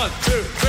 [0.00, 0.59] One, two,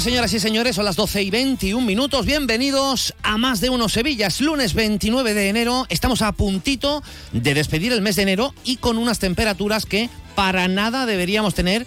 [0.00, 0.76] señoras y señores.
[0.76, 2.26] Son las 12 y 21 minutos.
[2.26, 4.26] Bienvenidos a Más de Uno Sevilla.
[4.26, 5.86] Es lunes 29 de enero.
[5.88, 10.68] Estamos a puntito de despedir el mes de enero y con unas temperaturas que para
[10.68, 11.86] nada deberíamos tener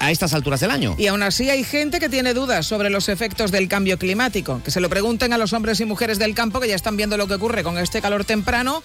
[0.00, 0.96] a estas alturas del año.
[0.98, 4.60] Y aún así hay gente que tiene dudas sobre los efectos del cambio climático.
[4.64, 7.16] Que se lo pregunten a los hombres y mujeres del campo que ya están viendo
[7.16, 8.82] lo que ocurre con este calor temprano.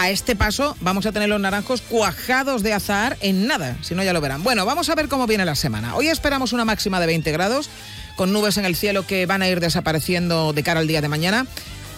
[0.00, 4.04] A este paso vamos a tener los naranjos cuajados de azahar en nada, si no
[4.04, 4.44] ya lo verán.
[4.44, 5.96] Bueno, vamos a ver cómo viene la semana.
[5.96, 7.68] Hoy esperamos una máxima de 20 grados,
[8.14, 11.08] con nubes en el cielo que van a ir desapareciendo de cara al día de
[11.08, 11.46] mañana.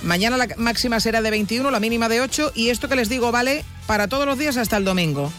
[0.03, 3.33] Mañana la máxima será de 21, la mínima de 8 y esto que les digo
[3.33, 5.31] vale para todos los días hasta el domingo.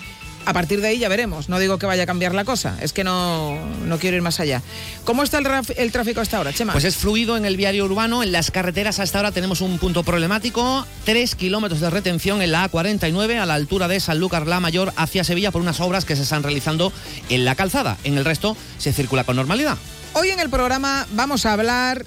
[0.46, 1.50] A partir de ahí ya veremos.
[1.50, 4.40] No digo que vaya a cambiar la cosa, es que no, no quiero ir más
[4.40, 4.62] allá.
[5.04, 6.74] ¿Cómo está el, tráfico hasta ahora, Chema?
[6.74, 8.24] Pues es fluido en el viario urbano.
[8.24, 10.86] En las carreteras hasta ahora tenemos un punto problemático.
[11.06, 15.24] Tres kilómetros de retención en la A49 a la altura de Sanlúcar la Mayor hacia
[15.24, 16.92] Sevilla por unas obras que se están realizando
[17.30, 17.98] en la calzada.
[18.04, 19.78] En el resto se circula con normalidad.
[20.14, 22.06] Hoy en el programa vamos a hablar.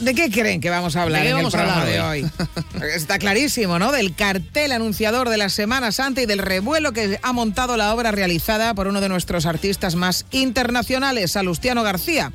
[0.00, 2.22] ¿De qué creen que vamos a hablar ¿De en vamos el a programa hablar de
[2.22, 2.30] hoy?
[2.94, 3.92] Está clarísimo, ¿no?
[3.92, 8.10] Del cartel anunciador de la Semana Santa y del revuelo que ha montado la obra
[8.10, 12.32] realizada por uno de nuestros artistas más internacionales, Salustiano García.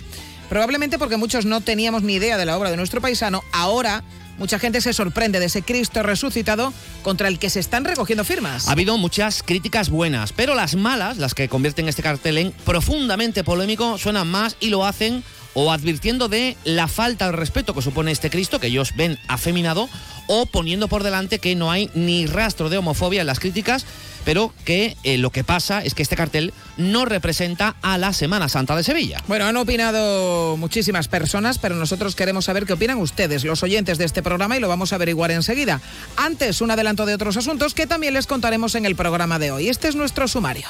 [0.47, 4.03] Probablemente porque muchos no teníamos ni idea de la obra de nuestro paisano, ahora
[4.37, 8.67] mucha gente se sorprende de ese Cristo resucitado contra el que se están recogiendo firmas.
[8.67, 13.43] Ha habido muchas críticas buenas, pero las malas, las que convierten este cartel en profundamente
[13.43, 15.23] polémico, suenan más y lo hacen
[15.55, 19.89] o advirtiendo de la falta de respeto que supone este Cristo, que ellos ven afeminado,
[20.27, 23.85] o poniendo por delante que no hay ni rastro de homofobia en las críticas,
[24.25, 28.49] pero que eh, lo que pasa es que este cartel no representa a la Semana
[28.49, 29.23] Santa de Sevilla.
[29.27, 34.05] Bueno, han opinado muchísimas personas, pero nosotros queremos saber qué opinan ustedes, los oyentes de
[34.05, 35.79] este programa, y lo vamos a averiguar enseguida.
[36.17, 39.69] Antes, un adelanto de otros asuntos que también les contaremos en el programa de hoy.
[39.69, 40.67] Este es nuestro sumario.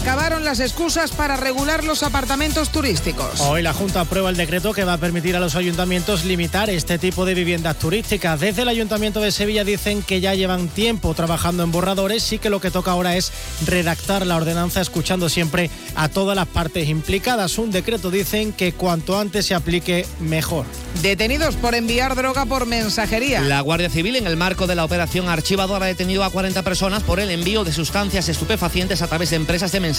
[0.00, 3.38] Acabaron las excusas para regular los apartamentos turísticos.
[3.40, 6.98] Hoy la Junta aprueba el decreto que va a permitir a los ayuntamientos limitar este
[6.98, 8.40] tipo de viviendas turísticas.
[8.40, 12.48] Desde el Ayuntamiento de Sevilla dicen que ya llevan tiempo trabajando en borradores y que
[12.48, 13.30] lo que toca ahora es
[13.66, 17.58] redactar la ordenanza escuchando siempre a todas las partes implicadas.
[17.58, 20.64] Un decreto dicen que cuanto antes se aplique mejor.
[21.02, 23.42] Detenidos por enviar droga por mensajería.
[23.42, 27.02] La Guardia Civil, en el marco de la operación Archivador, ha detenido a 40 personas
[27.02, 29.89] por el envío de sustancias estupefacientes a través de empresas de mensajería.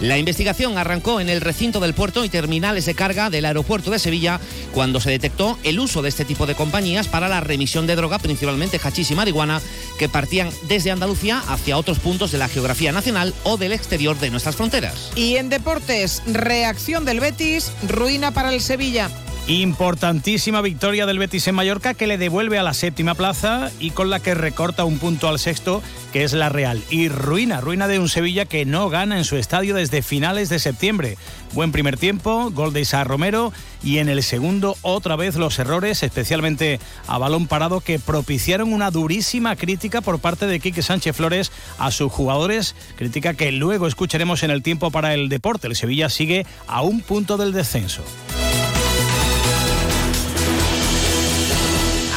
[0.00, 3.98] La investigación arrancó en el recinto del puerto y terminales de carga del aeropuerto de
[3.98, 4.40] Sevilla
[4.72, 8.18] cuando se detectó el uso de este tipo de compañías para la remisión de droga,
[8.18, 9.60] principalmente hachís y marihuana,
[9.98, 14.30] que partían desde Andalucía hacia otros puntos de la geografía nacional o del exterior de
[14.30, 15.10] nuestras fronteras.
[15.16, 19.10] Y en deportes, reacción del Betis, ruina para el Sevilla.
[19.46, 24.08] Importantísima victoria del Betis en Mallorca que le devuelve a la séptima plaza y con
[24.08, 25.82] la que recorta un punto al sexto,
[26.14, 26.82] que es la Real.
[26.88, 30.58] Y ruina, ruina de un Sevilla que no gana en su estadio desde finales de
[30.58, 31.18] septiembre.
[31.52, 33.52] Buen primer tiempo, gol de Isa Romero
[33.82, 38.90] y en el segundo otra vez los errores, especialmente a balón parado, que propiciaron una
[38.90, 44.42] durísima crítica por parte de Quique Sánchez Flores a sus jugadores, crítica que luego escucharemos
[44.42, 45.66] en el tiempo para el deporte.
[45.66, 48.02] El Sevilla sigue a un punto del descenso.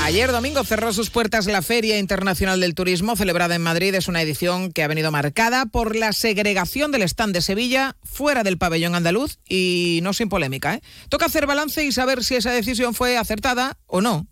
[0.07, 3.93] Ayer domingo cerró sus puertas la Feria Internacional del Turismo, celebrada en Madrid.
[3.93, 8.43] Es una edición que ha venido marcada por la segregación del stand de Sevilla fuera
[8.43, 10.75] del pabellón andaluz y no sin polémica.
[10.75, 10.81] ¿eh?
[11.09, 14.27] Toca hacer balance y saber si esa decisión fue acertada o no.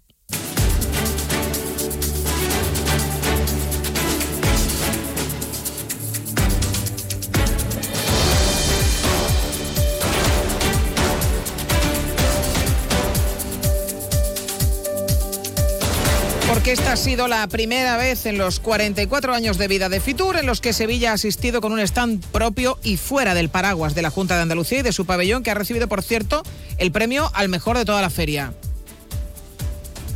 [16.76, 20.46] Esta ha sido la primera vez en los 44 años de vida de Fitur en
[20.46, 24.10] los que Sevilla ha asistido con un stand propio y fuera del paraguas de la
[24.10, 26.44] Junta de Andalucía y de su pabellón, que ha recibido, por cierto,
[26.78, 28.54] el premio al mejor de toda la feria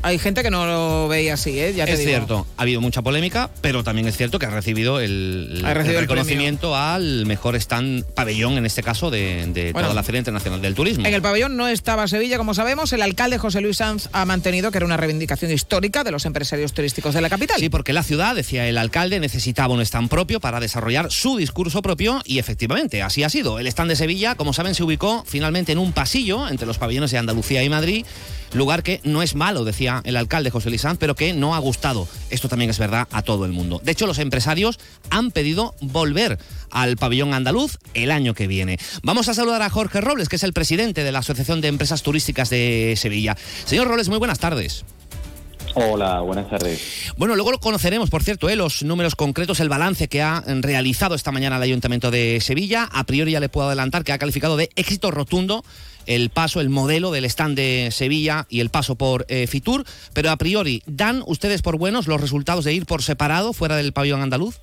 [0.02, 1.74] hay gente que no lo veía así, ¿eh?
[1.74, 5.62] Ya es cierto, ha habido mucha polémica, pero también es cierto que ha recibido el,
[5.64, 11.06] reconocimiento al mejor stand pabellón, en este caso, de, toda la Feria Internacional del Turismo.
[11.06, 12.94] En el pabellón no estaba Sevilla, como sabemos.
[12.94, 16.74] El alcalde José Luis Sanz ha mantenido que era una reivindicación histórica de los empresarios
[16.74, 17.60] turísticos de la capital.
[17.60, 21.82] Sí, porque la ciudad, decía el alcalde, necesitaba un stand propio para desarrollar su discurso
[21.82, 23.60] propio y efectivamente así ha sido.
[23.60, 27.12] El stand de Sevilla, como saben, se ubicó finalmente en un pasillo entre los pabellones
[27.12, 28.06] de Andalucía y Madrid
[28.54, 32.08] lugar que no es malo, decía el alcalde José Luis pero que no ha gustado.
[32.30, 33.82] Esto también es verdad a todo el mundo.
[33.84, 36.40] De hecho, los empresarios han pedido volver
[36.72, 38.78] al pabellón andaluz el año que viene.
[39.04, 42.04] Vamos a saludar a Jorge Robles, que es el presidente de la Asociación de Empresas
[42.04, 43.36] Turísticas de Sevilla.
[43.66, 44.86] Señor Robles, muy buenas tardes.
[45.76, 47.14] Hola, buenas tardes.
[47.18, 48.56] Bueno, luego lo conoceremos, por cierto, ¿eh?
[48.56, 52.90] los números concretos, el balance que ha realizado esta mañana el Ayuntamiento de Sevilla.
[52.92, 55.64] A priori ya le puedo adelantar que ha calificado de éxito rotundo
[56.10, 59.84] el paso, el modelo del stand de Sevilla y el paso por eh, Fitur,
[60.14, 63.94] pero a priori, ¿dan ustedes por buenos los resultados de ir por separado fuera del
[63.94, 64.60] pabellón andaluz?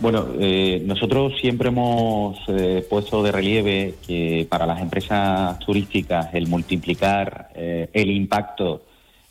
[0.00, 6.48] Bueno, eh, nosotros siempre hemos eh, puesto de relieve que para las empresas turísticas el
[6.48, 8.82] multiplicar el impacto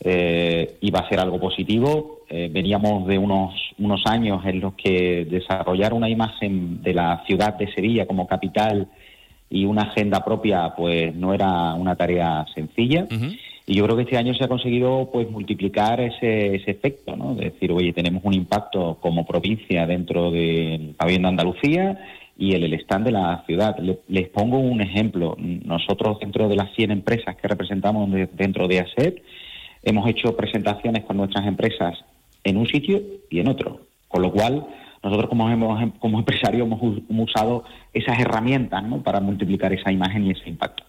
[0.05, 2.21] iba a ser algo positivo.
[2.29, 7.73] veníamos de unos, unos años en los que desarrollar una imagen de la ciudad de
[7.73, 8.87] Sevilla como capital
[9.53, 13.05] y una agenda propia pues no era una tarea sencilla.
[13.65, 17.35] Y yo creo que este año se ha conseguido pues multiplicar ese, ese efecto, ¿no?
[17.35, 21.99] De decir, oye, tenemos un impacto como provincia dentro del pabellón de Andalucía
[22.35, 23.77] y el, el stand de la ciudad.
[24.07, 25.37] les pongo un ejemplo.
[25.37, 29.21] Nosotros dentro de las 100 empresas que representamos dentro de ASET
[29.83, 32.03] hemos hecho presentaciones con nuestras empresas
[32.43, 33.81] en un sitio y en otro.
[34.07, 34.65] Con lo cual,
[35.03, 36.79] nosotros como, hemos, como empresarios hemos,
[37.09, 40.83] usado esas herramientas para multiplicar esa imagen y ese impacto.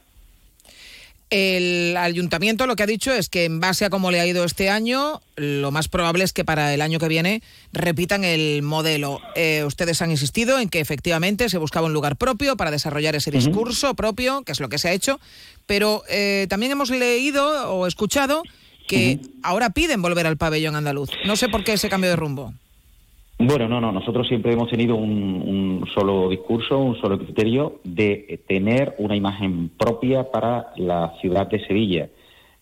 [1.30, 4.44] El ayuntamiento lo que ha dicho es que en base a cómo le ha ido
[4.44, 9.20] este año, lo más probable es que para el año que viene repitan el modelo.
[9.34, 13.32] Eh, ustedes han insistido en que efectivamente se buscaba un lugar propio para desarrollar ese
[13.32, 15.18] discurso propio, que es lo que se ha hecho,
[15.66, 18.42] pero eh, también hemos leído o escuchado
[18.86, 21.10] que ahora piden volver al pabellón andaluz.
[21.26, 22.54] No sé por qué ese cambio de rumbo.
[23.38, 23.90] Bueno, no, no.
[23.90, 30.30] Nosotros siempre hemos tenido un, solo discurso, un solo criterio de tener una imagen propia
[30.30, 32.08] para la ciudad de Sevilla.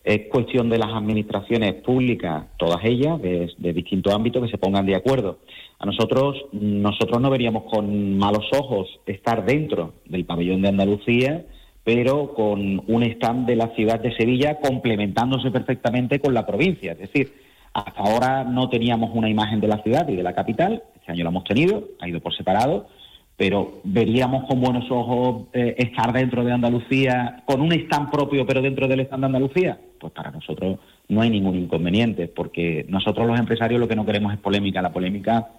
[0.03, 4.95] Es cuestión de las administraciones públicas, todas ellas, de, distintos ámbitos, que se pongan de
[4.95, 5.39] acuerdo.
[5.79, 11.45] A nosotros, nosotros no veríamos con malos ojos estar dentro del pabellón de Andalucía,
[11.83, 16.93] pero con un stand de la ciudad de Sevilla complementándose perfectamente con la provincia.
[16.93, 17.33] Es decir,
[17.73, 21.23] hasta ahora no teníamos una imagen de la ciudad y de la capital, este año
[21.23, 22.87] lo hemos tenido, ha ido por separado,
[23.35, 28.61] pero veríamos con buenos ojos eh, estar dentro de Andalucía con un stand propio, pero
[28.61, 29.77] dentro del stand de Andalucía.
[29.99, 30.79] Pues para nosotros
[31.09, 34.81] no hay ningún inconveniente, porque nosotros los empresarios lo que no queremos es polémica.
[34.81, 35.49] La polémica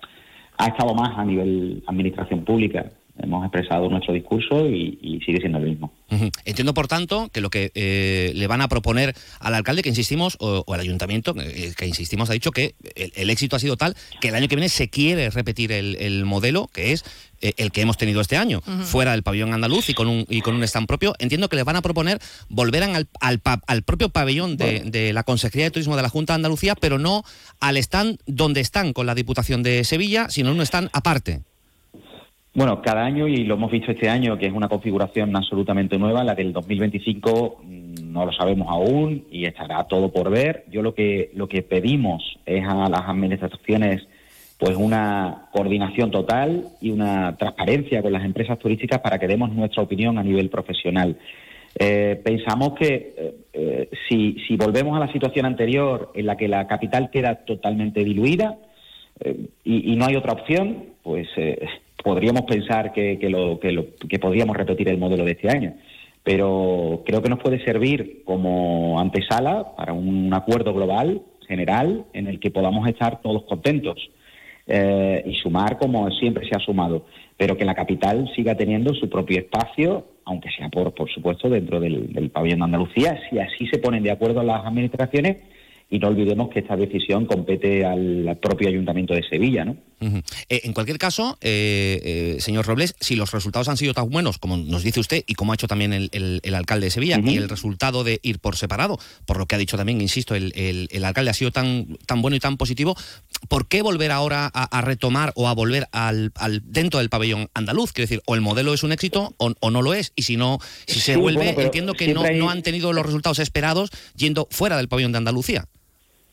[0.57, 2.87] ha estado más a nivel administración pública
[3.23, 5.93] hemos expresado nuestro discurso y, sigue siendo el mismo.
[6.45, 10.37] Entiendo, por tanto, que lo que eh, le van a proponer al alcalde, que insistimos,
[10.41, 14.29] o, al ayuntamiento, eh, que insistimos, ha dicho que el, éxito ha sido tal que
[14.29, 17.05] el año que viene se quiere repetir el, modelo, que es
[17.41, 20.41] eh, el que hemos tenido este año, fuera del pabellón andaluz y con un, y
[20.41, 21.15] con un stand propio.
[21.19, 22.19] Entiendo que le van a proponer
[22.49, 26.37] volver al, al, propio pabellón de, de, la Consejería de Turismo de la Junta de
[26.37, 27.25] Andalucía, pero no
[27.61, 31.43] al stand donde están con la Diputación de Sevilla, sino en un stand aparte.
[32.55, 36.23] Bueno, cada año, y lo hemos visto este año, que es una configuración absolutamente nueva,
[36.23, 40.65] la del 2025 mm, no lo sabemos aún y estará todo por ver.
[40.71, 44.07] Yo lo que, lo que pedimos es a las administraciones
[44.57, 49.83] pues una coordinación total y una transparencia con las empresas turísticas para que demos nuestra
[49.83, 51.19] opinión a nivel profesional.
[51.77, 56.47] Eh, pensamos que eh, eh, si, si volvemos a la situación anterior en la que
[56.47, 58.57] la capital queda totalmente diluida
[59.65, 61.29] y, y, no hay otra opción, pues
[62.03, 65.75] podríamos pensar que, lo, que, lo, que podríamos repetir el modelo de este año.
[66.23, 72.41] Pero creo que nos puede servir como antesala para un acuerdo global, general, en el
[72.41, 73.99] que podamos estar todos contentos
[74.67, 77.05] eh, y sumar como siempre se ha sumado,
[77.37, 81.81] pero que la capital siga teniendo su propio espacio, aunque sea por, por supuesto dentro
[81.81, 85.37] del, del pabellón de Andalucía, si así se ponen de acuerdo las administraciones
[85.91, 89.77] y no olvidemos que esta decisión compete al propio Ayuntamiento de Sevilla, ¿no?
[90.49, 94.57] Eh, en cualquier caso, eh, señor Robles, si los resultados han sido tan buenos como
[94.57, 98.05] nos dice usted y como ha hecho también el, alcalde de Sevilla, y el resultado
[98.05, 101.51] de ir por separado, por lo que ha dicho también, insisto, el, alcalde ha sido
[101.51, 102.97] tan, tan bueno y tan positivo,
[103.49, 106.33] ¿por qué volver ahora a, retomar o a volver al,
[106.65, 107.93] dentro del pabellón andaluz?
[107.93, 110.59] Quiero decir, o el modelo es un éxito o, no lo es, y si no,
[110.87, 114.89] si se vuelve, entiendo que no, no han tenido los resultados esperados yendo fuera del
[114.89, 115.67] pabellón de Andalucía.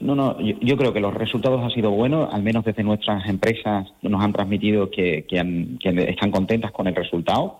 [0.02, 3.88] No, no, yo, creo que los resultados han sido buenos, al menos desde nuestras empresas
[4.02, 7.60] nos han transmitido que, están contentas con el resultado.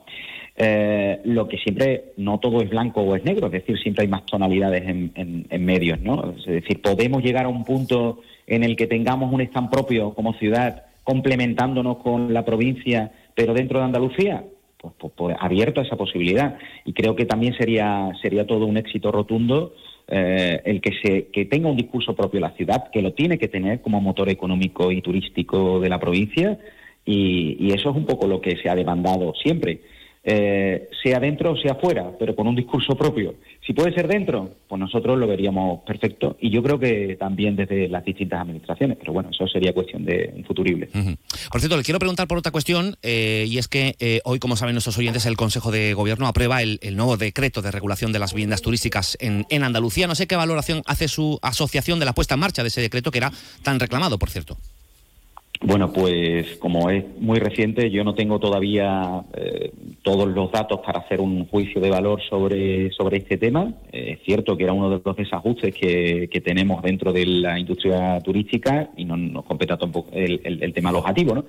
[0.56, 4.10] Eh, lo que siempre, no todo es blanco o es negro, es decir, siempre hay
[4.10, 6.34] más tonalidades en, medios, ¿no?
[6.38, 10.34] Es decir, podemos llegar a un punto en el que tengamos un stand propio como
[10.34, 14.44] ciudad, complementándonos con la provincia, pero dentro de Andalucía,
[14.78, 16.58] pues, pues, pues abierto a esa posibilidad.
[16.86, 19.74] Y creo que también sería, sería todo un éxito rotundo
[20.12, 23.48] eh, el que, se, que tenga un discurso propio la ciudad, que lo tiene que
[23.48, 26.60] tener como motor económico y turístico de la provincia,
[27.04, 29.80] y eso es un poco lo que se ha demandado siempre.
[30.24, 33.34] Eh, sea dentro o sea fuera, pero con un discurso propio.
[33.66, 37.88] Si puede ser dentro, pues nosotros lo veríamos perfecto y yo creo que también desde
[37.88, 40.90] las distintas administraciones, pero bueno, eso sería cuestión de un futurible.
[41.52, 44.56] Por cierto, le quiero preguntar por otra cuestión eh, y es que eh, hoy, como
[44.56, 48.34] saben nuestros oyentes, el Consejo de Gobierno aprueba el, nuevo decreto de regulación de las
[48.34, 50.06] viviendas turísticas en Andalucía.
[50.06, 53.10] No sé qué valoración hace su asociación de la puesta en marcha de ese decreto
[53.10, 53.32] que era
[53.64, 54.58] tan reclamado, por cierto.
[55.64, 61.02] Bueno, pues como es muy reciente, yo no tengo todavía eh, todos los datos para
[61.02, 63.72] hacer un juicio de valor sobre, sobre este tema.
[63.92, 67.60] Eh, es cierto que era uno de los desajustes que, que tenemos dentro de la
[67.60, 71.46] industria turística y no nos compete tampoco el, el, tema alojativo, ¿no?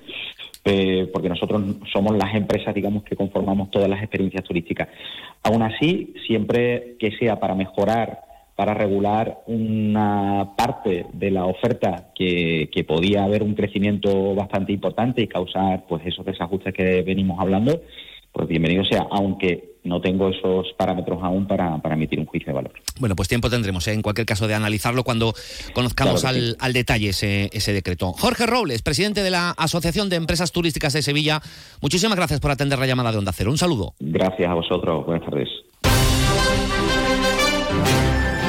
[0.63, 4.89] Eh, porque nosotros somos las empresas, digamos, que conformamos todas las experiencias turísticas.
[5.41, 8.32] Aún así, siempre que sea para mejorar
[8.63, 15.27] para regular una parte de la oferta que, podía haber un crecimiento bastante importante y
[15.27, 17.81] causar pues esos desajustes que venimos hablando,
[18.31, 22.71] pues bienvenido sea, aunque no tengo esos parámetros aún para, emitir un juicio de valor.
[23.01, 23.93] Bueno, pues tiempo tendremos, ¿eh?
[23.93, 25.33] en cualquier caso, de analizarlo cuando
[25.73, 28.13] conozcamos al, al, detalle ese, ese decreto.
[28.13, 31.41] Jorge Robles, presidente de la Asociación de Empresas Turísticas de Sevilla,
[31.81, 33.51] muchísimas gracias por atender la llamada de Onda Cero.
[33.51, 33.93] Un saludo.
[33.99, 35.05] Gracias a vosotros.
[35.05, 35.49] Buenas tardes.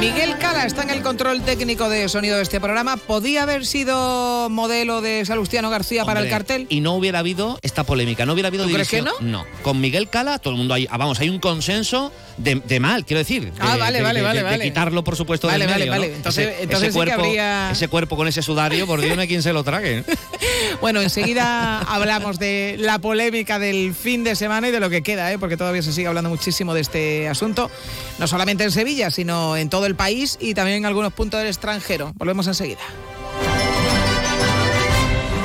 [0.01, 2.97] Miguel Cala está en el control técnico de sonido de este programa.
[2.97, 6.67] ¿Podía haber sido modelo de Salustiano García para el cartel?
[6.69, 9.13] Y no hubiera habido esta polémica, no hubiera habido ¿Tú crees que no?
[9.21, 9.47] No.
[9.63, 13.19] Con Miguel Cala, todo el mundo hay, ah, vamos, hay un consenso de, mal, quiero
[13.19, 13.53] decir.
[13.61, 16.15] ah, vale, vale, vale, de, quitarlo, por supuesto, vale, del vale, vale.
[16.15, 17.71] Entonces, ese, entonces cuerpo, habría...
[17.71, 20.05] ese cuerpo con ese sudario, por Dios, no hay quien se lo trague.
[20.81, 25.33] bueno, enseguida hablamos de la polémica del fin de semana y de lo que queda,
[25.33, 25.39] ¿eh?
[25.39, 27.71] porque todavía se sigue hablando muchísimo de este asunto,
[28.19, 31.49] no solamente en Sevilla, sino en todo el país y también en algunos puntos del
[31.49, 32.13] extranjero.
[32.17, 32.81] Volvemos enseguida.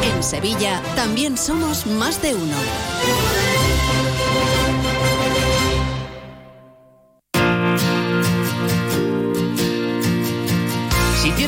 [0.04, 2.56] En Sevilla también somos más de uno.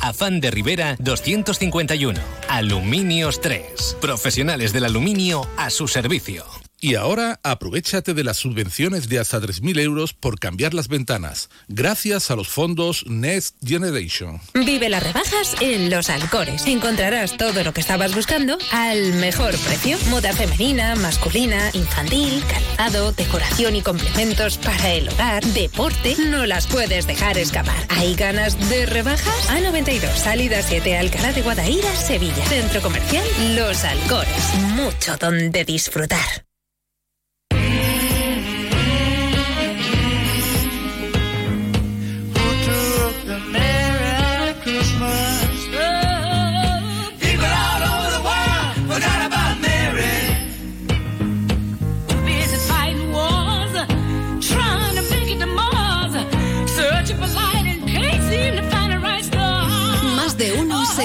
[0.00, 2.20] Afán de Rivera 251.
[2.48, 3.96] Aluminios 3.
[4.00, 6.59] Profesionales del aluminio a su servicio.
[6.82, 12.30] Y ahora aprovechate de las subvenciones de hasta 3.000 euros por cambiar las ventanas, gracias
[12.30, 14.40] a los fondos Next Generation.
[14.54, 16.66] Vive las rebajas en Los Alcores.
[16.66, 19.98] Encontrarás todo lo que estabas buscando al mejor precio.
[20.08, 26.16] Moda femenina, masculina, infantil, calzado, decoración y complementos para el hogar, deporte.
[26.30, 27.76] No las puedes dejar escapar.
[27.90, 29.50] ¿Hay ganas de rebajas?
[29.50, 32.42] A92, salida 7, Alcalá de Guadaira, Sevilla.
[32.46, 34.54] Centro comercial Los Alcores.
[34.74, 36.49] Mucho donde disfrutar.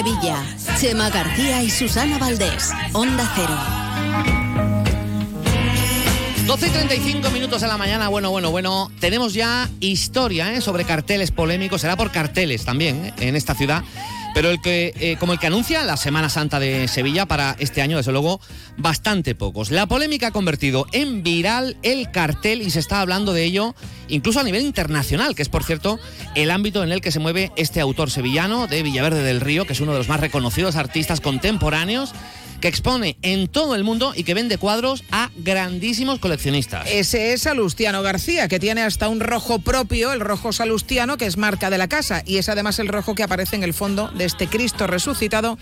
[0.06, 0.44] Sevilla.
[0.78, 2.70] Chema García y Susana Valdés.
[2.92, 3.56] Onda Cero.
[6.46, 8.92] 12 y 35 minutos de la mañana, bueno, bueno, bueno.
[9.00, 10.60] Tenemos ya historia ¿eh?
[10.60, 13.14] sobre carteles polémicos, será por carteles también ¿eh?
[13.18, 13.82] en esta ciudad.
[14.36, 17.80] Pero el que, eh, como el que anuncia la Semana Santa de Sevilla para este
[17.80, 18.38] año, desde luego,
[18.76, 19.70] bastante pocos.
[19.70, 23.74] La polémica ha convertido en viral el cartel y se está hablando de ello
[24.08, 25.98] incluso a nivel internacional, que es, por cierto,
[26.34, 29.72] el ámbito en el que se mueve este autor sevillano de Villaverde del Río, que
[29.72, 32.12] es uno de los más reconocidos artistas contemporáneos
[32.60, 36.88] que expone en todo el mundo y que vende cuadros a grandísimos coleccionistas.
[36.90, 41.36] Ese es Salustiano García, que tiene hasta un rojo propio, el rojo salustiano, que es
[41.36, 44.24] marca de la casa, y es además el rojo que aparece en el fondo de
[44.24, 45.58] este Cristo resucitado,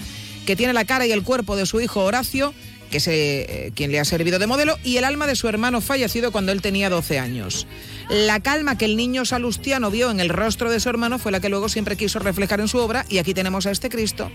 [0.47, 2.55] que tiene la cara y el cuerpo de su hijo Horacio
[2.95, 5.81] que es eh, quien le ha servido de modelo, y el alma de su hermano
[5.81, 7.67] fallecido cuando él tenía 12 años.
[8.09, 11.41] La calma que el niño salustiano vio en el rostro de su hermano fue la
[11.41, 14.31] que luego siempre quiso reflejar en su obra, y aquí tenemos a este Cristo,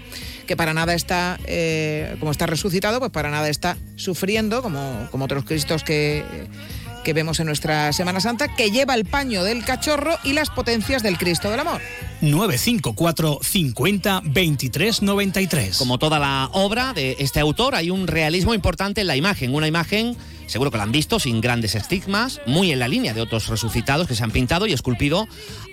[0.45, 5.23] que para nada está, eh, como está resucitado, pues para nada está sufriendo, como, como
[5.23, 6.25] otros Cristos que
[7.09, 11.01] que vemos en nuestra Semana Santa, que lleva el paño del cachorro y las potencias
[11.01, 11.81] del Cristo del Amor.
[12.21, 15.75] 954 50 23 93.
[15.75, 19.55] Como toda la obra de este autor, hay un realismo importante en la imagen.
[19.55, 23.21] Una imagen, seguro que la han visto, sin grandes estigmas, muy en la línea de
[23.21, 25.27] otros resucitados que se han pintado y esculpido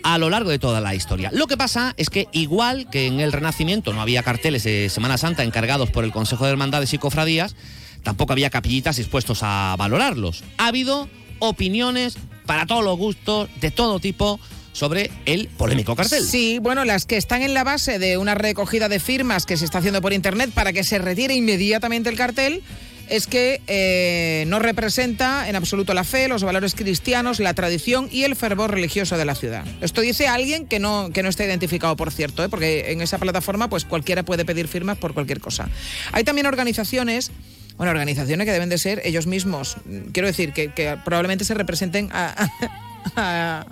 [0.04, 1.28] a lo largo de toda la historia.
[1.34, 5.18] Lo que pasa es que, igual que en el Renacimiento no había carteles de Semana
[5.18, 7.56] Santa encargados por el Consejo de Hermandades y Cofradías,
[8.02, 10.44] tampoco había capillitas dispuestos a valorarlos.
[10.56, 12.16] Ha habido opiniones
[12.46, 14.40] para todos los gustos, de todo tipo,
[14.72, 16.22] sobre el polémico cartel.
[16.22, 19.64] Sí, bueno, las que están en la base de una recogida de firmas que se
[19.64, 22.62] está haciendo por internet para que se retire inmediatamente el cartel
[23.08, 28.24] es que eh, no representa en absoluto la fe, los valores cristianos, la tradición y
[28.24, 29.64] el fervor religioso de la ciudad.
[29.80, 32.48] Esto dice alguien que no, que no está identificado, por cierto, ¿eh?
[32.48, 35.68] porque en esa plataforma pues cualquiera puede pedir firmas por cualquier cosa.
[36.12, 37.30] Hay también organizaciones
[37.76, 39.76] bueno, organizaciones que deben de ser ellos mismos.
[40.12, 42.08] Quiero decir, que, probablemente se representen
[43.16, 43.66] a,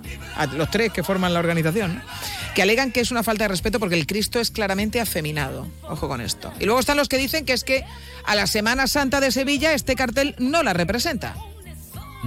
[0.53, 2.03] los tres que forman la organización,
[2.55, 5.67] que alegan que es una falta de respeto porque el Cristo es claramente afeminado.
[5.83, 6.53] Ojo con esto.
[6.61, 7.85] Y luego están los que dicen que es que
[8.25, 11.35] a la Semana Santa de Sevilla este cartel no la representa.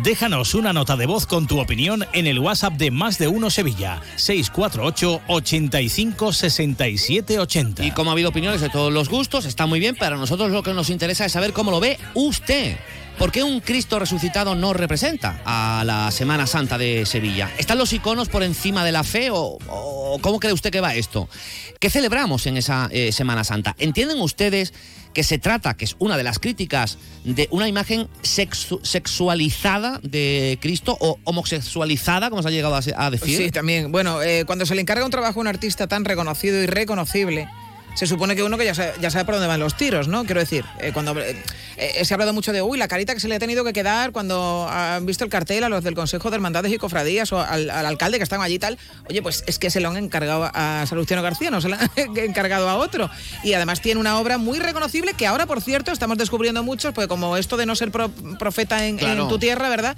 [0.04, 3.50] Déjanos una nota de voz con tu opinión en el WhatsApp de Más de Uno
[3.50, 7.84] Sevilla, 648 85 67 80.
[7.84, 10.52] Y como ha habido opiniones de todos los gustos, está muy bien, pero a nosotros
[10.52, 12.78] lo que nos interesa es saber cómo lo ve usted.
[13.18, 17.52] ¿Por qué un Cristo resucitado no representa a la Semana Santa de Sevilla?
[17.58, 19.58] ¿Están los iconos por encima de la fe o,
[20.22, 21.28] cómo cree usted que va esto?
[21.80, 23.76] ¿Qué celebramos en esa eh, Semana Santa?
[23.80, 24.72] ¿Entienden ustedes
[25.16, 30.96] que se trata, que es una de las críticas, de una imagen sexualizada de Cristo
[31.00, 33.38] o homosexualizada, como se ha llegado a, decir?
[33.38, 33.92] Sí, también.
[33.92, 37.48] Bueno, eh, cuando se le encarga un trabajo a un artista tan reconocido y reconocible,
[37.98, 40.24] se supone que uno que ya sabe, ya sabe por dónde van los tiros, ¿no?
[40.24, 41.36] Quiero decir, eh, cuando eh,
[41.78, 43.74] eh, se ha hablado mucho de, uy, la carita que se le ha tenido que
[43.74, 47.42] quedar cuando han visto el cartel a los del Consejo de Hermandades y Cofradías o
[47.42, 48.78] al, alcalde que están allí y tal,
[49.10, 51.90] oye, pues es que se lo han encargado a Salustiano García, no se lo han
[52.18, 53.10] encargado a otro.
[53.44, 57.08] Y además tiene una obra muy reconocible que ahora, por cierto, estamos descubriendo muchos, pues
[57.08, 59.98] como esto de no ser profeta en, en tu tierra, ¿verdad?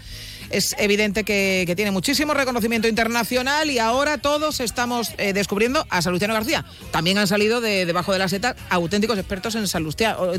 [0.50, 6.34] Es evidente que, tiene muchísimo reconocimiento internacional y ahora todos estamos eh, descubriendo a Salustiano
[6.34, 6.66] García.
[6.92, 10.32] También han salido de debajo de la seta auténticos expertos en Salustiano.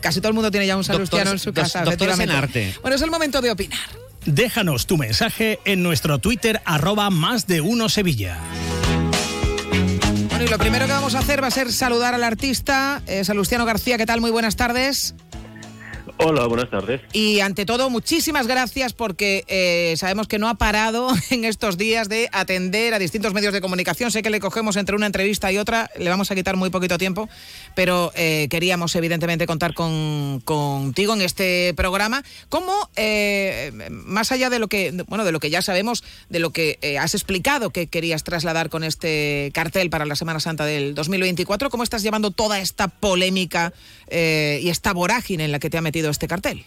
[0.00, 1.84] Casi todo el mundo tiene ya un Salustiano en su casa.
[1.84, 2.74] Doctores en arte.
[2.82, 3.78] Bueno, es el momento de opinar.
[4.24, 8.38] Déjanos tu mensaje en nuestro Twitter arroba más de uno Sevilla.
[10.28, 13.24] Bueno, y lo primero que vamos a hacer va a ser saludar al artista, eh,
[13.24, 13.96] Salustiano García.
[13.96, 14.20] ¿Qué tal?
[14.20, 15.14] Muy buenas tardes.
[16.20, 17.00] Hola, buenas tardes.
[17.12, 22.08] Y ante todo, muchísimas gracias porque eh, sabemos que no ha parado en estos días
[22.08, 24.10] de atender a distintos medios de comunicación.
[24.10, 26.98] Sé que le cogemos entre una entrevista y otra, le vamos a quitar muy poquito
[26.98, 27.28] tiempo,
[27.76, 32.24] pero eh, queríamos evidentemente contar con, contigo en este programa.
[32.48, 36.50] ¿Cómo, eh, más allá de lo que, bueno, de lo que ya sabemos, de lo
[36.50, 41.70] que has explicado que querías trasladar con este cartel para la Semana Santa del 2024,
[41.70, 43.72] cómo estás llevando toda esta polémica
[44.10, 46.64] y esta vorágine en la que te ha metido este cartel?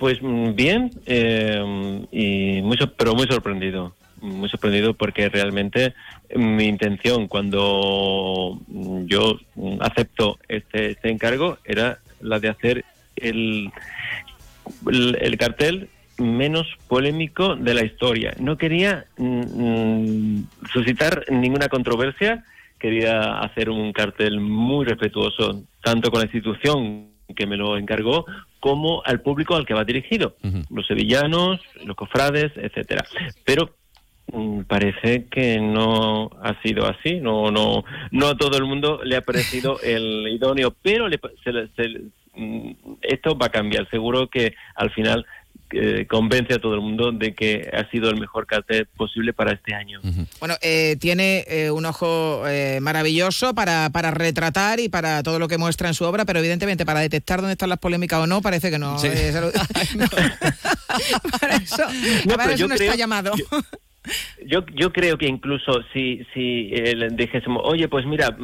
[0.00, 3.94] Pues mm, bien, eh, y mucho, pero muy sorprendido.
[4.22, 5.94] Muy sorprendido porque realmente
[6.34, 8.58] mi intención cuando
[9.06, 9.38] yo
[9.80, 12.84] acepto este, este encargo era la de hacer
[13.16, 13.70] el,
[14.86, 18.34] el, cartel menos polémico de la historia.
[18.38, 22.44] No quería mm, mm, suscitar ninguna controversia,
[22.78, 28.26] quería hacer un cartel muy respetuoso tanto con la institución que me lo encargó,
[28.58, 30.36] como al público al que va dirigido,
[30.70, 33.04] los sevillanos, los cofrades, etcétera.
[33.44, 33.74] Pero
[34.32, 39.16] mm, parece que no ha sido así, no no no a todo el mundo le
[39.16, 41.18] ha parecido el idóneo, pero le,
[42.34, 42.70] mm,
[43.02, 45.26] esto va a cambiar, seguro que al final
[46.08, 49.74] convence a todo el mundo de que ha sido el mejor cartel posible para este
[49.74, 50.00] año.
[50.38, 55.48] Bueno, eh, tiene eh, un ojo eh, maravilloso para, para retratar y para todo lo
[55.48, 58.42] que muestra en su obra, pero evidentemente para detectar dónde están las polémicas o no,
[58.42, 58.96] parece que no.
[61.40, 61.56] para
[62.52, 63.32] eso no, está llamado.
[64.44, 66.72] Yo, yo, creo que incluso si, si
[67.12, 68.36] dijésemos, oye, pues mira,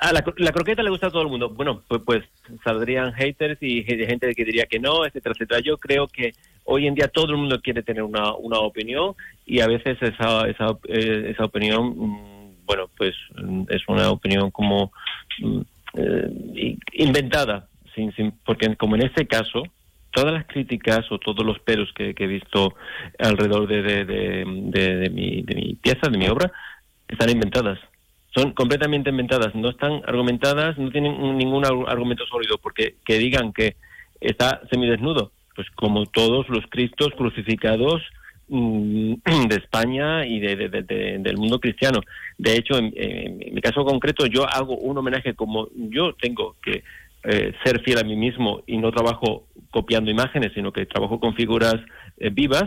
[0.00, 0.22] a la,
[0.52, 1.48] croqueta le gusta a todo el mundo.
[1.48, 2.24] Bueno, pues, pues
[2.62, 5.60] saldrían haters y gente que diría que no, etcétera, etcétera.
[5.60, 6.32] Yo creo que
[6.64, 9.14] hoy en día todo el mundo quiere tener una, una opinión
[9.46, 14.50] y a veces esa, esa, eh, esa opinión, mm, bueno, pues mm, es una opinión
[14.50, 14.92] como
[15.40, 15.60] mm,
[15.96, 19.62] eh, inventada, sin, sin, porque como en este caso,
[20.10, 22.74] todas las críticas o todos los peros que, he visto
[23.18, 26.52] alrededor de, de, de, mi, de mi pieza, de mi obra,
[27.08, 27.78] están inventadas
[28.34, 33.76] son completamente inventadas, no están argumentadas, no tienen ningún argumento sólido, porque que digan que
[34.20, 38.02] está semidesnudo, pues como todos los cristos crucificados
[38.48, 39.14] mm,
[39.48, 40.56] de España y de,
[41.20, 42.00] del mundo cristiano.
[42.36, 46.82] De hecho, en, mi caso concreto, yo hago un homenaje como yo tengo que
[47.24, 51.34] eh, ser fiel a mí mismo y no trabajo copiando imágenes, sino que trabajo con
[51.34, 51.76] figuras
[52.18, 52.64] eh, vivas,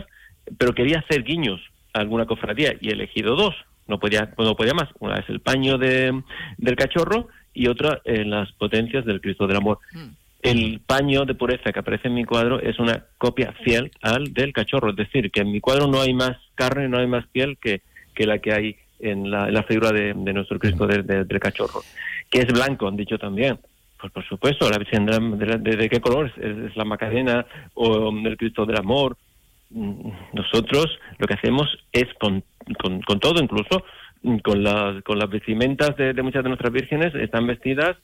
[0.56, 1.60] pero quería hacer guiños
[1.92, 3.54] a alguna cofradía y he elegido dos
[3.88, 4.88] no podía, no podía más.
[5.00, 6.22] Una es el paño de,
[6.56, 9.78] del cachorro y otra en las potencias del Cristo del Amor.
[9.92, 10.08] Mm.
[10.40, 14.52] El paño de pureza que aparece en mi cuadro es una copia fiel al del
[14.52, 17.58] cachorro, es decir, que en mi cuadro no hay más carne, no hay más piel
[17.60, 17.82] que,
[18.14, 21.06] que la que hay en la, la figura de, nuestro Cristo mm.
[21.26, 21.80] del cachorro,
[22.30, 23.58] que es blanco, han dicho también.
[24.00, 28.64] Pues por supuesto, la Virgen de, de, qué color es, la Macarena o el Cristo
[28.64, 29.16] del Amor.
[29.70, 30.86] Nosotros
[31.18, 32.42] lo que hacemos es con
[32.74, 33.84] con, con todo, incluso
[34.42, 37.96] con las, con las vestimentas de, muchas de nuestras vírgenes, están vestidas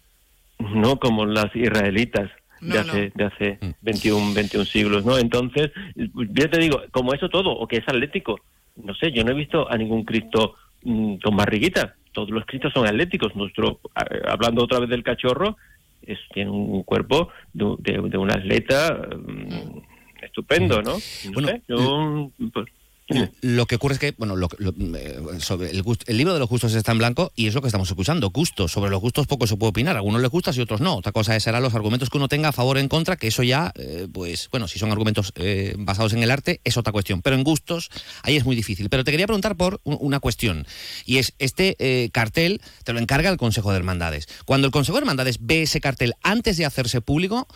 [0.58, 4.34] no como las israelitas de hace, de hace 21, mm.
[4.34, 5.18] 21 siglos, ¿no?
[5.18, 8.40] Entonces, yo te digo, como eso todo, o que es atlético,
[8.76, 12.72] no sé, yo no he visto a ningún Cristo mm, con barriguita, todos los Cristos
[12.72, 13.80] son atléticos, nuestro,
[14.28, 15.56] hablando otra vez del cachorro,
[16.02, 19.93] es, tiene un cuerpo de, de, un atleta mm,
[20.24, 20.98] estupendo, ¿no?
[21.32, 22.66] bueno, yo, pues,
[23.42, 24.34] lo que ocurre es que, bueno,
[24.96, 27.68] eh, sobre el, el, libro de los gustos está en blanco y es lo que
[27.68, 28.72] estamos escuchando, gustos.
[28.72, 30.96] Sobre los gustos poco se puede opinar, a algunos les gustas y otros no.
[30.96, 33.42] Otra cosa serán los argumentos que uno tenga a favor o en contra, que eso
[33.42, 37.20] ya, eh, pues, bueno, si son argumentos eh, basados en el arte, es otra cuestión.
[37.20, 37.90] Pero en gustos,
[38.22, 38.88] ahí es muy difícil.
[38.88, 40.66] Pero te quería preguntar por una cuestión,
[41.04, 44.28] y es, este cartel te lo encarga el Consejo de Hermandades.
[44.46, 47.48] Cuando el Consejo de Hermandades ve ese cartel antes de hacerse público,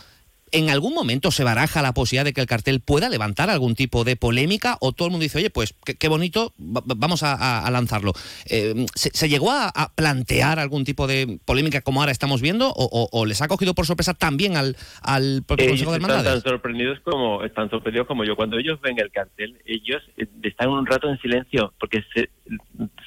[0.52, 4.04] ¿En algún momento se baraja la posibilidad de que el cartel pueda levantar algún tipo
[4.04, 8.12] de polémica o todo el mundo dice, oye, pues qué, bonito, vamos a, lanzarlo?
[8.46, 13.42] Eh, ¿se, llegó a, plantear algún tipo de polémica como ahora estamos viendo o, les
[13.42, 16.26] ha cogido por sorpresa también al, al propio Consejo de Hermandades?
[16.26, 18.36] Están tan sorprendidos como, están sorprendidos como yo.
[18.36, 22.30] Cuando ellos ven el cartel, ellos eh, están un rato en silencio porque se,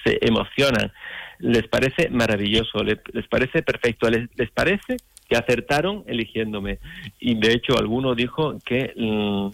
[0.03, 0.91] se emocionan.
[1.39, 4.97] Les parece maravilloso, les, parece perfecto, les, les parece
[5.31, 6.79] que acertaron eligiéndome.
[7.17, 9.47] Y de hecho alguno dijo que mm,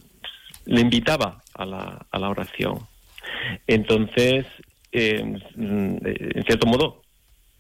[0.65, 2.79] le invitaba a la, a la oración.
[3.67, 4.47] Entonces,
[4.91, 5.23] eh,
[5.55, 7.03] mm, en cierto modo,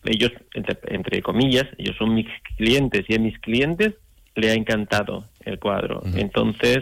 [0.03, 2.25] ellos, entre, comillas, ellos son mis
[2.57, 3.93] clientes y a mis clientes
[4.33, 6.01] le ha encantado el cuadro.
[6.15, 6.79] Entonces,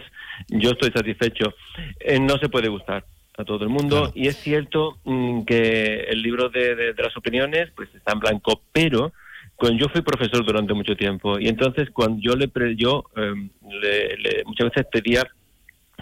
[0.48, 1.54] yo estoy satisfecho.
[2.00, 3.04] Eh, no se puede gustar
[3.38, 7.72] a todo el mundo y es cierto mm, que el libro de, de, las opiniones
[7.76, 9.12] pues está en blanco, pero
[9.56, 14.44] cuando yo fui profesor durante mucho tiempo y entonces cuando yo le yo em, le,
[14.46, 15.24] muchas veces pedía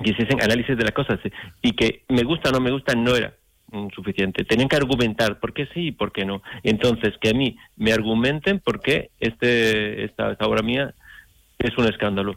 [0.04, 1.20] que hiciesen análisis de las cosas
[1.62, 3.34] y que me gusta o no me gusta no era
[3.96, 4.44] suficiente.
[4.44, 6.42] Tenían que argumentar por qué sí y por qué no.
[6.64, 10.94] Entonces, que a mí me argumenten por qué este, esta, esta obra mía
[11.58, 12.36] es un escándalo.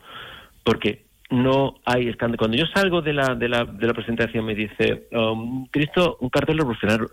[0.65, 2.39] Porque no hay escándalo.
[2.39, 6.31] Cuando yo salgo de la, de la, de la presentación me dice, um, Cristo, un
[6.31, 6.59] cartel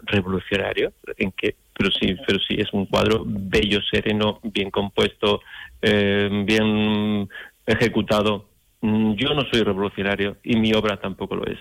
[0.06, 5.42] revolucionario, en que pero sí, pero sí es un cuadro bello, sereno, bien compuesto,
[5.82, 7.28] eh, bien
[7.66, 8.46] ejecutado.
[8.86, 11.58] Mm, yo no soy revolucionario y mi obra tampoco lo es.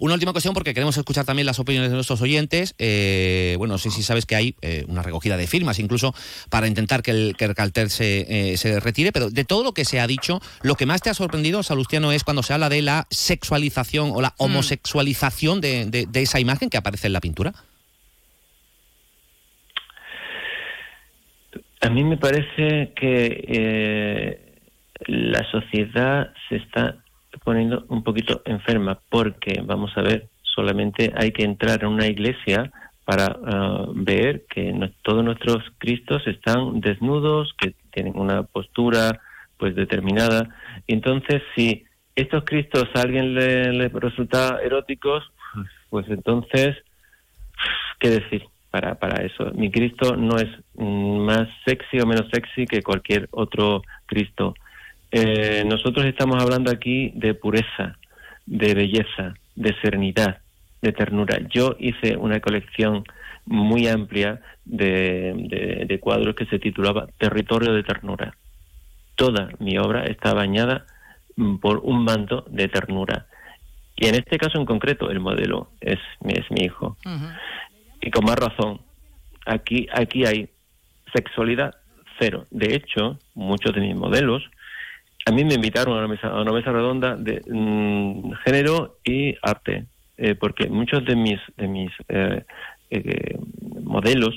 [0.00, 2.74] Una última cuestión porque queremos escuchar también las opiniones de nuestros oyentes.
[2.78, 6.12] Eh, bueno, no sé si sabes que hay eh, una recogida de firmas incluso
[6.50, 10.00] para intentar que el, que el se, se, retire, pero de todo lo que se
[10.00, 13.06] ha dicho, lo que más te ha sorprendido, Salustiano, es cuando se habla de la
[13.08, 14.42] sexualización o la mm.
[14.42, 17.54] homosexualización de, de esa imagen que aparece en la pintura.
[21.84, 24.43] A mí me parece que eh,
[25.06, 26.96] la sociedad se está
[27.44, 32.70] poniendo un poquito enferma porque, vamos a ver, solamente hay que entrar en una iglesia
[33.04, 39.20] para ah, ver que no- todos nuestros Cristos están desnudos, que tienen una postura
[39.58, 40.48] pues determinada.
[40.86, 41.84] Y entonces, si
[42.16, 46.76] estos Cristos a alguien le, le resulta eróticos, pues, pues entonces,
[47.98, 48.44] ¿qué decir?
[48.70, 53.28] Para, para eso, mi Cristo no es mm, más sexy o menos sexy que cualquier
[53.30, 54.54] otro Cristo.
[55.16, 57.96] Eh, nosotros estamos hablando aquí de pureza,
[58.46, 60.38] de belleza, de serenidad,
[60.82, 61.38] de ternura.
[61.50, 63.04] Yo hice una colección
[63.46, 68.34] muy amplia de, de- de cuadros que se titulaba Territorio de Ternura.
[69.14, 70.84] Toda mi obra está bañada
[71.36, 73.26] mm, por un manto de ternura.
[73.96, 76.96] Y en este caso en concreto, el modelo es, es mi hijo.
[78.00, 78.80] Y con más razón,
[79.46, 80.48] aquí, aquí hay
[81.14, 81.76] sexualidad
[82.18, 82.46] cero.
[82.50, 84.42] De hecho, muchos de mis modelos,
[85.26, 89.34] a mí me invitaron a una mesa, a una mesa redonda de mm, género y
[89.42, 89.86] arte,
[90.18, 92.44] eh, porque muchos de mis, de mis eh,
[92.90, 93.38] eh,
[93.82, 94.34] modelos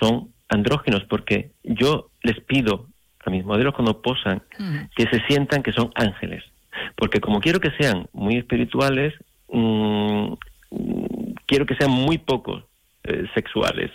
[0.00, 2.86] son andrógenos, porque yo les pido
[3.24, 4.42] a mis modelos cuando posan
[4.96, 6.42] que se sientan que son ángeles.
[6.96, 9.14] Porque como quiero que sean muy espirituales,
[9.48, 10.32] mm,
[10.70, 12.64] mm, quiero que sean muy pocos
[13.34, 13.90] sexuales.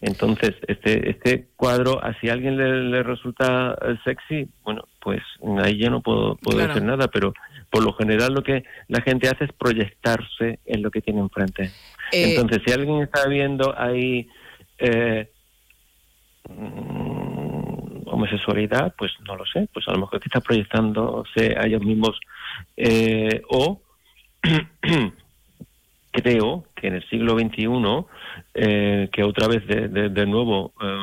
[0.00, 5.22] Entonces, este este cuadro, a si a alguien le, le resulta eh, sexy, bueno, pues
[5.62, 6.72] ahí yo no puedo, puedo Claro.
[6.72, 7.32] hacer nada, pero
[7.70, 11.70] por lo general lo que la gente hace es proyectarse en lo que tiene enfrente.
[12.12, 14.28] Eh, Entonces, si alguien está viendo ahí
[14.78, 15.30] eh,
[16.48, 21.82] mm, homosexualidad, pues no lo sé, pues a lo mejor que está proyectándose a ellos
[21.82, 22.18] mismos
[22.76, 23.80] eh, o
[26.12, 27.66] creo que en el siglo XXI,
[28.56, 31.00] eh, que otra vez de, de- de nuevo eh,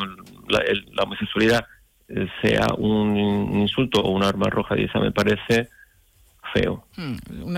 [0.49, 1.65] la, el- la homosexualidad
[2.09, 3.15] eh, sea un
[3.61, 5.69] insulto o un arma roja, y esa me parece
[6.53, 6.85] feo.
[6.97, 7.15] Hmm,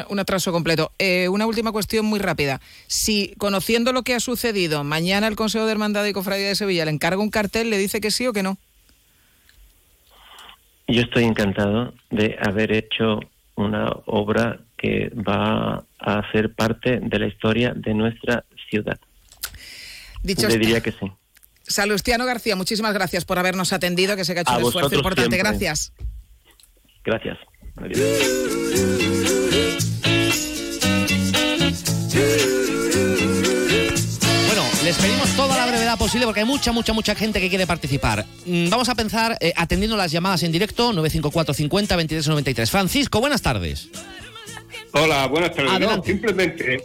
[0.08, 0.92] un atraso completo.
[1.00, 2.62] Eh, una última cuestión muy rápida.
[2.88, 6.86] Si, conociendo lo que ha sucedido, mañana el Consejo de Hermandad y Cofradía de Sevilla
[6.86, 8.58] le encarga un cartel, ¿le dice que sí o que no?
[10.88, 13.20] Yo estoy encantado de haber hecho
[13.56, 19.00] una obra que va a ser parte de la historia de nuestra ciudad.
[20.26, 20.60] Dicho Le está.
[20.60, 21.12] diría que sí.
[21.68, 24.96] Salustiano García, muchísimas gracias por habernos atendido, que sé que ha hecho A un esfuerzo
[24.96, 25.36] importante.
[25.36, 25.50] siempre.
[25.52, 25.94] Gracias.
[27.04, 27.38] Gracias.
[27.78, 28.00] Adiós.
[34.48, 37.66] Bueno, les pedimos toda la brevedad posible porque hay mucha, mucha, mucha gente que quiere
[37.68, 38.26] participar.
[38.46, 42.70] Mm, Vamos a pensar eh, atendiendo las llamadas en directo 954 50 2393.
[42.72, 43.90] Francisco, buenas tardes.
[44.94, 45.80] Hola, buenas tardes.
[45.80, 46.84] No, simplemente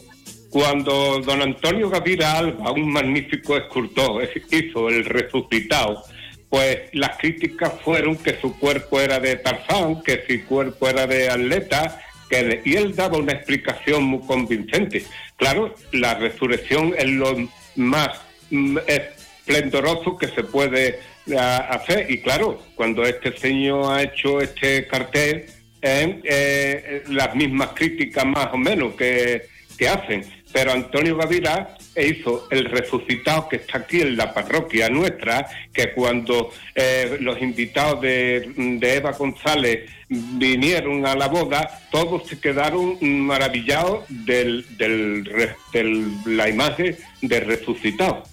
[0.50, 6.02] cuando don Antonio Gavira Alba, un magnífico escultor, hizo el resucitado,
[6.48, 11.30] pues las críticas fueron que su cuerpo era de Tarzán, que su cuerpo era de
[11.30, 15.04] atleta, que y él daba una explicación muy convincente.
[15.36, 20.98] Claro, la resurrección es lo más mm, esplendoroso que se puede
[21.38, 22.10] ah, hacer.
[22.10, 25.46] Y claro, cuando este señor ha hecho este cartel,
[25.82, 29.42] eh, eh, las mismas críticas más o menos que,
[29.80, 30.22] que hacen.
[30.52, 36.52] Pero Antonio Gavira hizo el resucitado que está aquí en la parroquia nuestra, que cuando
[36.74, 44.04] eh, los invitados de, de Eva González vinieron a la boda, todos se quedaron maravillados
[44.08, 45.24] del, del,
[45.72, 48.24] del- la imagen de resucitado.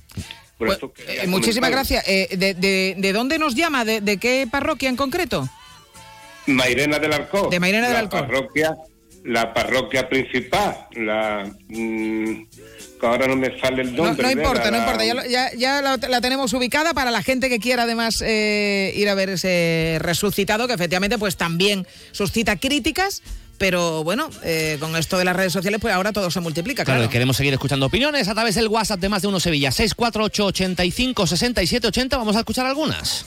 [0.58, 2.04] Por eso quería Eh, muchísimas gracias.
[2.08, 3.86] Eh, de, de- de dónde nos llama?
[3.86, 5.48] ¿De, de qué parroquia en concreto?
[6.48, 7.50] Mairena del Alcor.
[7.52, 8.22] De Mairena del la Alcor.
[8.22, 8.76] Parroquia,
[9.28, 12.32] la parroquia principal, la mm,
[13.00, 14.24] que ahora no me sale el No, nombre.
[14.24, 15.06] no de importa, la- no importa.
[15.06, 18.94] Ya, lo- ya, ya la, la tenemos ubicada para la gente que quiera además eh,
[18.96, 23.22] ir a ver ese resucitado, que efectivamente pues también suscita críticas,
[23.58, 27.02] pero bueno, eh, con esto de las redes sociales pues ahora todo se multiplica, Claro,
[27.02, 27.12] claro.
[27.12, 29.72] queremos seguir escuchando opiniones a través del WhatsApp de Más de Uno Sevilla.
[29.72, 32.18] 648 85 67 80.
[32.18, 33.26] Vamos a escuchar algunas.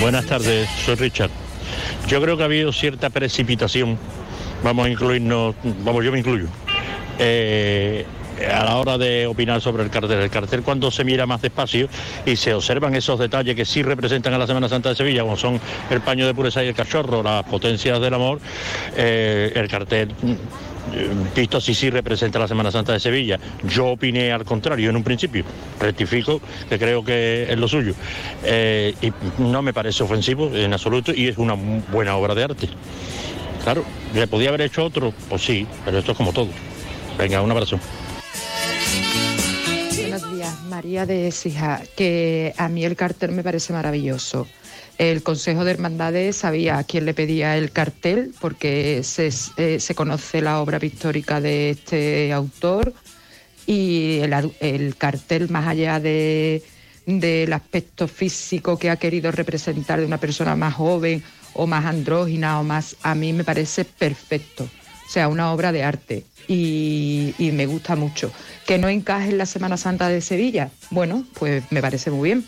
[0.00, 1.30] Buenas tardes, soy Richard.
[2.08, 3.98] Yo creo que ha habido cierta precipitación,
[4.62, 6.46] vamos a incluirnos, vamos, yo me incluyo,
[7.18, 8.04] eh,
[8.44, 10.20] a la hora de opinar sobre el cartel.
[10.20, 11.88] El cartel cuando se mira más despacio
[12.24, 15.36] y se observan esos detalles que sí representan a la Semana Santa de Sevilla, como
[15.36, 18.40] son el paño de pureza y el cachorro, las potencias del amor,
[18.96, 23.38] eh, el cartel mm, visto así sí representa la Semana Santa de Sevilla.
[23.64, 25.44] Yo opiné al contrario en un principio,
[25.80, 27.94] rectifico que creo que es lo suyo.
[28.44, 32.68] Eh, y no me parece ofensivo en absoluto y es una buena obra de arte.
[33.66, 35.12] Claro, ¿le podía haber hecho otro?
[35.28, 36.46] Pues sí, pero esto es como todo.
[37.18, 37.80] Venga, un abrazo.
[39.96, 44.46] Buenos días, María de Sija, que a mí el cartel me parece maravilloso.
[44.98, 49.94] El Consejo de Hermandades sabía a quién le pedía el cartel porque se, eh, se
[49.96, 52.94] conoce la obra pictórica de este autor
[53.66, 56.62] y el, el cartel más allá de,
[57.04, 61.24] del aspecto físico que ha querido representar de una persona más joven
[61.56, 64.64] o más andrógina o más, a mí me parece perfecto.
[64.64, 68.32] O sea, una obra de arte y, y me gusta mucho.
[68.66, 72.44] Que no encaje en la Semana Santa de Sevilla, bueno, pues me parece muy bien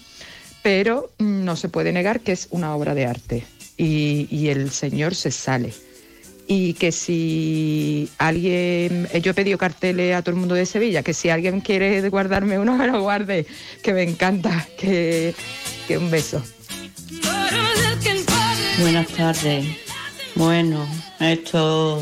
[0.63, 3.45] pero mm, no se puede negar que es una obra de arte
[3.77, 5.73] y, y el señor se sale.
[6.47, 11.03] Y que si alguien, eh, yo he pedido carteles a todo el mundo de Sevilla,
[11.03, 13.47] que si alguien quiere guardarme uno, me lo guarde,
[13.83, 15.35] que me encanta, que,
[15.87, 16.43] que un beso.
[18.81, 19.67] Buenas tardes.
[20.37, 20.87] Bueno,
[21.19, 22.01] esto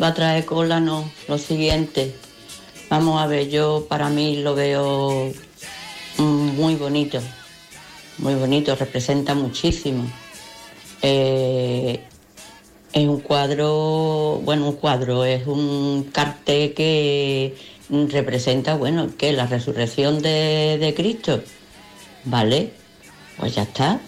[0.00, 1.10] va a traer cola, no.
[1.26, 2.14] Lo siguiente.
[2.88, 5.32] Vamos a ver, yo para mí lo veo
[6.18, 7.18] mm, muy bonito.
[8.18, 10.08] Muy bonito, representa muchísimo.
[11.02, 12.00] Eh,
[12.92, 17.56] es un cuadro, bueno, un cuadro, es un cartel que
[17.90, 21.42] representa, bueno, que la resurrección de, de Cristo.
[22.24, 22.72] ¿Vale?
[23.36, 24.00] Pues ya está.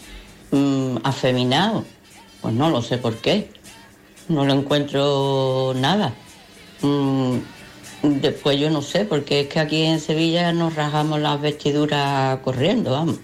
[0.52, 1.95] Mm, afeminado.
[2.46, 3.48] Pues no lo sé por qué.
[4.28, 6.14] No lo encuentro nada.
[6.80, 7.38] Mm,
[8.20, 12.92] después yo no sé, porque es que aquí en Sevilla nos rajamos las vestiduras corriendo,
[12.92, 13.16] vamos.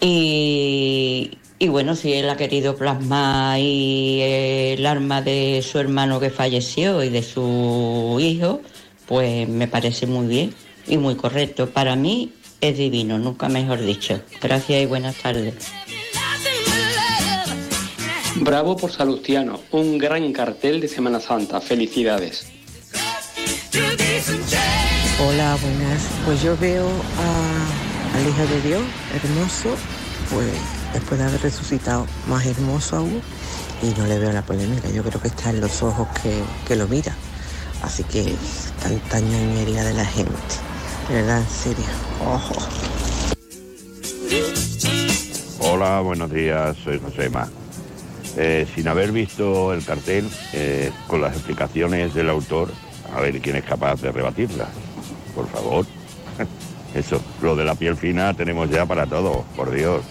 [0.00, 6.30] Y, y bueno, si él ha querido plasmar y el arma de su hermano que
[6.30, 8.62] falleció y de su hijo,
[9.06, 10.52] pues me parece muy bien
[10.88, 11.70] y muy correcto.
[11.70, 14.20] Para mí es divino, nunca mejor dicho.
[14.42, 15.54] Gracias y buenas tardes.
[18.48, 21.60] Bravo por Salustiano, un gran cartel de Semana Santa.
[21.60, 22.46] Felicidades.
[25.20, 26.02] Hola, buenas.
[26.24, 28.82] Pues yo veo a- al Hijo de Dios,
[29.22, 29.76] hermoso,
[30.32, 30.46] pues
[30.94, 33.20] después de haber resucitado, más hermoso aún,
[33.82, 34.88] y no le veo la polémica.
[34.88, 37.14] Yo creo que está en los ojos que, que lo mira.
[37.82, 38.34] Así que
[38.82, 40.32] tanta ñoñería de la gente.
[41.10, 41.84] De verdad, en serio.
[42.26, 42.54] Ojo.
[45.60, 47.46] Hola, buenos días, soy Josema.
[48.40, 52.70] Eh, sin haber visto el cartel, eh, con las explicaciones del autor,
[53.12, 54.68] a ver quién es capaz de rebatirlas.
[55.34, 55.84] Por favor.
[56.94, 60.02] Eso, lo de la piel fina tenemos ya para todo, por Dios.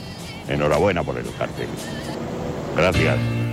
[0.49, 1.69] Enhorabuena por el cartel.
[2.75, 3.46] Gracias.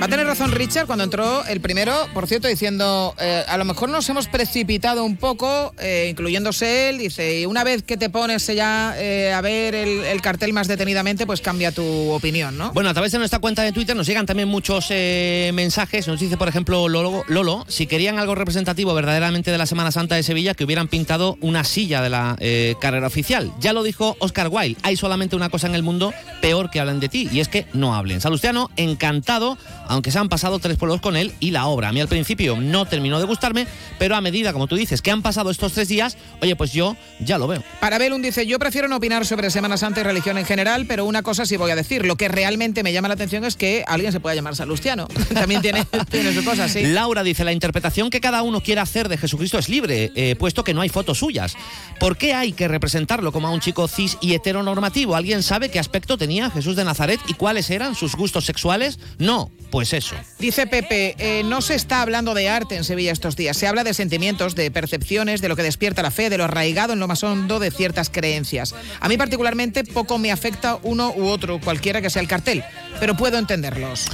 [0.00, 3.64] Va a tener razón Richard cuando entró el primero, por cierto, diciendo, eh, a lo
[3.64, 8.08] mejor nos hemos precipitado un poco, eh, incluyéndose él, dice, y una vez que te
[8.08, 12.70] pones ya eh, a ver el, el cartel más detenidamente, pues cambia tu opinión, ¿no?
[12.72, 16.06] Bueno, a través de nuestra cuenta de Twitter nos llegan también muchos mensajes.
[16.06, 20.14] Nos dice, por ejemplo, Lolo, Lolo, si querían algo representativo verdaderamente de la Semana Santa
[20.14, 22.36] de Sevilla, que hubieran pintado una silla de la
[22.80, 23.52] carrera oficial.
[23.58, 27.00] Ya lo dijo Oscar Wilde, hay solamente una cosa en el mundo peor que hablan
[27.00, 28.20] de ti, y es que no hablen.
[28.20, 29.58] Salustiano, encantado,
[29.88, 31.88] aunque se han pasado tres pueblos con él y la obra.
[31.88, 33.66] A mí al principio no terminó de gustarme,
[33.98, 36.96] pero a medida, como tú dices, que han pasado estos tres días, oye, pues yo
[37.20, 37.62] ya lo veo.
[37.80, 41.04] Para Belun dice, yo prefiero no opinar sobre Semana Santa y religión en general, pero
[41.04, 43.84] una cosa sí voy a decir, lo que realmente me llama la atención es que
[43.86, 45.08] alguien se pueda llamar Salustiano.
[45.34, 46.84] También tiene, tiene su cosa, sí.
[46.84, 50.64] Laura dice, la interpretación que cada uno quiera hacer de Jesucristo es libre, eh, puesto
[50.64, 51.56] que no hay fotos suyas.
[51.98, 55.16] ¿Por qué hay que representarlo como a un chico cis y heteronormativo?
[55.16, 58.98] ¿Alguien sabe qué aspecto tenía Jesús de Nazaret y cuáles eran sus gustos sexuales?
[59.18, 60.16] No, pues eso.
[60.38, 63.84] Dice Pepe, eh, no se está hablando de arte en Sevilla estos días, se habla
[63.84, 67.08] de sentimientos, de percepciones, de lo que despierta la fe, de lo arraigado en lo
[67.08, 68.74] más hondo de ciertas creencias.
[69.00, 72.64] A mí particularmente poco me afecta uno u otro, cualquiera que sea el cartel,
[73.00, 74.06] pero puedo entenderlos.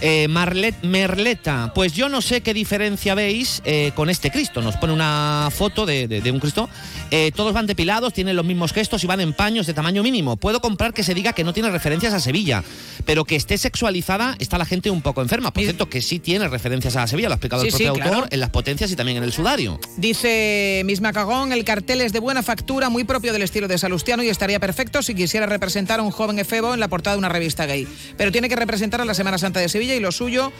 [0.00, 4.62] Eh, Marlet, Merleta, pues yo no sé qué diferencia veis eh, con este Cristo.
[4.62, 6.68] Nos pone una foto de, de- de un Cristo.
[7.10, 10.36] Eh, todos van depilados, tienen los mismos gestos y van en paños de tamaño mínimo.
[10.36, 12.62] Puedo comprar que se diga que no tiene referencias a Sevilla,
[13.06, 15.52] pero que esté sexualizada está la gente un poco enferma.
[15.52, 18.06] Por cierto, que sí tiene referencias a Sevilla, lo ha explicado el sí, propio autor
[18.08, 18.26] claro.
[18.30, 19.80] en las potencias y también en el sudario.
[19.96, 24.22] Dice Misma Cagón, el cartel es de buena factura, muy propio del estilo de Salustiano
[24.22, 27.28] y estaría perfecto si quisiera representar a un joven efebo en la portada de una
[27.28, 27.88] revista gay.
[28.16, 30.52] Pero tiene que representar a la Semana Santa de Sevilla y lo suyo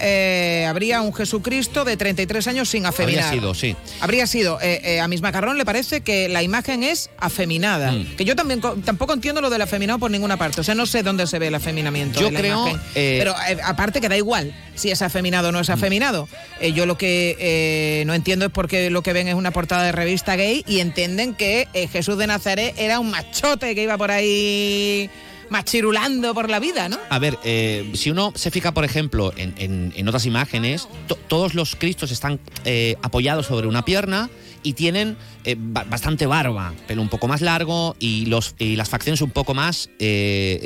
[0.00, 3.24] eh, habría un Jesucristo de 33 años sin afeminar.
[3.24, 3.74] Habría sido, sí.
[4.00, 4.60] Habría sido.
[4.62, 7.90] eh, eh, a Misma Carrón le parece que la imagen es afeminada.
[7.90, 8.14] Mm.
[8.16, 10.60] Que yo también co- tampoco entiendo lo del afeminado por ninguna parte.
[10.60, 12.20] O sea, no sé dónde se ve el afeminamiento.
[12.20, 13.34] Yo de creo, Pero
[13.64, 16.28] aparte que da igual si es afeminado o no es afeminado.
[16.60, 19.82] Eh, yo lo que no entiendo es por qué lo que ven es una portada
[19.82, 24.12] de revista gay y entienden que Jesús de Nazaret era un machote que iba por
[24.12, 25.10] ahí
[25.50, 26.98] machirulando por la vida, ¿no?
[27.10, 31.16] A ver, eh, si uno se fija, por ejemplo, en, en- en otras imágenes, to-
[31.28, 34.30] todos los cristos están eh, apoyados sobre una pierna
[34.62, 38.88] y tienen eh, ba- bastante barba, pelo un poco más largo y, los, y las
[38.88, 39.88] facciones un poco más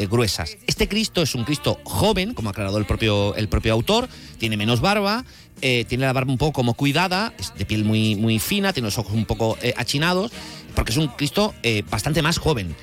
[0.08, 0.56] gruesas.
[0.66, 4.08] Este Cristo es un Cristo joven, como ha aclarado el propio, el propio autor,
[4.38, 5.24] tiene menos barba,
[5.60, 8.98] tiene la barba un poco como cuidada, es de piel muy, muy fina, tiene los
[8.98, 10.32] ojos un poco achinados,
[10.74, 11.54] porque es un Cristo
[11.90, 12.74] bastante más joven.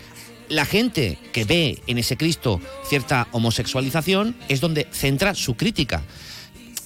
[0.49, 6.03] La gente que ve en ese Cristo cierta homosexualización es donde centra su crítica.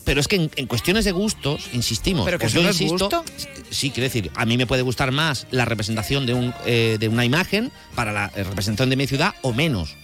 [0.06, 2.26] Pero es que en, en cuestiones de gustos, insistimos.
[2.26, 3.24] ¿Pero que pues yo no es insisto, gusto?
[3.70, 7.08] Sí, quiero decir, a mí me puede gustar más la representación de, un, eh, de
[7.08, 9.96] una imagen para la representación de mi ciudad o menos.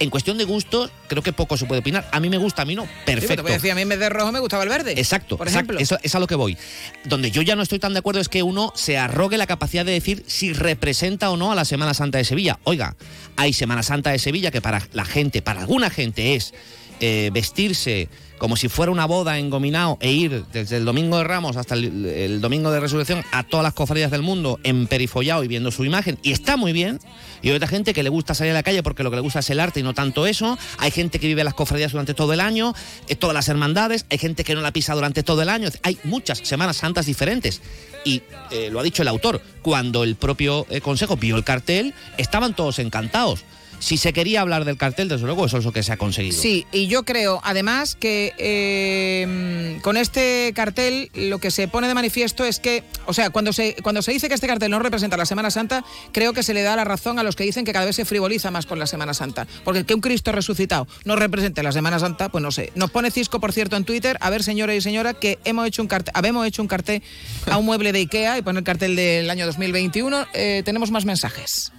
[0.00, 2.08] En cuestión de gustos, creo que poco se puede opinar.
[2.10, 2.84] A mí me gusta, a mí no.
[2.84, 3.36] Sí, pero Perfecto.
[3.36, 4.94] te voy a decir, a mí en vez de rojo me gustaba el verde.
[4.96, 5.78] Exacto, Por exacto, ejemplo.
[5.80, 6.56] eso es a lo que voy.
[7.04, 9.84] Donde yo ya no estoy tan de acuerdo es que uno se arrogue la capacidad
[9.84, 12.58] de decir si representa o no a la Semana Santa de Sevilla.
[12.64, 12.96] Oiga,
[13.36, 16.54] hay Semana Santa de Sevilla que para la gente, para alguna gente es
[17.00, 21.24] eh, vestirse como si fuera una boda en Gominao e ir desde el Domingo de
[21.24, 25.44] Ramos hasta el, el Domingo de Resurrección a todas las cofradías del mundo en perifollado
[25.44, 26.18] y viendo su imagen.
[26.22, 27.00] Y está muy bien.
[27.42, 29.40] Y otra gente que le gusta salir a la calle porque lo que le gusta
[29.40, 30.58] es el arte y no tanto eso.
[30.78, 32.74] Hay gente que vive las cofradías durante todo el año,
[33.08, 34.06] eh, todas las hermandades.
[34.10, 35.68] Hay gente que no la pisa durante todo el año.
[35.82, 37.60] Hay muchas Semanas Santas diferentes.
[38.04, 41.94] Y eh, lo ha dicho el autor, cuando el propio eh, Consejo vio el cartel,
[42.16, 43.44] estaban todos encantados.
[43.80, 46.40] Si se quería hablar del cartel, desde luego eso es lo que se ha conseguido.
[46.40, 51.94] Sí, y yo creo además que eh, con este cartel lo que se pone de
[51.94, 55.16] manifiesto es que, o sea, cuando se, cuando se dice que este cartel no representa
[55.16, 57.72] la Semana Santa, creo que se le da la razón a los que dicen que
[57.72, 59.46] cada vez se frivoliza más con la Semana Santa.
[59.64, 62.72] Porque que un Cristo resucitado no represente la Semana Santa, pues no sé.
[62.74, 65.82] Nos pone Cisco, por cierto, en Twitter, a ver, señores y señora, que hemos hecho
[65.82, 67.02] un cartel, habemos hecho un cartel
[67.50, 70.26] a un mueble de Ikea y pone el cartel del año 2021.
[70.34, 71.72] Eh, tenemos más mensajes.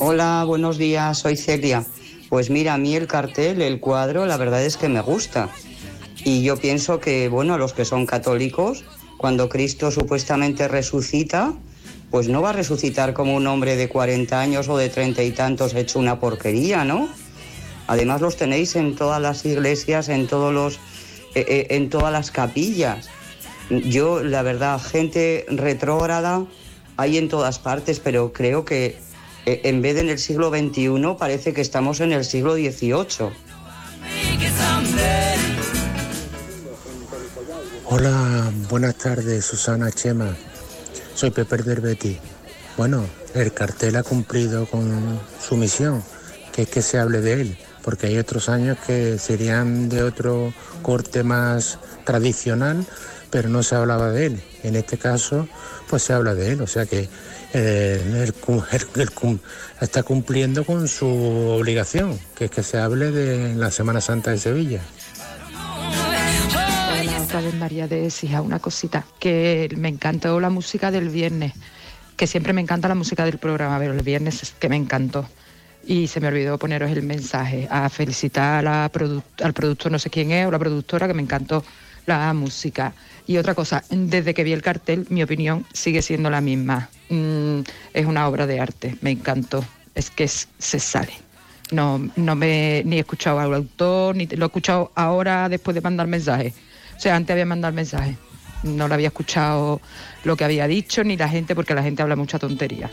[0.00, 1.84] Hola, buenos días, soy Celia.
[2.28, 5.48] Pues mira, a mí el cartel, el cuadro, la verdad es que me gusta.
[6.24, 8.84] Y yo pienso que, bueno, los que son católicos,
[9.16, 11.52] cuando Cristo supuestamente resucita,
[12.12, 15.32] pues no va a resucitar como un hombre de 40 años o de 30 y
[15.32, 17.08] tantos hecho una porquería, ¿no?
[17.88, 20.76] Además los tenéis en todas las iglesias, en todos los,
[21.34, 23.08] eh, eh, en todas las capillas.
[23.68, 26.46] Yo, la verdad, gente retrógrada
[26.96, 29.07] hay en todas partes, pero creo que
[29.48, 33.30] en vez de en el siglo XXI parece que estamos en el siglo XVIII.
[37.86, 40.36] Hola, buenas tardes, Susana Chema.
[41.14, 42.20] Soy Pepe del.
[42.76, 46.02] Bueno, el cartel ha cumplido con su misión,
[46.52, 50.52] que es que se hable de él, porque hay otros años que serían de otro
[50.82, 52.86] corte más tradicional,
[53.30, 54.42] pero no se hablaba de él.
[54.62, 55.48] En este caso,
[55.88, 57.08] pues se habla de él, o sea que
[57.52, 58.34] eh, el
[59.00, 59.40] el-
[59.80, 64.38] está cumpliendo con su obligación, que es que se hable de la Semana Santa de
[64.38, 64.80] Sevilla.
[67.40, 71.52] Vez María de Sija, una cosita, que me encantó la música del viernes,
[72.16, 75.28] que siempre me encanta la música del programa, pero el viernes es que me encantó.
[75.86, 78.90] Y se me olvidó poneros el mensaje, a felicitar al
[79.54, 81.62] productor, no sé quién es, o la productora, que me encantó
[82.16, 82.94] la música.
[83.26, 86.88] Y otra cosa, desde que vi el cartel, mi opinión sigue siendo la misma.
[87.10, 87.60] Mm,
[87.92, 89.64] es una obra de arte, me encantó.
[89.94, 91.12] Es que se sale.
[91.70, 95.82] No, no me ni he escuchado al autor, ni lo he escuchado ahora después de
[95.82, 96.54] mandar mensaje.
[96.96, 98.16] O sea, antes había mandado el mensaje.
[98.62, 99.80] No lo había escuchado
[100.24, 102.90] lo que había dicho, ni la gente, porque la gente habla mucha tontería.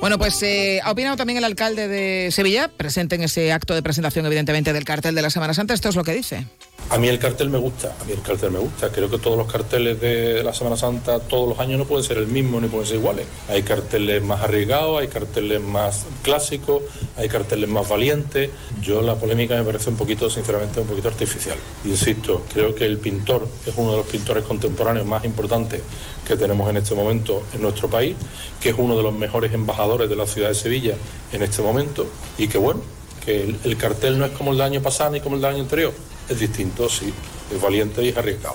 [0.00, 3.82] Bueno, pues eh, ha opinado también el alcalde de Sevilla, presente en ese acto de
[3.82, 5.74] presentación, evidentemente, del cartel de la Semana Santa.
[5.74, 6.46] Esto es lo que dice.
[6.88, 8.90] A mí el cartel me gusta, a mí el cartel me gusta.
[8.90, 12.16] Creo que todos los carteles de la Semana Santa todos los años no pueden ser
[12.16, 13.26] el mismo ni pueden ser iguales.
[13.48, 16.82] Hay carteles más arriesgados, hay carteles más clásicos,
[17.18, 18.50] hay carteles más valientes.
[18.80, 21.58] Yo la polémica me parece un poquito, sinceramente, un poquito artificial.
[21.84, 25.82] Insisto, creo que el pintor es uno de los pintores contemporáneos más importantes
[26.30, 28.14] que tenemos en este momento en nuestro país,
[28.60, 30.94] que es uno de los mejores embajadores de la ciudad de Sevilla
[31.32, 32.06] en este momento
[32.38, 32.82] y que bueno,
[33.24, 35.54] que el, el cartel no es como el del año pasado ni como el del
[35.54, 35.92] año anterior,
[36.28, 37.12] es distinto, sí,
[37.52, 38.54] es valiente y es arriesgado.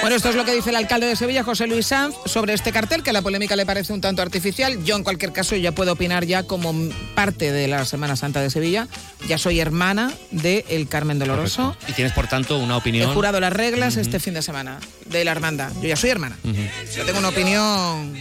[0.00, 2.72] Bueno, esto es lo que dice el alcalde de Sevilla, José Luis Sanz, sobre este
[2.72, 4.82] cartel, que la polémica le parece un tanto artificial.
[4.84, 6.74] Yo, en cualquier caso, ya puedo opinar ya como
[7.14, 8.88] parte de la Semana Santa de Sevilla.
[9.28, 11.76] Ya soy hermana de El Carmen Doloroso.
[11.88, 13.12] Y tienes, por tanto, una He opinión.
[13.14, 15.72] jurado las reglas este fin de semana de la hermandad.
[15.82, 16.36] Yo ya soy hermana.
[16.96, 18.14] Yo tengo una opinión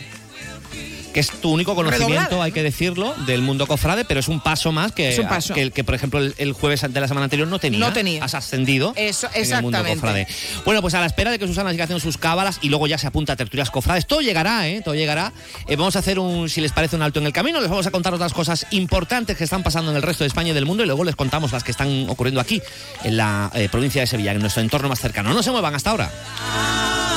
[1.17, 4.71] que es tu único conocimiento, hay que decirlo, del mundo cofrade, pero es un paso
[4.71, 5.55] más que, Es un paso.
[5.55, 7.79] que, que, por ejemplo, el, el jueves de la semana anterior no tenía.
[7.79, 8.23] No tenía.
[8.23, 10.27] Has ascendido Eso, en el mundo cofrade.
[10.63, 12.99] Bueno, pues a la espera de que Susana siga haciendo sus cábalas y luego ya
[12.99, 14.83] se apunta a tertulias cofrades, todo llegará, ¿eh?
[14.85, 15.33] Todo llegará.
[15.67, 17.59] Eh, vamos a hacer un, si les parece, un alto en el camino.
[17.61, 20.51] Les vamos a contar otras cosas importantes que están pasando en el resto de España
[20.51, 22.61] y del mundo y luego les contamos las que están ocurriendo aquí,
[23.03, 25.33] en la eh, provincia de Sevilla, en nuestro entorno más cercano.
[25.33, 27.16] No se muevan hasta ahora.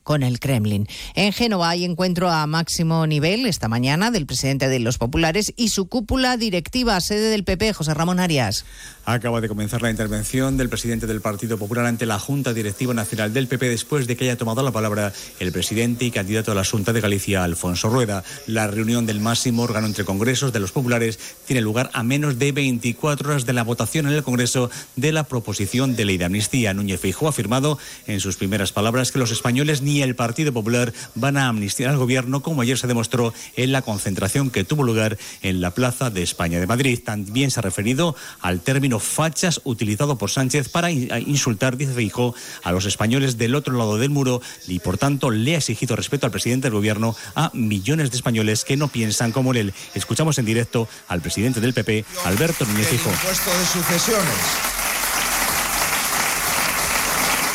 [0.03, 0.87] con el Kremlin.
[1.15, 5.69] En Génova hay encuentro a máximo nivel esta mañana del presidente de los populares y
[5.69, 8.65] su cúpula directiva, sede del PP, José Ramón Arias.
[9.03, 13.33] Acaba de comenzar la intervención del presidente del Partido Popular ante la Junta Directiva Nacional
[13.33, 16.63] del PP después de que haya tomado la palabra el presidente y candidato a la
[16.63, 18.23] Junta de Galicia, Alfonso Rueda.
[18.45, 22.51] La reunión del máximo órgano entre congresos de los populares tiene lugar a menos de
[22.51, 26.73] 24 horas de la votación en el Congreso de la proposición de ley de amnistía.
[26.73, 30.93] Núñez Feijóo ha afirmado en sus primeras palabras que los españoles ni el Partido Popular
[31.15, 35.17] van a amnistiar al gobierno, como ayer se demostró en la concentración que tuvo lugar
[35.41, 36.99] en la Plaza de España de Madrid.
[37.03, 42.33] También se ha referido al término fachas utilizado por Sánchez para insultar, dice Feijóo,
[42.63, 46.25] a los españoles del otro lado del muro y, por tanto, le ha exigido respeto
[46.25, 49.73] al presidente del gobierno a millones de españoles que no piensan como él.
[49.95, 53.11] Escuchamos en directo al presidente del PP, Alberto Núñez Feijóo.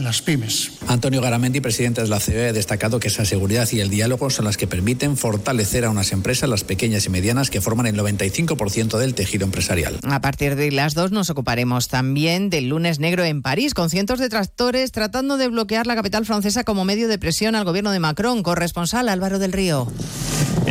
[0.00, 0.72] en las pymes.
[0.88, 4.46] Antonio Garamendi, presidente de la COE, ha destacado que esa seguridad y el diálogo son
[4.46, 8.98] las que permiten fortalecer a unas empresas, las pequeñas y medianas, que forman el 95%
[8.98, 9.98] del tejido empresarial.
[10.02, 14.18] A partir de las dos nos ocuparemos también del lunes negro en París, con cientos
[14.18, 18.00] de tractores tratando de bloquear la capital francesa como medio de presión al gobierno de
[18.00, 18.42] Macron.
[18.42, 19.86] Corresponsal Álvaro del Río.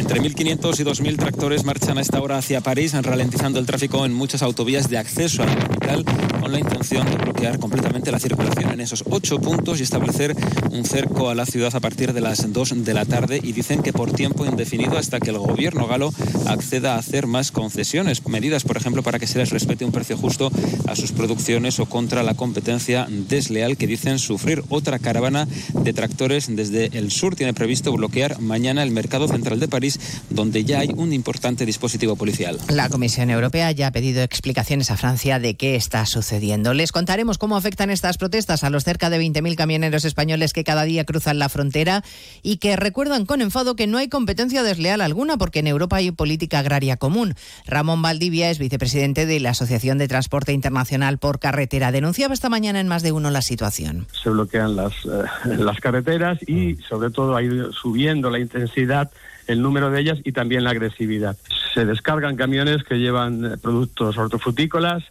[0.09, 4.13] Entre 1.500 y 2.000 tractores marchan a esta hora hacia París, ralentizando el tráfico en
[4.15, 6.03] muchas autovías de acceso a la capital,
[6.41, 10.35] con la intención de bloquear completamente la circulación en esos ocho puntos y establecer
[10.71, 13.39] un cerco a la ciudad a partir de las 2 de la tarde.
[13.43, 16.11] Y dicen que por tiempo indefinido hasta que el gobierno galo
[16.47, 20.17] acceda a hacer más concesiones, medidas, por ejemplo, para que se les respete un precio
[20.17, 20.51] justo
[20.87, 24.63] a sus producciones o contra la competencia desleal que dicen sufrir.
[24.69, 29.67] Otra caravana de tractores desde el sur tiene previsto bloquear mañana el mercado central de
[29.67, 29.98] París,
[30.29, 32.57] donde ya hay un importante dispositivo policial.
[32.69, 36.73] La Comisión Europea ya ha pedido explicaciones a Francia de qué está sucediendo.
[36.73, 40.83] Les contaremos cómo afectan estas protestas a los cerca de 20.000 camioneros españoles que cada
[40.83, 42.03] día cruzan la frontera
[42.41, 46.11] y que recuerdan con enfado que no hay competencia desleal alguna porque en Europa hay
[46.11, 47.35] política agraria común.
[47.65, 51.91] Ramón Valdivia es vicepresidente de la Asociación de Transporte Internacional por Carretera.
[51.91, 54.07] Denunciaba esta mañana en más de uno la situación.
[54.23, 59.11] se bloquean las, eh, las carreteras y sobre todo ha ido subiendo la intensidad,
[59.49, 61.35] el número de ellas y también la agresividad.
[61.73, 65.03] Se descargan camiones que llevan eh, productos hortofrutícolas,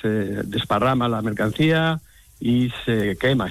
[0.00, 0.08] se
[0.44, 2.00] desparrama la mercancía
[2.38, 3.50] y se quema.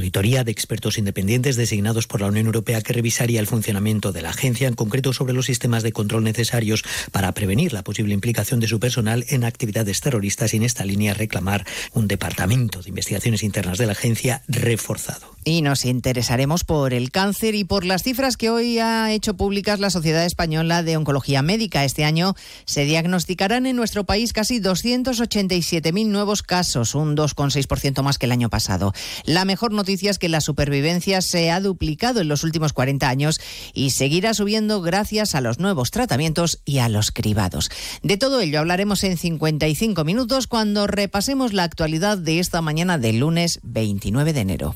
[0.01, 4.31] auditoría de expertos independientes designados por la Unión Europea que revisaría el funcionamiento de la
[4.31, 8.67] agencia, en concreto sobre los sistemas de control necesarios para prevenir la posible implicación de
[8.67, 13.77] su personal en actividades terroristas y en esta línea reclamar un departamento de investigaciones internas
[13.77, 15.30] de la agencia reforzado.
[15.43, 19.79] Y nos interesaremos por el cáncer y por las cifras que hoy ha hecho públicas
[19.79, 21.83] la Sociedad Española de Oncología Médica.
[21.83, 22.35] Este año
[22.65, 28.49] se diagnosticarán en nuestro país casi 287.000 nuevos casos, un 2,6% más que el año
[28.51, 28.93] pasado.
[29.25, 33.41] La mejor noticia es que la supervivencia se ha duplicado en los últimos 40 años
[33.73, 37.71] y seguirá subiendo gracias a los nuevos tratamientos y a los cribados.
[38.03, 43.19] De todo ello hablaremos en 55 minutos cuando repasemos la actualidad de esta mañana del
[43.19, 44.75] lunes 29 de enero.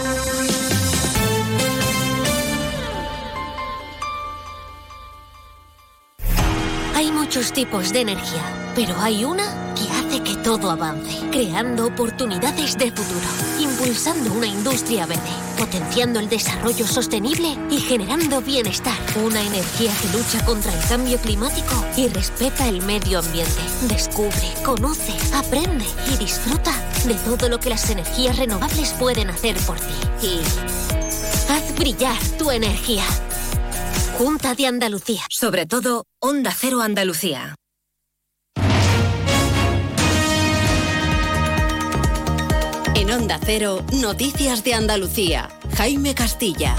[7.31, 8.43] Muchos tipos de energía,
[8.75, 13.25] pero hay una que hace que todo avance, creando oportunidades de futuro,
[13.57, 18.97] impulsando una industria verde, potenciando el desarrollo sostenible y generando bienestar.
[19.23, 23.61] Una energía que lucha contra el cambio climático y respeta el medio ambiente.
[23.83, 26.73] Descubre, conoce, aprende y disfruta
[27.05, 30.27] de todo lo que las energías renovables pueden hacer por ti.
[30.27, 30.41] Y
[31.49, 33.05] haz brillar tu energía.
[34.17, 35.21] Junta de Andalucía.
[35.29, 37.55] Sobre todo, Onda Cero Andalucía.
[42.95, 45.49] En Onda Cero, Noticias de Andalucía.
[45.75, 46.75] Jaime Castilla.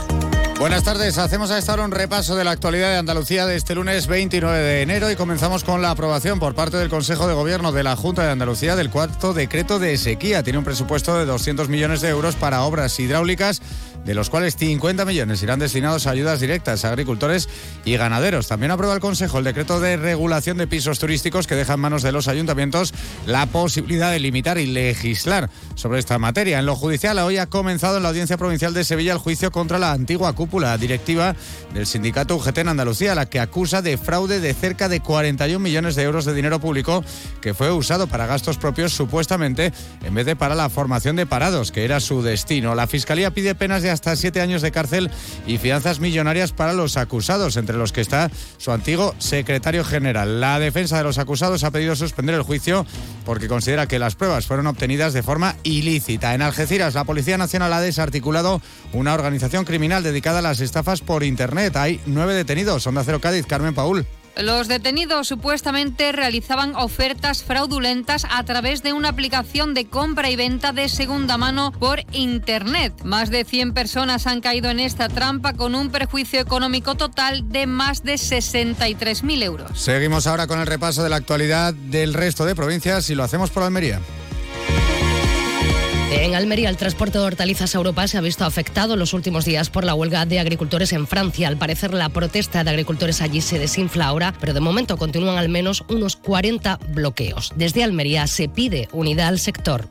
[0.59, 3.75] Buenas tardes, hacemos a esta hora un repaso de la actualidad de Andalucía de este
[3.75, 7.73] lunes 29 de enero y comenzamos con la aprobación por parte del Consejo de Gobierno
[7.73, 10.45] de la Junta de Andalucía del cuarto decreto de sequía.
[10.45, 13.61] Tiene un presupuesto de 200 millones de euros para obras hidráulicas
[14.05, 17.49] de los cuales 50 millones irán destinados a ayudas directas a agricultores
[17.85, 18.49] y ganaderos.
[18.49, 22.03] También aprueba el Consejo el decreto de regulación de pisos turísticos que deja en manos
[22.03, 22.93] de los ayuntamientos
[23.27, 26.59] la posibilidad de limitar y legislar sobre esta materia.
[26.59, 29.79] En lo judicial, hoy ha comenzado en la Audiencia Provincial de Sevilla el juicio contra
[29.79, 31.35] la antigua cúpula directiva
[31.73, 35.95] del sindicato UGT en Andalucía, la que acusa de fraude de cerca de 41 millones
[35.95, 37.05] de euros de dinero público
[37.41, 39.73] que fue usado para gastos propios supuestamente
[40.03, 42.75] en vez de para la formación de parados, que era su destino.
[42.75, 45.11] La Fiscalía pide penas de hasta siete años de cárcel
[45.47, 50.41] y fianzas millonarias para los acusados, entre los que está su antiguo secretario general.
[50.41, 52.87] La defensa de los acusados ha pedido suspender el juicio
[53.25, 56.35] porque considera que las pruebas fueron obtenidas de forma ilícita.
[56.35, 58.61] En Algeciras, la Policía Nacional ha desarticulado
[58.93, 61.77] una organización criminal dedicada a las estafas por Internet.
[61.77, 62.87] Hay nueve detenidos.
[62.87, 64.07] Onda Cero Cádiz, Carmen Paul.
[64.37, 70.73] Los detenidos supuestamente realizaban ofertas fraudulentas a través de una aplicación de compra y venta
[70.73, 72.95] de segunda mano por Internet.
[73.05, 77.67] Más de 100 personas han caído en esta trampa con un perjuicio económico total de
[77.67, 79.79] más de 63.000 euros.
[79.79, 83.51] Seguimos ahora con el repaso de la actualidad del resto de provincias y lo hacemos
[83.51, 84.01] por Almería.
[86.15, 89.47] En Almería, el transporte de hortalizas a Europa se ha visto afectado en los últimos
[89.47, 91.49] días por la huelga de agricultores en Francia.
[91.49, 95.49] Al parecer, la protesta de agricultores allí se desinfla ahora, pero de momento continúan al
[95.49, 97.53] menos unos 40 bloqueos.
[97.57, 99.89] Desde Almería se pide unidad al sector.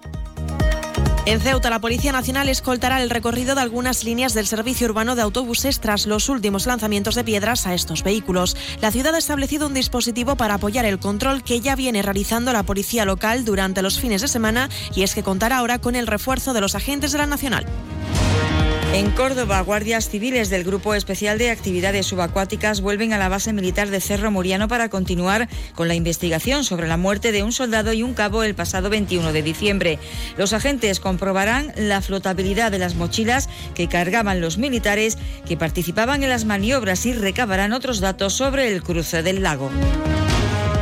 [1.27, 5.21] En Ceuta, la Policía Nacional escoltará el recorrido de algunas líneas del servicio urbano de
[5.21, 8.57] autobuses tras los últimos lanzamientos de piedras a estos vehículos.
[8.81, 12.63] La ciudad ha establecido un dispositivo para apoyar el control que ya viene realizando la
[12.63, 16.53] policía local durante los fines de semana y es que contará ahora con el refuerzo
[16.53, 17.67] de los agentes de la Nacional.
[18.93, 23.89] En Córdoba, guardias civiles del Grupo Especial de Actividades Subacuáticas vuelven a la base militar
[23.89, 28.03] de Cerro Muriano para continuar con la investigación sobre la muerte de un soldado y
[28.03, 29.97] un cabo el pasado 21 de diciembre.
[30.35, 36.29] Los agentes comprobarán la flotabilidad de las mochilas que cargaban los militares que participaban en
[36.29, 39.71] las maniobras y recabarán otros datos sobre el cruce del lago.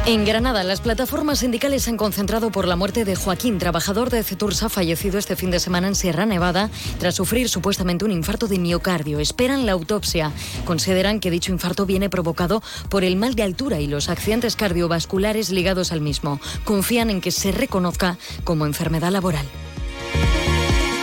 [0.09, 4.23] En Granada, las plataformas sindicales se han concentrado por la muerte de Joaquín, trabajador de
[4.23, 8.57] Cetursa, fallecido este fin de semana en Sierra Nevada tras sufrir supuestamente un infarto de
[8.57, 9.19] miocardio.
[9.19, 10.31] Esperan la autopsia.
[10.65, 15.51] Consideran que dicho infarto viene provocado por el mal de altura y los accidentes cardiovasculares
[15.51, 16.39] ligados al mismo.
[16.63, 19.45] Confían en que se reconozca como enfermedad laboral.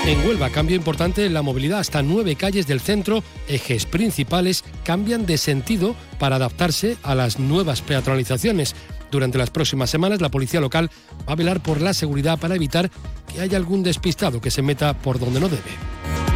[0.05, 1.81] En Huelva, cambio importante en la movilidad.
[1.81, 7.83] Hasta nueve calles del centro, ejes principales, cambian de sentido para adaptarse a las nuevas
[7.83, 8.77] peatonalizaciones.
[9.11, 10.91] Durante las próximas semanas, la policía local
[11.29, 12.91] va a velar por la seguridad para evitar
[13.33, 16.36] que haya algún despistado que se meta por donde no debe.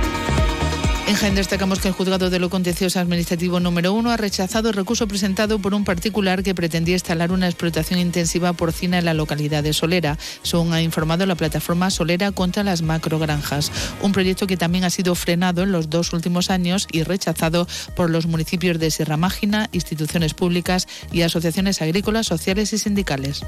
[1.11, 4.77] En Jaén destacamos que el juzgado de lo contencioso administrativo número uno ha rechazado el
[4.77, 9.65] recurso presentado por un particular que pretendía instalar una explotación intensiva porcina en la localidad
[9.65, 13.73] de Solera, según ha informado la plataforma Solera contra las macrogranjas.
[14.03, 18.09] Un proyecto que también ha sido frenado en los dos últimos años y rechazado por
[18.09, 23.43] los municipios de Sierra Mágina, instituciones públicas y asociaciones agrícolas, sociales y sindicales.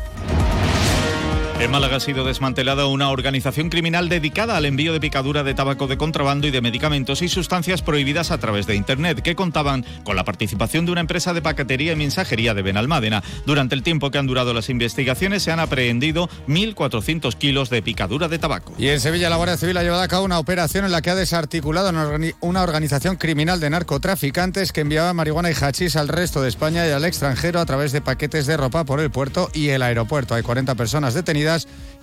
[1.63, 5.87] En Málaga ha sido desmantelada una organización criminal dedicada al envío de picadura de tabaco
[5.87, 10.17] de contrabando y de medicamentos y sustancias prohibidas a través de Internet, que contaban con
[10.17, 13.23] la participación de una empresa de paquetería y mensajería de Benalmádena.
[13.47, 18.27] Durante el tiempo que han durado las investigaciones se han aprehendido 1.400 kilos de picadura
[18.27, 18.75] de tabaco.
[18.77, 21.11] Y en Sevilla la Guardia Civil ha llevado a cabo una operación en la que
[21.11, 21.93] ha desarticulado
[22.41, 26.91] una organización criminal de narcotraficantes que enviaba marihuana y hachís al resto de España y
[26.91, 30.35] al extranjero a través de paquetes de ropa por el puerto y el aeropuerto.
[30.35, 31.52] Hay 40 personas detenidas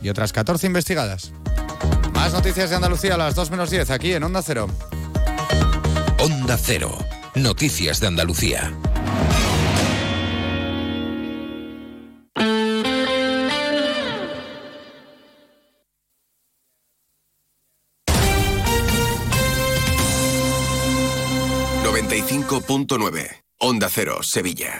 [0.01, 1.31] y otras 14 investigadas.
[2.13, 4.67] Más noticias de Andalucía a las 2 menos 10 aquí en Onda Cero.
[6.19, 6.97] Onda Cero.
[7.35, 8.73] Noticias de Andalucía.
[21.83, 23.43] ...95.9...
[23.61, 24.79] Onda Cero, Sevilla.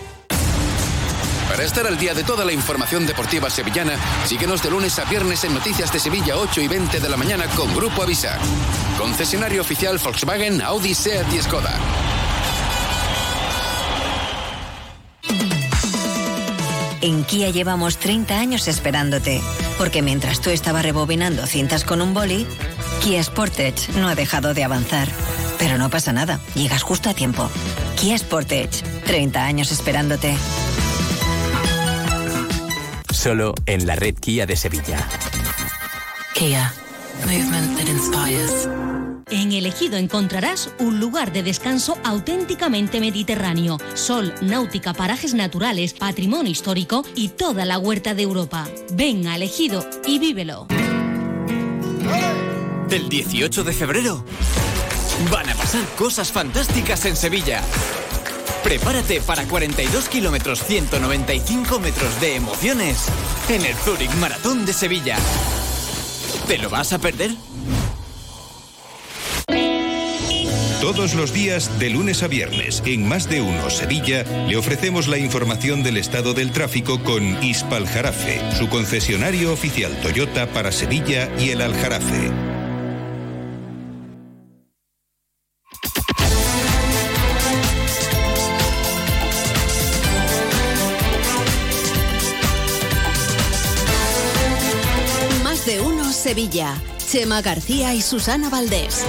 [1.51, 5.43] Para estar al día de toda la información deportiva sevillana, síguenos de lunes a viernes
[5.43, 8.39] en Noticias de Sevilla 8 y 20 de la mañana con Grupo Avisa.
[8.97, 11.77] Concesionario oficial Volkswagen, Audi, Seat y Skoda.
[17.01, 19.41] En Kia llevamos 30 años esperándote,
[19.77, 22.47] porque mientras tú estabas rebobinando cintas con un boli,
[23.03, 25.09] Kia Sportage no ha dejado de avanzar.
[25.59, 27.49] Pero no pasa nada, llegas justo a tiempo.
[27.99, 30.37] Kia Sportage, 30 años esperándote.
[33.11, 35.07] Solo en la red Kia de Sevilla.
[36.33, 36.73] Kia.
[37.25, 38.67] Movement that inspires.
[39.29, 43.77] En Elegido encontrarás un lugar de descanso auténticamente mediterráneo.
[43.93, 48.67] Sol, náutica, parajes naturales, patrimonio histórico y toda la huerta de Europa.
[48.93, 50.67] Ven a Elegido y vívelo.
[52.89, 54.25] El 18 de febrero
[55.31, 57.61] van a pasar cosas fantásticas en Sevilla.
[58.63, 63.07] Prepárate para 42 kilómetros 195 metros de emociones
[63.49, 65.17] en el Zurich Maratón de Sevilla.
[66.47, 67.31] ¿Te lo vas a perder?
[70.81, 75.19] Todos los días, de lunes a viernes, en más de uno Sevilla, le ofrecemos la
[75.19, 81.51] información del estado del tráfico con Ispal Jarafe, su concesionario oficial Toyota para Sevilla y
[81.51, 82.60] el Aljarafe.
[96.21, 96.79] Sevilla.
[96.99, 99.03] Chema García y Susana Valdés.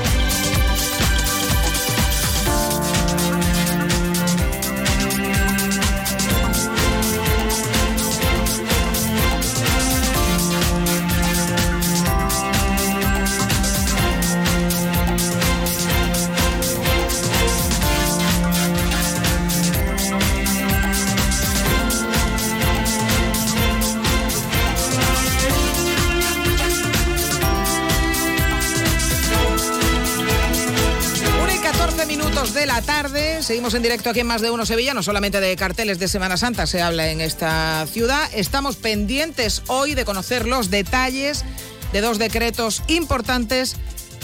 [33.40, 34.94] Seguimos en directo aquí en Más de Uno Sevilla.
[34.94, 38.30] No solamente de carteles de Semana Santa se habla en esta ciudad.
[38.32, 41.44] Estamos pendientes hoy de conocer los detalles
[41.92, 43.76] de dos decretos importantes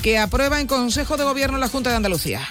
[0.03, 2.49] que aprueba en Consejo de Gobierno la Junta de Andalucía.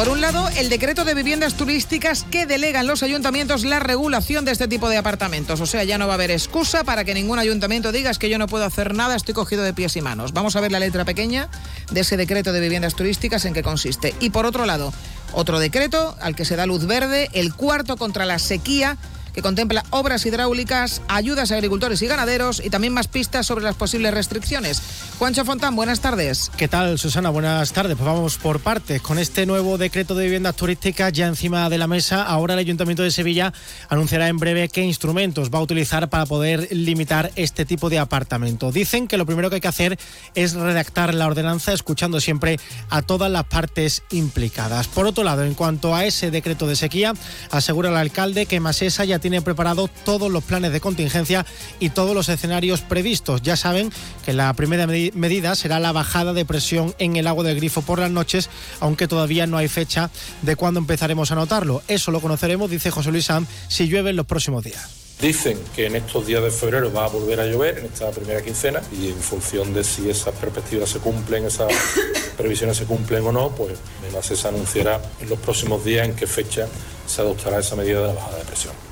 [0.00, 4.52] Por un lado, el decreto de viviendas turísticas que delegan los ayuntamientos la regulación de
[4.52, 5.60] este tipo de apartamentos.
[5.60, 8.30] O sea, ya no va a haber excusa para que ningún ayuntamiento diga es que
[8.30, 10.32] yo no puedo hacer nada, estoy cogido de pies y manos.
[10.32, 11.50] Vamos a ver la letra pequeña
[11.90, 14.14] de ese decreto de viviendas turísticas en qué consiste.
[14.20, 14.90] Y por otro lado,
[15.34, 18.96] otro decreto al que se da luz verde, el cuarto contra la sequía
[19.32, 23.76] que contempla obras hidráulicas, ayudas a agricultores y ganaderos y también más pistas sobre las
[23.76, 24.82] posibles restricciones.
[25.18, 26.50] Juancho Fontán, buenas tardes.
[26.56, 27.30] ¿Qué tal, Susana?
[27.30, 27.96] Buenas tardes.
[27.96, 29.02] Pues vamos por partes.
[29.02, 33.02] Con este nuevo decreto de viviendas turísticas ya encima de la mesa, ahora el Ayuntamiento
[33.02, 33.52] de Sevilla
[33.88, 38.74] anunciará en breve qué instrumentos va a utilizar para poder limitar este tipo de apartamentos.
[38.74, 39.98] Dicen que lo primero que hay que hacer
[40.34, 42.58] es redactar la ordenanza escuchando siempre
[42.88, 44.88] a todas las partes implicadas.
[44.88, 47.14] Por otro lado, en cuanto a ese decreto de sequía,
[47.50, 51.46] asegura el alcalde que Masesa ya tiene preparado todos los planes de contingencia
[51.78, 53.42] y todos los escenarios previstos.
[53.42, 53.92] Ya saben
[54.24, 57.98] que la primera medida será la bajada de presión en el agua del grifo por
[57.98, 58.50] las noches,
[58.80, 60.10] aunque todavía no hay fecha
[60.42, 61.82] de cuándo empezaremos a notarlo.
[61.88, 65.00] Eso lo conoceremos, dice José Luis Sam, si llueve en los próximos días.
[65.20, 68.40] Dicen que en estos días de febrero va a volver a llover, en esta primera
[68.40, 71.70] quincena, y en función de si esas perspectivas se cumplen, esas
[72.38, 76.26] previsiones se cumplen o no, pues además se anunciará en los próximos días en qué
[76.26, 76.66] fecha
[77.06, 78.89] se adoptará esa medida de la bajada de presión.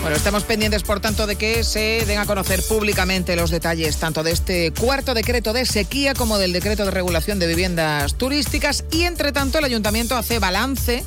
[0.00, 4.22] Bueno, estamos pendientes, por tanto, de que se den a conocer públicamente los detalles tanto
[4.22, 8.84] de este cuarto decreto de sequía como del decreto de regulación de viviendas turísticas.
[8.90, 11.04] Y, entre tanto, el ayuntamiento hace balance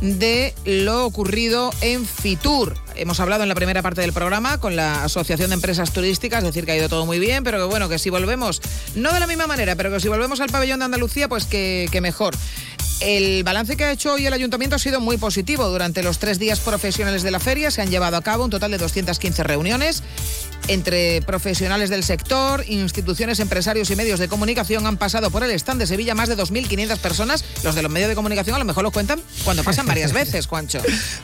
[0.00, 2.76] de lo ocurrido en Fitur.
[2.96, 6.64] Hemos hablado en la primera parte del programa con la Asociación de Empresas Turísticas, decir
[6.64, 8.60] que ha ido todo muy bien, pero que bueno, que si volvemos,
[8.96, 11.88] no de la misma manera, pero que si volvemos al pabellón de Andalucía, pues que,
[11.92, 12.34] que mejor.
[13.00, 15.68] El balance que ha hecho hoy el ayuntamiento ha sido muy positivo.
[15.68, 18.72] Durante los tres días profesionales de la feria se han llevado a cabo un total
[18.72, 20.02] de 215 reuniones
[20.68, 25.80] entre profesionales del sector, instituciones, empresarios y medios de comunicación han pasado por el stand
[25.80, 27.44] de Sevilla más de 2.500 personas.
[27.64, 30.46] Los de los medios de comunicación a lo mejor los cuentan cuando pasan varias veces,
[30.46, 30.80] Juancho.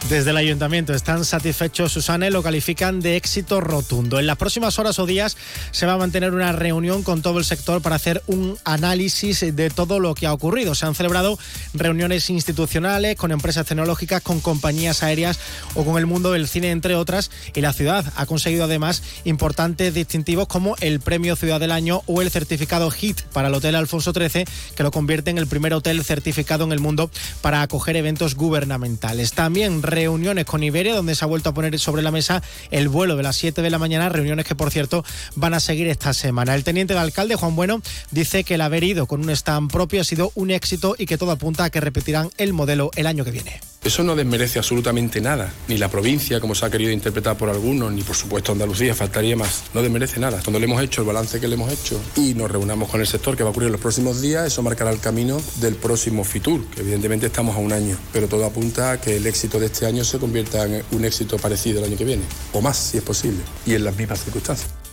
[0.09, 4.19] Desde el ayuntamiento están satisfechos, Susana, lo califican de éxito rotundo.
[4.19, 5.37] En las próximas horas o días
[5.71, 9.71] se va a mantener una reunión con todo el sector para hacer un análisis de
[9.71, 10.75] todo lo que ha ocurrido.
[10.75, 11.39] Se han celebrado
[11.75, 15.39] reuniones institucionales con empresas tecnológicas, con compañías aéreas
[15.75, 19.03] o con el mundo del cine, entre otras, y la ciudad ha conseguido además
[19.35, 23.75] importantes distintivos como el Premio Ciudad del Año o el certificado HIT para el Hotel
[23.75, 24.45] Alfonso XIII,
[24.77, 27.11] que lo convierte en el primer hotel certificado en el mundo
[27.43, 29.33] para acoger eventos gubernamentales.
[29.33, 33.17] También reuniones con Iberia, donde se ha vuelto a poner sobre la mesa el vuelo
[33.17, 35.05] de las 7 de la mañana, reuniones que por cierto
[35.35, 36.55] van a seguir esta semana.
[36.55, 37.83] El teniente de alcalde, Juan Bueno,
[38.13, 41.19] dice que el haber ido con un stand propio ha sido un éxito y que
[41.19, 43.74] todo apunta a que repetirán el modelo el año que viene.
[43.85, 47.93] Eso no desmerece absolutamente nada, ni la provincia, como se ha querido interpretar por algunos,
[47.93, 49.65] ni por supuesto Andalucía, faltaría más.
[49.75, 50.41] No desmerece nada.
[50.43, 53.07] Cuando le hemos hecho el balance que le hemos hecho y nos reunamos con el
[53.07, 56.25] sector que va a ocurrir en los próximos días, eso marcará el camino del próximo
[56.25, 59.67] FITUR, que evidentemente estamos a un año, pero todo apunta a que el éxito de
[59.67, 62.23] este año se convierta en un éxito parecido el año que viene,
[62.55, 64.84] o más si es posible, y en las mismas circunstancias.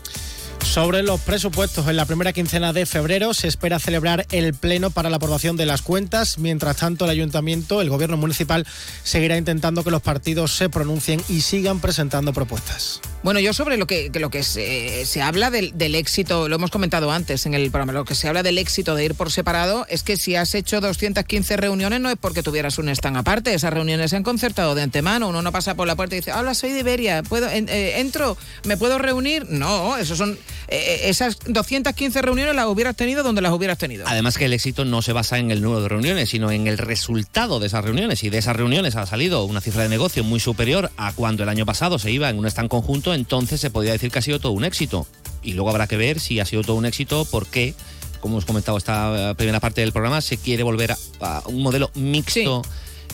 [0.64, 5.10] Sobre los presupuestos, en la primera quincena de febrero se espera celebrar el pleno para
[5.10, 6.38] la aprobación de las cuentas.
[6.38, 8.66] Mientras tanto, el ayuntamiento, el gobierno municipal,
[9.04, 13.02] seguirá intentando que los partidos se pronuncien y sigan presentando propuestas.
[13.24, 17.46] Bueno, yo sobre lo que, lo que se, habla del, éxito, lo hemos comentado antes
[17.46, 20.18] en el programa, lo que se habla del éxito de ir por separado es que
[20.18, 24.16] si has hecho 215 reuniones no es porque tuvieras un stand aparte, esas reuniones se
[24.16, 26.80] han concertado de antemano, uno no pasa por la puerta y dice, hola, soy de
[26.80, 28.38] Iberia, ¿puedo, eh, ¿entro?
[28.64, 29.46] ¿Me puedo reunir?
[29.50, 30.40] No, eso son
[30.74, 34.06] eh, esas 215 reuniones las hubieras tenido donde las hubieras tenido.
[34.08, 36.78] Además que el éxito no se basa en el número de reuniones, sino en el
[36.78, 38.24] resultado de esas reuniones.
[38.24, 41.50] Y de esas reuniones ha salido una cifra de negocio muy superior a cuando el
[41.50, 44.40] año pasado se iba en un stand conjunto, entonces se podría decir que ha sido
[44.40, 45.06] todo un éxito.
[45.44, 47.76] Y luego habrá que ver si ha sido todo un éxito, por qué,
[48.22, 52.62] como hemos comentado esta primera parte del programa, se quiere volver a, un modelo mixto,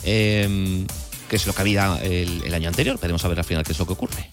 [0.04, 0.86] em,
[1.28, 3.00] que es lo que había el, el año anterior.
[3.02, 4.30] Veremos a ver al final qué es lo que ocurre.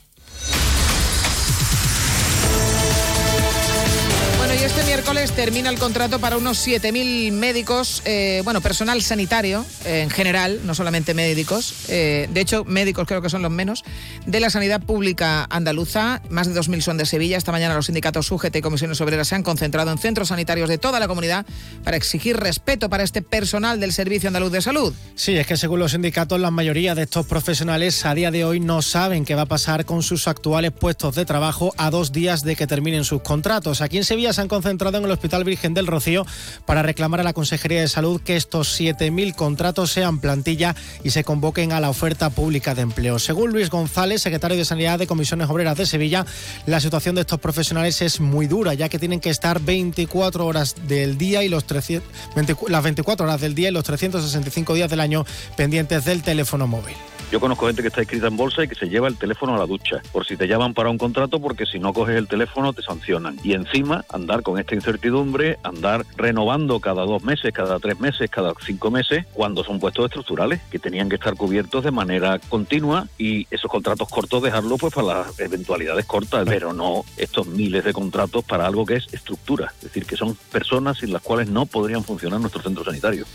[4.56, 10.10] Este miércoles termina el contrato para unos 7.000 médicos, eh, bueno, personal sanitario eh, en
[10.10, 11.86] general, no solamente médicos.
[11.90, 13.84] eh, de hecho, médicos creo que son los menos,
[14.26, 16.22] de la sanidad pública andaluza.
[16.30, 17.38] Más de 2.000 son de Sevilla.
[17.38, 20.78] Esta mañana los sindicatos UGT y comisiones obreras se han concentrado en centros sanitarios de
[20.78, 21.46] toda la comunidad
[21.84, 24.94] para exigir respeto para este personal del Servicio Andaluz de Salud.
[25.16, 28.60] Sí, es que según los sindicatos, la mayoría de estos profesionales a día de hoy
[28.60, 32.44] no saben qué va a pasar con sus actuales puestos de trabajo a dos días
[32.44, 33.82] de que terminen sus contratos.
[33.82, 36.26] Aquí en Sevilla se han concentrado en el Hospital Virgen del Rocío
[36.66, 41.24] para reclamar a la Consejería de Salud que estos 7.000 contratos sean plantilla y se
[41.24, 43.20] convoquen a la oferta pública de empleo.
[43.20, 46.26] Según Luis González, secretario de Sanidad de Comisiones Obreras de Sevilla,
[46.66, 50.76] la situación de estos profesionales es muy dura, ya que tienen que estar 24 horas
[50.88, 54.90] del día y los 300, 20 las 24 horas del día y los 365 días
[54.90, 55.26] del año
[55.56, 56.96] pendientes del teléfono móvil.
[57.36, 59.58] Yo conozco gente que está escrita en bolsa y que se lleva el teléfono a
[59.58, 62.72] la ducha, por si te llaman para un contrato, porque si no coges el teléfono
[62.72, 63.38] te sancionan.
[63.44, 68.54] Y encima, andar con esta incertidumbre, andar renovando cada dos meses, cada tres meses, cada
[68.66, 73.48] cinco meses, cuando son puestos estructurales, que tenían que estar cubiertos de manera continua y
[73.52, 78.46] esos contratos cortos dejarlo pues para las eventualidades cortas, pero no estos miles de contratos
[78.46, 82.06] para algo que es estructura, es decir, que son personas sin las cuales no podrían
[82.06, 83.28] funcionar nuestros centros sanitarios.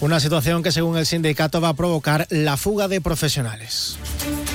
[0.00, 3.98] Una situación que según el sindicato va a provocar la fuga de profesionales.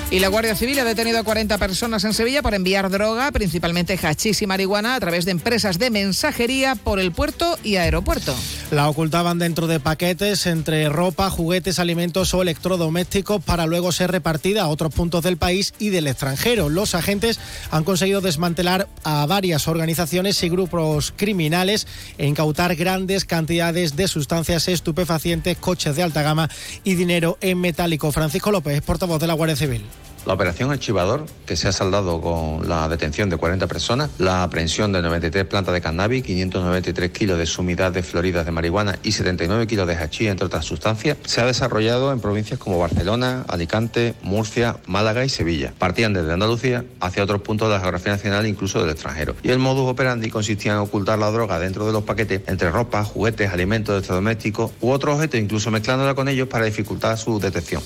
[0.10, 4.00] Y la Guardia Civil ha detenido a 40 personas en Sevilla por enviar droga, principalmente
[4.02, 8.36] hachís y marihuana, a través de empresas de mensajería por el puerto y aeropuerto.
[8.72, 14.62] La ocultaban dentro de paquetes entre ropa, juguetes, alimentos o electrodomésticos para luego ser repartida
[14.64, 16.70] a otros puntos del país y del extranjero.
[16.70, 17.40] Los agentes
[17.72, 21.88] han conseguido desmantelar a varias organizaciones y grupos criminales
[22.20, 26.50] e incautar grandes cantidades de sustancias estupefacientes, coches de alta gama
[26.84, 28.12] y dinero en metálico.
[28.12, 29.84] Francisco López, portavoz de la Guardia Civil.
[30.26, 34.94] La operación Archivador, que se ha saldado con la detención de 40 personas, la aprehensión
[34.94, 39.86] de 93 plantas de cannabis, 593 kilos de sumidades floridas de marihuana y 79 kilos
[39.86, 45.26] de hachís, entre otras sustancias, se ha desarrollado en provincias como Barcelona, Alicante, Murcia, Málaga
[45.26, 45.74] y Sevilla.
[45.78, 49.36] Partían desde Andalucía hacia otros puntos de la geografía nacional, incluso del extranjero.
[49.44, 53.04] Y el modus operandi consistía en ocultar la droga dentro de los paquetes entre ropa,
[53.04, 57.84] juguetes, alimentos, electrodomésticos u otros objetos, incluso mezclándola con ellos para dificultar su detección.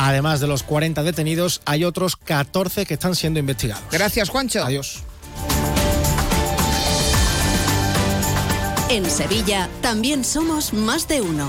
[0.00, 3.82] Además de los 40 detenidos, hay otros 14 que están siendo investigados.
[3.90, 4.62] Gracias, Juancho.
[4.64, 5.02] Adiós.
[8.90, 11.48] En Sevilla también somos más de uno.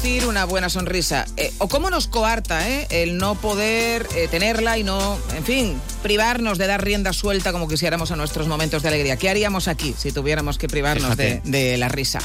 [0.00, 1.26] ¿Quién no quiere lucir una buena sonrisa?
[1.36, 5.80] Eh, ¿O cómo nos coarta eh, el no poder eh, tenerla y no, en fin,
[6.02, 9.16] privarnos de dar rienda suelta como quisiéramos a nuestros momentos de alegría?
[9.16, 12.18] ¿Qué haríamos aquí si tuviéramos que privarnos de, de la risa?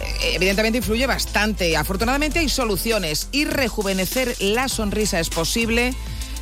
[0.00, 1.76] Eh, Evidentemente influye bastante.
[1.76, 5.94] Afortunadamente hay soluciones y rejuvenecer la sonrisa es posible.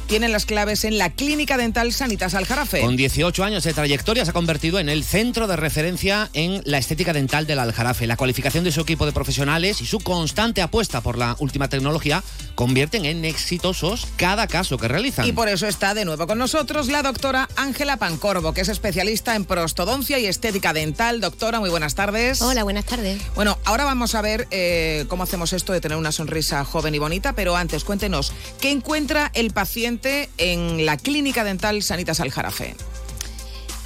[0.07, 2.82] Tienen las claves en la Clínica Dental Sanitas Aljarafe.
[2.82, 6.76] Con 18 años de trayectoria se ha convertido en el centro de referencia en la
[6.76, 8.07] estética dental del Aljarafe.
[8.07, 12.22] La cualificación de su equipo de profesionales y su constante apuesta por la última tecnología
[12.55, 15.26] convierten en exitosos cada caso que realizan.
[15.26, 19.34] Y por eso está de nuevo con nosotros la doctora Ángela Pancorbo, que es especialista
[19.34, 21.22] en prostodoncia y estética dental.
[21.22, 22.42] Doctora, muy buenas tardes.
[22.42, 23.22] Hola, buenas tardes.
[23.34, 26.98] Bueno, ahora vamos a ver eh, cómo hacemos esto de tener una sonrisa joven y
[26.98, 29.93] bonita, pero antes cuéntenos, ¿qué encuentra el paciente
[30.38, 32.74] en la clínica dental Sanitas Aljarafe?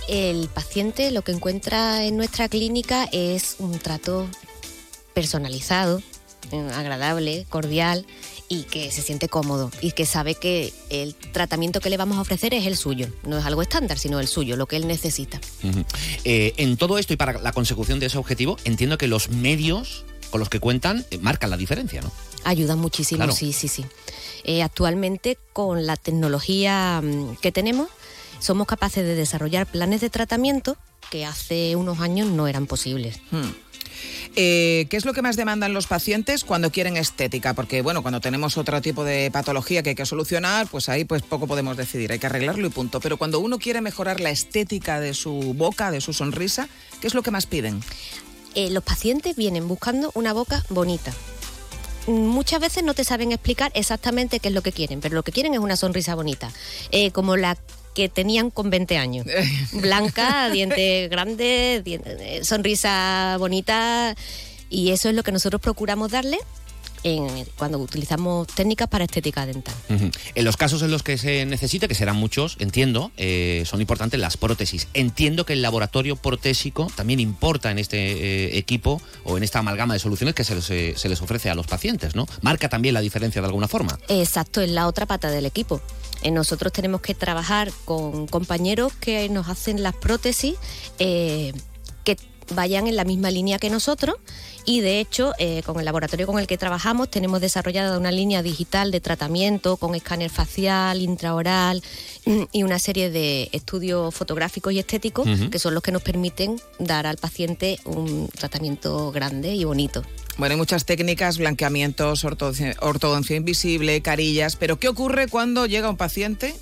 [0.09, 4.27] El paciente lo que encuentra en nuestra clínica es un trato
[5.15, 6.03] personalizado,
[6.53, 8.07] eh, agradable, cordial
[8.49, 12.23] y que se siente cómodo y que sabe que el tratamiento que le vamos a
[12.23, 15.41] ofrecer es el suyo, no es algo estándar, sino el suyo, lo que él necesita.
[16.25, 20.07] Eh, en todo esto y para la consecución de ese objetivo, entiendo que los medios
[20.31, 22.11] con los que cuentan eh, marcan la diferencia, ¿no?
[22.45, 23.33] Ayuda muchísimo, Claro.
[23.33, 23.85] sí, sí, sí.
[24.49, 27.91] Eh, actualmente, con la tecnología mm, que tenemos,
[28.41, 30.79] somos capaces de desarrollar planes de tratamiento
[31.11, 33.21] que hace unos años no eran posibles.
[33.31, 33.51] Hmm.
[34.37, 37.53] Eh, ¿Qué es lo que más demandan los pacientes cuando quieren estética?
[37.53, 41.21] Porque, bueno, cuando tenemos otro tipo de patología que hay que solucionar, pues ahí pues
[41.21, 43.01] poco podemos decidir, hay que arreglarlo y punto.
[43.01, 46.71] Pero cuando uno quiere mejorar la estética de su boca, de su sonrisa,
[47.03, 47.83] ¿qué es lo que más piden?
[48.55, 51.13] Eh, los pacientes vienen buscando una boca bonita.
[52.09, 55.33] Muchas veces no te saben explicar exactamente qué es lo que quieren, pero lo que
[55.33, 56.51] quieren es una sonrisa bonita.
[56.91, 57.57] Eh, como la
[57.95, 59.27] que tenían con 20 años.
[59.73, 64.15] Blanca, dientes grandes, eh, sonrisa bonita
[64.71, 66.39] y eso es lo que nosotros procuramos darle
[67.03, 69.75] en- cuando utilizamos técnicas para estética dental.
[69.89, 74.19] En los casos en los que se necesite, que serán muchos, entiendo, eh, son importantes
[74.21, 74.89] las prótesis.
[74.95, 79.95] Entiendo que el laboratorio protésico también importa en este eh, equipo o en esta amalgama
[79.95, 82.27] de soluciones que se les, eh, se les ofrece a los pacientes, ¿no?
[82.43, 83.99] Marca también la diferencia de alguna forma.
[84.09, 85.81] Exacto, es la otra pata del equipo.
[86.33, 90.55] Nosotros tenemos que trabajar con compañeros que nos hacen las prótesis
[92.55, 94.17] vayan en la misma línea que nosotros
[94.65, 98.43] y de hecho eh, con el laboratorio con el que trabajamos tenemos desarrollada una línea
[98.43, 101.83] digital de tratamiento con escáner facial, intraoral
[102.53, 107.07] y una serie de estudios fotográficos y estéticos que son los que nos permiten dar
[107.07, 110.03] al paciente un tratamiento grande y bonito.
[110.37, 115.97] Bueno, hay muchas técnicas, blanqueamientos, ortodoncia, ortodoncia invisible, carillas, pero ¿qué ocurre cuando llega un
[115.97, 116.55] paciente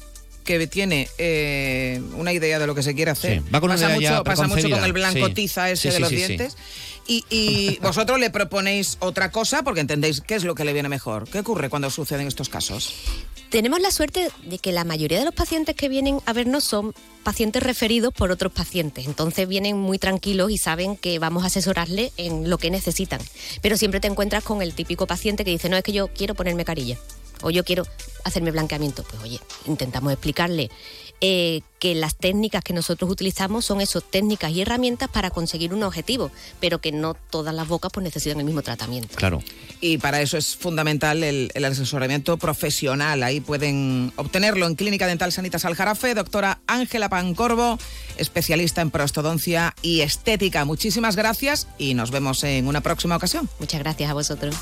[0.46, 3.42] que tiene eh, una idea de lo que se quiere hacer?
[3.42, 5.34] Sí, va con una pasa, idea mucho, pasa mucho con el blanco Sí.
[5.34, 6.26] tiza ese Sí, de sí, los sí, sí.
[6.26, 6.56] dientes.
[7.08, 10.88] Y, y vosotros le proponéis otra cosa porque entendéis qué es lo que le viene
[10.88, 11.28] mejor.
[11.28, 12.94] ¿Qué ocurre cuando suceden estos casos?
[13.50, 16.92] Tenemos la suerte de que la mayoría de los pacientes que vienen a vernos son
[17.22, 19.06] pacientes referidos por otros pacientes.
[19.06, 23.20] Entonces vienen muy tranquilos y saben que vamos a asesorarles en lo que necesitan.
[23.62, 26.34] Pero siempre te encuentras con el típico paciente que dice, no, es que yo quiero
[26.34, 26.98] ponerme carilla
[27.42, 27.86] o yo quiero
[28.24, 29.04] hacerme blanqueamiento.
[29.04, 30.70] Pues oye, intentamos explicarle
[31.20, 35.82] eh, que las técnicas que nosotros utilizamos son eso, técnicas y herramientas para conseguir un
[35.82, 36.30] objetivo,
[36.60, 39.14] pero que no todas las bocas pues necesitan el mismo tratamiento.
[39.16, 39.42] Claro.
[39.80, 43.22] Y para eso es fundamental el, el asesoramiento profesional.
[43.22, 47.78] Ahí pueden obtenerlo en Clínica Dental Sanitas Aljarafe, doctora Ángela Pancorbo,
[48.18, 50.64] especialista en prostodoncia y estética.
[50.64, 53.48] Muchísimas gracias y nos vemos en una próxima ocasión.
[53.58, 54.54] Muchas gracias a vosotros.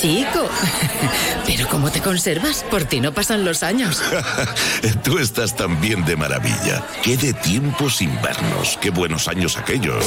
[0.00, 0.48] Chico,
[1.46, 2.64] pero ¿cómo te conservas?
[2.70, 4.00] Por ti no pasan los años.
[5.04, 6.82] Tú estás también de maravilla.
[7.02, 8.78] Qué de tiempo sin vernos.
[8.80, 10.02] Qué buenos años aquellos.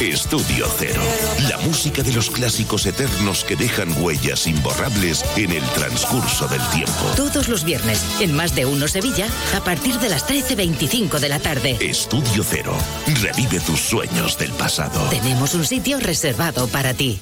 [0.00, 1.00] Estudio Cero.
[1.48, 7.12] La música de los clásicos eternos que dejan huellas imborrables en el transcurso del tiempo.
[7.16, 11.38] Todos los viernes, en Más de Uno Sevilla, a partir de las 13.25 de la
[11.38, 11.78] tarde.
[11.80, 12.74] Estudio Cero.
[13.22, 15.08] Revive tus sueños del pasado.
[15.08, 17.20] Tenemos un sitio reservado para ti.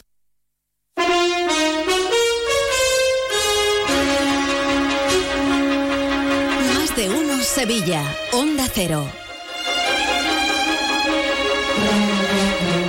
[6.74, 8.02] Más de uno Sevilla.
[8.32, 9.08] Onda Cero.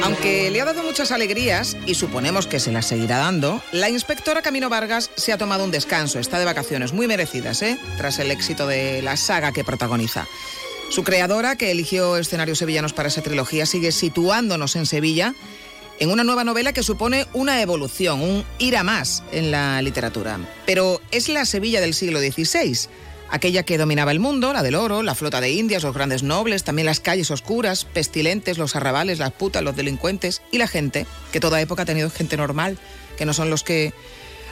[0.03, 4.41] Aunque le ha dado muchas alegrías, y suponemos que se las seguirá dando, la inspectora
[4.41, 7.78] Camino Vargas se ha tomado un descanso, está de vacaciones muy merecidas, ¿eh?
[7.97, 10.28] tras el éxito de la saga que protagoniza.
[10.89, 15.36] Su creadora, que eligió escenarios sevillanos para esa trilogía, sigue situándonos en Sevilla
[16.00, 20.39] en una nueva novela que supone una evolución, un ir a más en la literatura.
[20.66, 22.88] Pero es la Sevilla del siglo XVI,
[23.30, 26.64] aquella que dominaba el mundo, la del oro, la flota de indias, los grandes nobles,
[26.64, 31.39] también las calles oscuras, pestilentes, los arrabales, las putas, los delincuentes y la gente, que
[31.39, 32.78] toda época ha tenido gente normal,
[33.18, 33.93] que no son los que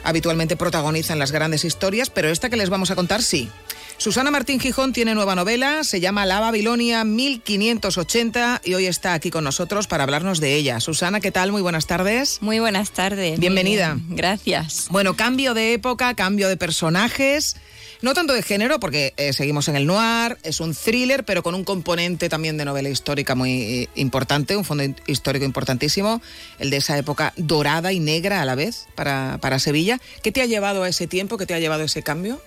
[0.04, 3.50] habitualmente protagonizan las grandes historias, pero esta que les vamos a contar sí.
[3.98, 9.30] Susana Martín Gijón tiene nueva novela, se llama La Babilonia 1580 y hoy está aquí
[9.30, 10.78] con nosotros para hablarnos de ella.
[10.78, 11.50] Susana, ¿qué tal?
[11.50, 12.38] Muy buenas tardes.
[12.40, 13.40] Muy buenas tardes.
[13.40, 13.94] Bienvenida.
[13.94, 14.86] Bien, Gracias.
[14.90, 17.56] Bueno, cambio de época, cambio de personajes.
[18.00, 21.56] No tanto de género, porque eh, seguimos en el noir, es un thriller, pero con
[21.56, 26.22] un componente también de novela histórica muy eh, importante, un fondo histórico importantísimo,
[26.60, 30.00] el de esa época dorada y negra a la vez para, para Sevilla.
[30.22, 31.36] ¿Qué te ha llevado a ese tiempo?
[31.36, 32.40] ¿Qué te ha llevado a ese cambio?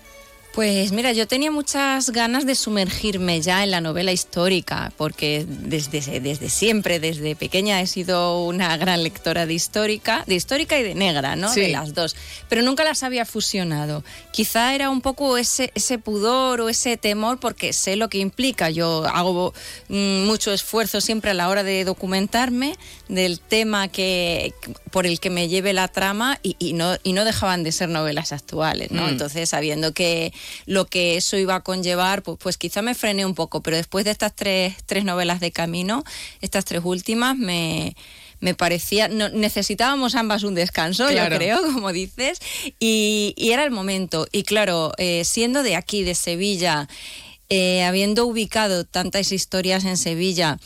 [0.53, 6.19] Pues mira, yo tenía muchas ganas de sumergirme ya en la novela histórica, porque desde,
[6.19, 10.93] desde siempre, desde pequeña, he sido una gran lectora de histórica, de histórica y de
[10.93, 11.53] negra, ¿no?
[11.53, 11.61] Sí.
[11.61, 12.17] De las dos.
[12.49, 14.03] Pero nunca las había fusionado.
[14.31, 18.69] Quizá era un poco ese, ese pudor o ese temor, porque sé lo que implica.
[18.69, 19.53] Yo hago
[19.87, 22.75] mm, mucho esfuerzo siempre a la hora de documentarme
[23.07, 24.53] del tema que
[24.91, 27.87] por el que me lleve la trama y, y no, y no dejaban de ser
[27.87, 29.03] novelas actuales, ¿no?
[29.03, 29.09] Mm.
[29.09, 30.33] Entonces, sabiendo que
[30.65, 34.05] lo que eso iba a conllevar, pues, pues quizá me frené un poco, pero después
[34.05, 36.03] de estas tres, tres novelas de camino,
[36.41, 37.95] estas tres últimas, me,
[38.39, 41.33] me parecía, no, necesitábamos ambas un descanso, Claro.
[41.35, 42.39] yo creo, como dices,
[42.79, 44.27] y, y era el momento.
[44.31, 46.87] Y claro, eh, siendo de aquí, de Sevilla,
[47.49, 50.57] eh, habiendo ubicado tantas historias en Sevilla,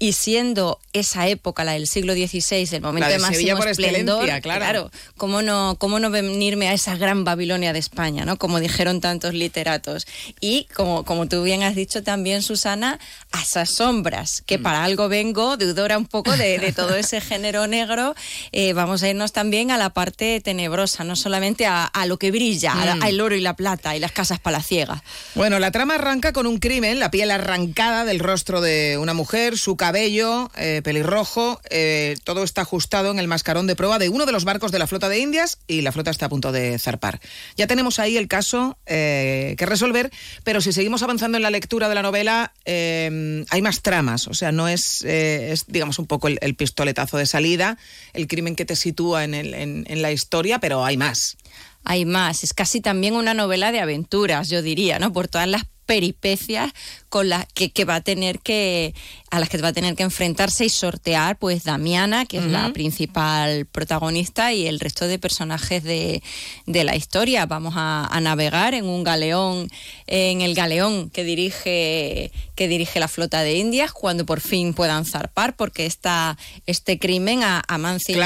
[0.00, 3.68] y siendo esa época, la del siglo XVI, el momento La de de máximo por
[3.68, 4.90] esplendor, excelencia, claro.
[5.16, 8.36] ¿cómo no, cómo no venirme a esa gran Babilonia de España, ¿no?
[8.36, 10.08] Como dijeron tantos literatos.
[10.40, 12.98] Y como, como tú bien has dicho también, Susana,
[13.30, 17.68] a esas sombras, que para algo vengo, deudora un poco de, de todo ese género
[17.68, 18.16] negro,
[18.50, 22.32] eh, vamos a irnos también a la parte tenebrosa, no solamente a, a lo que
[22.32, 23.02] brilla, Mm.
[23.02, 25.02] al oro y la plata y las casas palaciegas.
[25.34, 29.58] Bueno, la trama arranca con un crimen, la piel arrancada del rostro de una mujer,
[29.58, 34.24] su cabello eh, pelirrojo, eh, todo está ajustado en el mascarón de prueba de uno
[34.24, 36.78] de los barcos de la flota de Indias y la flota está a punto de
[36.78, 37.18] zarpar.
[37.56, 40.12] Ya tenemos ahí el caso eh, que resolver,
[40.44, 44.52] pero si seguimos avanzando en la lectura de la novela, hay más tramas, o sea,
[44.52, 47.76] no es, es digamos, un poco el, pistoletazo de salida,
[48.12, 51.36] el crimen que te sitúa en, el- en la historia, pero hay más.
[51.82, 52.44] hay más.
[52.44, 55.12] Es casi también una novela de aventuras, yo diría, ¿no?
[55.12, 56.72] Por todas las peripecias
[57.08, 58.94] con las que, que va a tener que
[59.32, 62.72] a las que va a tener que enfrentarse y sortear pues Damiana que es la
[62.72, 66.22] principal protagonista y el resto de personajes de,
[66.66, 69.68] de la historia vamos a, a navegar en un galeón
[70.06, 75.04] en el galeón que dirige que dirige la flota de Indias cuando por fin puedan
[75.04, 76.36] zarpar porque esta,
[76.66, 78.20] este crimen ha, ha mancillado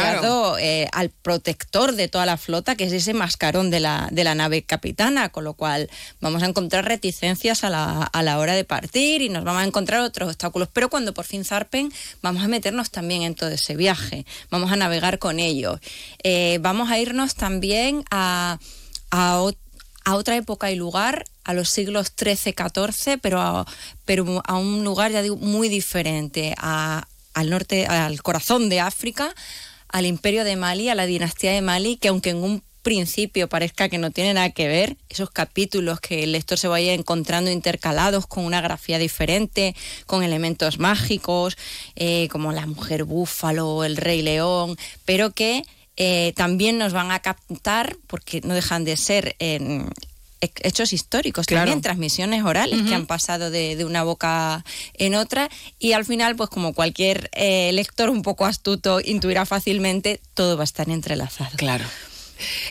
[0.54, 0.58] Claro.
[0.58, 4.34] eh, al protector de toda la flota, que es ese mascarón de la, de la
[4.34, 5.88] nave capitana, con lo cual
[6.20, 9.66] vamos a encontrar reticencias a la, a la hora de partir y nos vamos a
[9.66, 10.68] encontrar otros obstáculos.
[10.72, 14.76] Pero cuando por fin zarpen, vamos a meternos también en todo ese viaje, vamos a
[14.76, 15.78] navegar con ellos.
[16.24, 18.59] Eh, vamos a irnos también a,
[19.12, 19.44] a
[20.05, 23.66] a otra época y lugar, a los siglos XIII, XIV, pero a,
[24.05, 29.35] pero a un lugar, ya muy diferente, al norte, al corazón de África,
[29.89, 33.89] al imperio de Mali, a la dinastía de Mali, que aunque en un principio parezca
[33.89, 38.28] que no tiene nada que ver, esos capítulos que el lector se vaya encontrando intercalados
[38.28, 39.74] con una grafía diferente,
[40.06, 41.56] con elementos mágicos,
[41.97, 45.65] eh, como la mujer búfalo, el rey león, pero que
[45.97, 49.35] eh, también nos van a captar, porque no dejan de ser
[50.62, 51.62] hechos históricos, Claro.
[51.62, 54.62] también transmisiones orales que han pasado de, de una boca
[54.94, 55.48] en otra
[55.78, 60.65] y al final, pues como cualquier eh, lector un poco astuto intuirá fácilmente, todo va
[60.65, 61.56] a estar entrelazado.
[61.56, 61.85] Claro.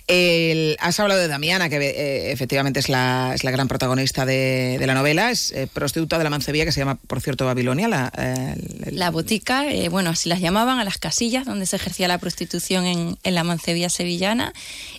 [0.08, 4.78] El- has hablado de Damiana, que eh, efectivamente es la, es la gran protagonista de,
[4.80, 7.88] de la novela, es eh, prostituta de la Mancebía, que se llama, por cierto, Babilonia.
[7.88, 8.56] La, eh,
[8.86, 12.18] el- La botica, eh, bueno, así las llamaban, a las casillas donde se ejercía la
[12.18, 14.54] prostitución en, en la Mancebía sevillana.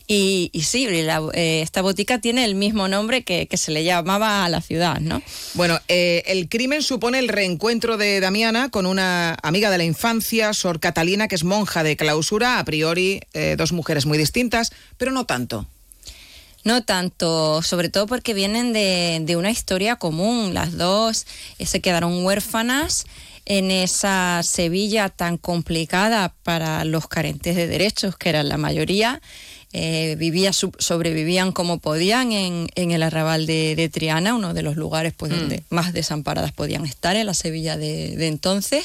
[0.06, 3.84] Y, y sí, la- eh, esta botica tiene el mismo nombre que, que se le
[3.84, 5.22] llamaba a la ciudad, ¿no?
[5.54, 10.52] Bueno, eh, el crimen supone el reencuentro de Damiana con una amiga de la infancia,
[10.52, 13.20] Sor Catalina, que es monja de clausura, a priori
[13.56, 14.63] dos mujeres muy distintas,
[14.96, 15.66] pero no tanto.
[16.64, 20.54] No tanto, sobre todo porque vienen de, de una historia común.
[20.54, 21.26] Las dos
[21.58, 23.04] eh, se quedaron huérfanas
[23.46, 29.20] en esa Sevilla tan complicada para los carentes de derechos, que eran la mayoría.
[29.76, 34.62] Eh, vivía, sub- sobrevivían como podían en, en el arrabal de, de Triana, uno de
[34.62, 35.36] los lugares pues, Mm.
[35.36, 38.84] donde más desamparadas podían estar en la Sevilla de, de entonces.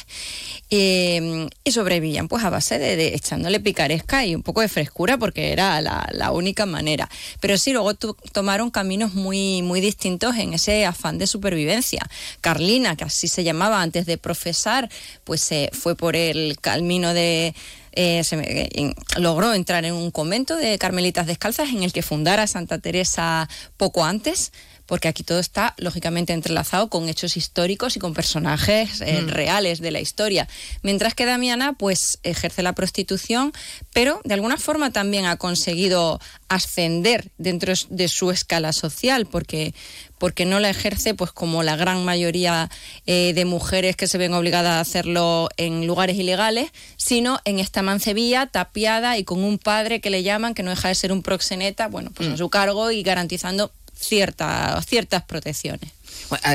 [0.71, 5.17] Eh, y sobrevivían pues a base de, de echándole picaresca y un poco de frescura
[5.17, 7.09] porque era la, la única manera.
[7.39, 12.01] Pero sí, luego tu- tomaron caminos muy, muy distintos en ese afán de supervivencia.
[12.41, 14.89] Carlina, que así se llamaba antes de profesar,
[15.23, 17.53] pues se fue por el camino de...
[17.93, 22.47] eh, se eh, logró entrar en un convento de carmelitas descalzas en el que fundara
[22.47, 24.51] Santa Teresa poco antes,
[24.89, 29.27] porque aquí todo está lógicamente entrelazado con hechos históricos y con personajes eh, Mm.
[29.29, 30.47] reales de la historia.
[30.81, 33.53] Mientras que Damiana pues ejerce la prostitución,
[33.93, 39.73] pero de alguna forma también ha conseguido ascender dentro de su escala social, porque
[40.17, 42.69] porque no la ejerce pues como la gran mayoría
[43.05, 47.81] eh, de mujeres que se ven obligadas a hacerlo en lugares ilegales, sino en esta
[47.83, 51.23] mancebía tapiada y con un padre que le llaman que no deja de ser un
[51.23, 55.91] proxeneta, bueno, pues a su cargo y garantizando cierta, ciertas protecciones.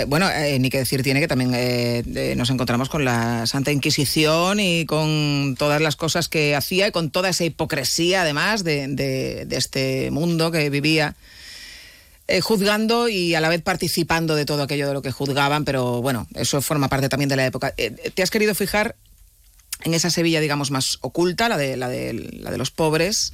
[0.06, 3.72] Bueno, eh, eh, ni que decir tiene que también eh, nos encontramos con la Santa
[3.72, 8.86] Inquisición y con todas las cosas que hacía y con toda esa hipocresía además de,
[8.88, 11.16] de- este mundo que vivía
[12.42, 16.26] juzgando y a la vez participando de todo aquello de lo que juzgaban, pero bueno,
[16.34, 17.74] eso forma parte también de la época.
[17.74, 18.96] ¿Te has querido fijar
[19.82, 23.32] en esa Sevilla, digamos, más oculta, la de, la de, la de los pobres?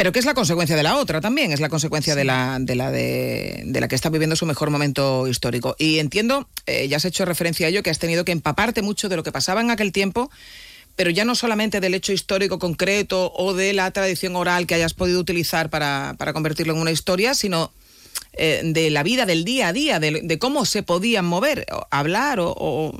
[0.00, 2.74] Pero que es la consecuencia de la otra también, es la consecuencia de, la, de,
[2.74, 5.76] la de, de la que está viviendo su mejor momento histórico.
[5.78, 9.10] Y entiendo, eh, ya has hecho referencia a ello, que has tenido que empaparte mucho
[9.10, 10.30] de lo que pasaba en aquel tiempo,
[10.96, 14.94] pero ya no solamente del hecho histórico concreto o de la tradición oral que hayas
[14.94, 17.70] podido utilizar para, para convertirlo en una historia, sino
[18.32, 22.40] eh, de la vida del día a día, de, de cómo se podían mover, hablar
[22.40, 22.92] o, o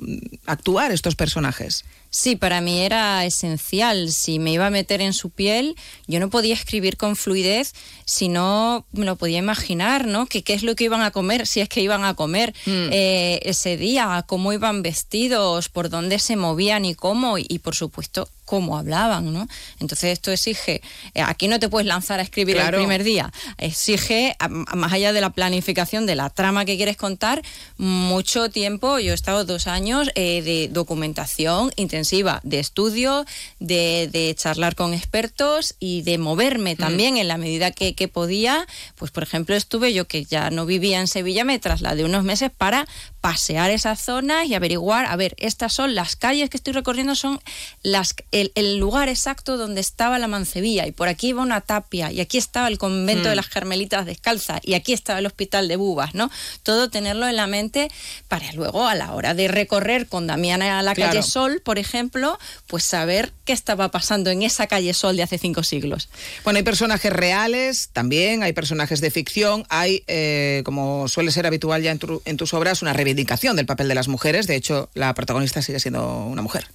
[0.46, 1.84] actuar estos personajes.
[2.12, 4.10] Sí, para mí era esencial.
[4.10, 5.76] Si me iba a meter en su piel,
[6.08, 7.72] yo no podía escribir con fluidez
[8.04, 10.26] si no me lo podía imaginar, ¿no?
[10.26, 13.38] Que qué es lo que iban a comer, si es que iban a comer eh,
[13.44, 18.76] ese día, cómo iban vestidos, por dónde se movían y cómo, y, por supuesto cómo
[18.76, 19.46] hablaban, ¿no?
[19.78, 20.82] Entonces esto exige,
[21.14, 22.78] eh, aquí no te puedes lanzar a escribir Claro.
[22.78, 27.42] el primer día, exige, más allá de la planificación de la trama que quieres contar,
[27.76, 33.24] mucho tiempo, yo he estado dos años eh, de documentación intensiva, de estudio,
[33.60, 38.66] de, de charlar con expertos y de moverme también en la medida que, que podía,
[38.96, 42.50] pues por ejemplo estuve yo que ya no vivía en Sevilla, me trasladé unos meses
[42.50, 42.84] para
[43.20, 47.38] pasear esas zonas y averiguar, a ver, estas son las calles que estoy recorriendo, son
[47.82, 52.10] las, el, el lugar exacto donde estaba la Mancebía y por aquí iba una tapia
[52.12, 53.30] y aquí estaba el convento Mm.
[53.30, 56.30] de las Carmelitas Descalzas y aquí estaba el hospital de Bubas, ¿no?
[56.62, 57.90] Todo tenerlo en la mente
[58.28, 61.12] para luego a la hora de recorrer con Damiana a la Claro.
[61.12, 62.38] calle Sol, por ejemplo,
[62.68, 66.08] pues saber qué estaba pasando en esa calle Sol de hace cinco siglos.
[66.44, 71.82] Bueno, hay personajes reales también, hay personajes de ficción, hay, eh, como suele ser habitual
[71.82, 74.46] ya en, tu- en tus obras, una reivindicación del papel de las mujeres.
[74.46, 76.66] De hecho, la protagonista sigue siendo una mujer.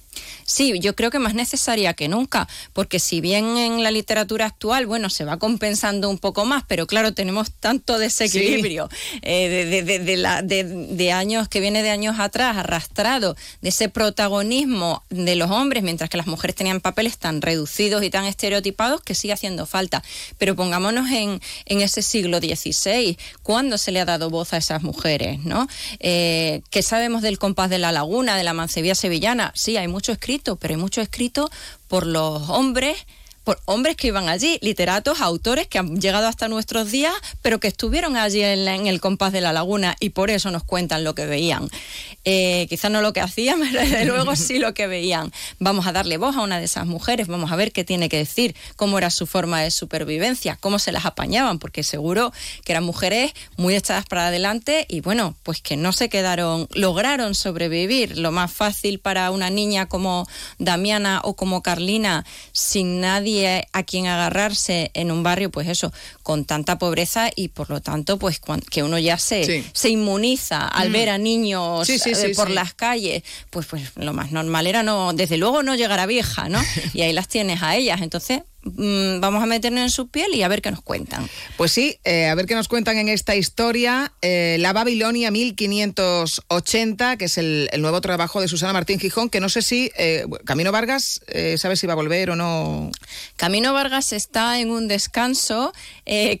[0.44, 4.86] Sí, yo creo que más necesaria que nunca, porque si bien en la literatura actual,
[4.86, 8.88] bueno, se va compensando un poco más, pero claro, tenemos tanto desequilibrio
[9.22, 13.68] eh, de, de- de- de la- de- años que viene de años atrás, arrastrado, de
[13.70, 18.24] ese protagonismo de los hombres, mientras que las mujeres tenían papeles tan reducidos y tan
[18.24, 20.02] estereotipados que sigue haciendo falta.
[20.38, 24.82] Pero pongámonos en, en ese siglo XVI, ¿cuándo se le ha dado voz a esas
[24.82, 25.40] mujeres?
[25.44, 25.68] ¿no?
[26.00, 29.52] Eh, ¿Qué sabemos del compás de la laguna, de la mancebía sevillana?
[29.54, 31.50] Sí, hay mucho escrito, pero hay mucho escrito
[31.88, 32.96] por los hombres
[33.46, 37.68] por hombres que iban allí, literatos, autores que han llegado hasta nuestros días, pero que
[37.68, 41.26] estuvieron allí en, el compás de la laguna y por eso nos cuentan lo que
[41.26, 41.68] veían.
[42.24, 45.32] Eh, quizás no lo que hacían, pero desde luego sí lo que veían.
[45.60, 48.16] Vamos a darle voz a una de esas mujeres, vamos a ver qué tiene que
[48.16, 52.32] decir, cómo era su forma de supervivencia, cómo se las apañaban, porque seguro
[52.64, 57.36] que eran mujeres muy echadas para adelante y bueno, pues que no se quedaron, lograron
[57.36, 58.18] sobrevivir.
[58.18, 60.26] Lo más fácil para una niña como
[60.58, 65.92] Damiana o como Carlina, sin nadie a quien agarrarse en un barrio, pues eso,
[66.22, 68.40] con tanta pobreza y por lo tanto, pues
[68.70, 69.64] que uno ya se, Sí.
[69.72, 70.92] se inmuniza al Mm.
[70.92, 74.82] ver a niños Sí, sí, eh, por las calles, pues, pues lo más normal era
[74.82, 76.58] no, desde luego no llegar a vieja, ¿no?
[76.94, 78.00] Y ahí las tienes a ellas.
[78.02, 81.28] Entonces, mm, vamos a meternos en su piel y a ver qué nos cuentan.
[81.56, 84.12] Pues sí, eh, a ver qué nos cuentan en esta historia.
[84.22, 89.40] eh, la Babilonia 1580, que es el, el nuevo trabajo de Susana Martín Gijón, que
[89.40, 91.20] no sé si eh, Camino Vargas,
[91.56, 92.90] ¿sabes si va a volver o no?
[93.36, 95.72] Camino Vargas está en un descanso,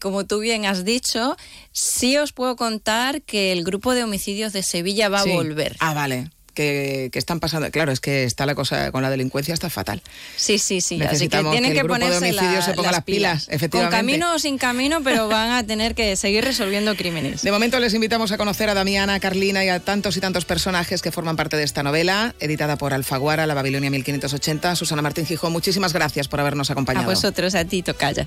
[0.00, 1.36] como tú bien has dicho.
[1.72, 5.30] Sí os puedo contar que el grupo de homicidios de Sevilla va Sí.
[5.30, 5.76] a volver.
[5.80, 6.30] Ah, vale.
[6.56, 7.70] Que, que están pasando.
[7.70, 10.00] Claro, es que está la cosa con la delincuencia, está fatal.
[10.36, 10.98] Sí, sí, sí.
[11.02, 13.94] Así que tienen que el grupo de ponerse homicidios la- se ponga las pilas, efectivamente.
[13.94, 17.42] Con camino o sin camino, pero van a tener que seguir resolviendo crímenes.
[17.42, 20.46] De momento les invitamos a conocer a Damiana, a Carlina y a tantos y tantos
[20.46, 24.76] personajes que forman parte de esta novela, editada por Alfaguara, La Babilonia 1580.
[24.76, 27.04] Susana Martín Gijón, muchísimas gracias por habernos A acompañado.
[27.06, 28.26] vosotros, a ti, Tocaya.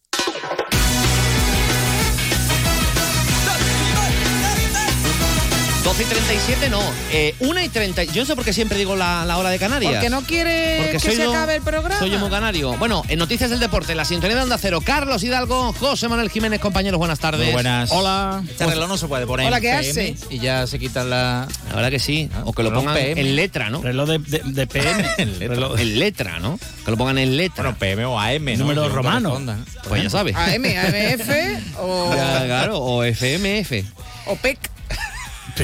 [5.83, 6.79] 12 y 37 no,
[7.11, 8.03] eh, 1 y 30.
[8.05, 9.91] Yo no sé por qué siempre digo la, la hora de Canarias.
[9.93, 11.97] Porque no quiere Porque que se yo- acabe el programa.
[11.97, 12.73] Soy yo muy canario.
[12.77, 16.59] Bueno, en Noticias del Deporte, la sintonía de Onda Cero, Carlos Hidalgo, José Manuel Jiménez,
[16.59, 17.45] compañeros, buenas tardes.
[17.45, 17.91] Muy buenas.
[17.91, 18.43] Hola.
[18.47, 20.15] Este reloj no se puede poner Hola, en ¿qué hace?
[20.29, 21.47] y ya se quitan la...
[21.69, 22.29] La verdad que sí.
[22.45, 23.19] O que lo pongan PM.
[23.19, 23.81] en letra, ¿no?
[23.81, 25.05] Reloj de, de- de PM.
[25.17, 25.55] En letra.
[25.57, 26.59] reloj- En letra, ¿no?
[26.85, 27.63] Que lo pongan en letra.
[27.63, 28.57] Bueno, PM o AM, ¿no?
[28.65, 29.41] Número romano.
[29.89, 30.35] pues ya sabes.
[30.35, 33.83] AM, AMF o, Ya, claro, o FMF.
[34.27, 34.59] o PEC.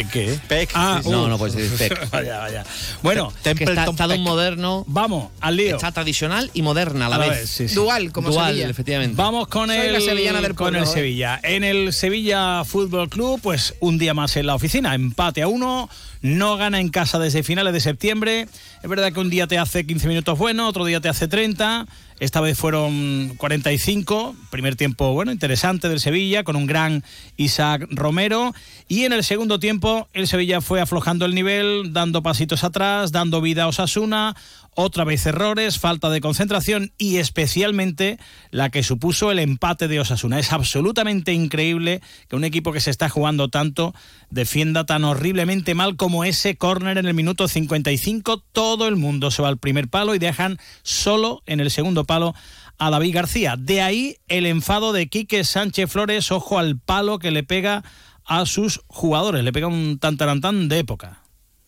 [0.05, 0.39] ¿Qué?
[0.47, 0.71] PEC.
[0.73, 1.27] Ah, No, uh.
[1.27, 2.09] no puedes decir PEC.
[2.11, 2.63] vaya, vaya.
[3.01, 4.83] Bueno, Que está, Templeton está de un moderno.
[4.87, 5.75] vamos, al lío.
[5.75, 7.29] Está tradicional y moderna a la, vez.
[7.29, 7.75] vez, sí, sí.
[7.75, 8.69] Dual, como Dual, Sevilla.
[8.69, 9.15] efectivamente.
[9.15, 10.87] Vamos con Soy el, la sevillana del con pueblo, el ¿eh?
[10.87, 11.39] Sevilla.
[11.43, 14.93] En el Sevilla Fútbol Club, pues un día más en la oficina.
[14.95, 15.89] Empate a uno.
[16.21, 18.47] No gana en casa desde finales de septiembre.
[18.81, 21.85] Es verdad que un día te hace 15 minutos bueno, otro día te hace 30.
[22.19, 24.35] Esta vez fueron 45.
[24.49, 27.03] Primer tiempo, bueno, interesante del Sevilla, con un gran
[27.35, 28.55] Isaac Romero.
[28.87, 33.39] Y en el segundo tiempo el Sevilla fue aflojando el nivel, dando pasitos atrás, dando
[33.39, 34.35] vida a Osasuna,
[34.79, 38.19] otra vez errores, falta de concentración y especialmente
[38.51, 40.37] la que supuso el empate de Osasuna.
[40.37, 43.95] Es absolutamente increíble que un equipo que se está jugando tanto
[44.29, 48.43] defienda tan horriblemente mal como ese córner en el minuto 55.
[48.51, 52.35] Todo el mundo se va al primer palo y dejan solo en el segundo palo
[52.77, 53.55] a David García.
[53.57, 57.83] De ahí el enfado de Quique Sánchez Flores, ojo al palo que le pega
[58.25, 61.23] a sus jugadores, le pega un tantarantán de época.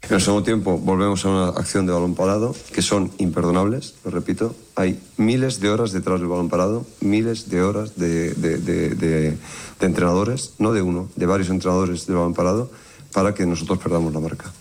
[0.09, 4.09] En el segundo tiempo volvemos a una acción de balón parado que son imperdonables, lo
[4.09, 4.55] repito.
[4.75, 9.37] Hay miles de horas detrás del balón parado, miles de horas de,
[9.79, 12.71] entrenadores, no de uno, de varios entrenadores del balón parado,
[13.13, 14.51] para que nosotros perdamos la marca.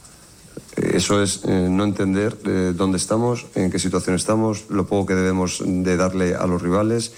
[0.77, 5.07] Eh, Eso es eh, no entender eh, dónde estamos, en qué situación estamos, lo poco
[5.07, 7.13] que debemos de darle a los rivales.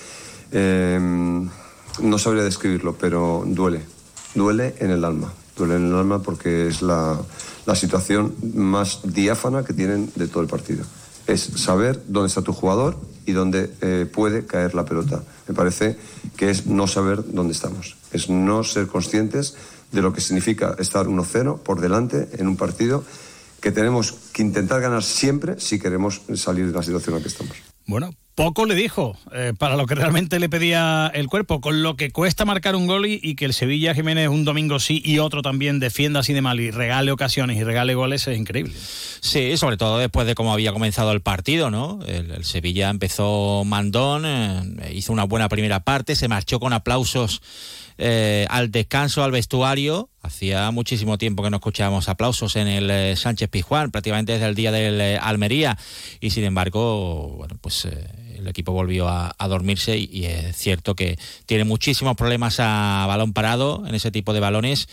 [0.52, 3.82] No sabría describirlo, pero duele.
[4.34, 5.32] Duele en el alma.
[5.56, 7.20] Duele en el alma porque es la,
[7.66, 10.84] la situación más diáfana que tienen de todo el partido.
[11.26, 12.96] Es saber dónde está tu jugador
[13.26, 15.22] y dónde eh, puede caer la pelota.
[15.48, 15.96] Me parece
[16.36, 17.96] que es no saber dónde estamos.
[18.12, 19.54] Es no ser conscientes
[19.92, 23.04] de lo que significa estar 1-0 por delante en un partido
[23.60, 27.28] que tenemos que intentar ganar siempre si queremos salir de la situación en la que
[27.28, 27.69] estamos.
[27.90, 31.96] Bueno, poco le dijo eh, para lo que realmente le pedía el cuerpo, con lo
[31.96, 35.42] que cuesta marcar un gol y, que el Sevilla Jiménez un domingo sí y otro
[35.42, 38.72] también defienda así de mal y regale ocasiones y regale goles es increíble.
[38.76, 41.98] Sí, sobre todo después de cómo había comenzado el partido, ¿no?
[42.06, 47.42] El, el Sevilla empezó mandón, eh, hizo una buena primera parte, se marchó con aplausos
[48.02, 50.08] eh, al descanso, al vestuario.
[50.22, 54.54] Hacía muchísimo tiempo que no escuchábamos aplausos en el eh, Sánchez Pizjuán, prácticamente desde el
[54.54, 55.76] día del eh, Almería.
[56.18, 61.18] Y sin embargo, bueno, pues el equipo volvió a, dormirse y, y es cierto que
[61.44, 64.88] tiene muchísimos problemas a balón parado en ese tipo de balones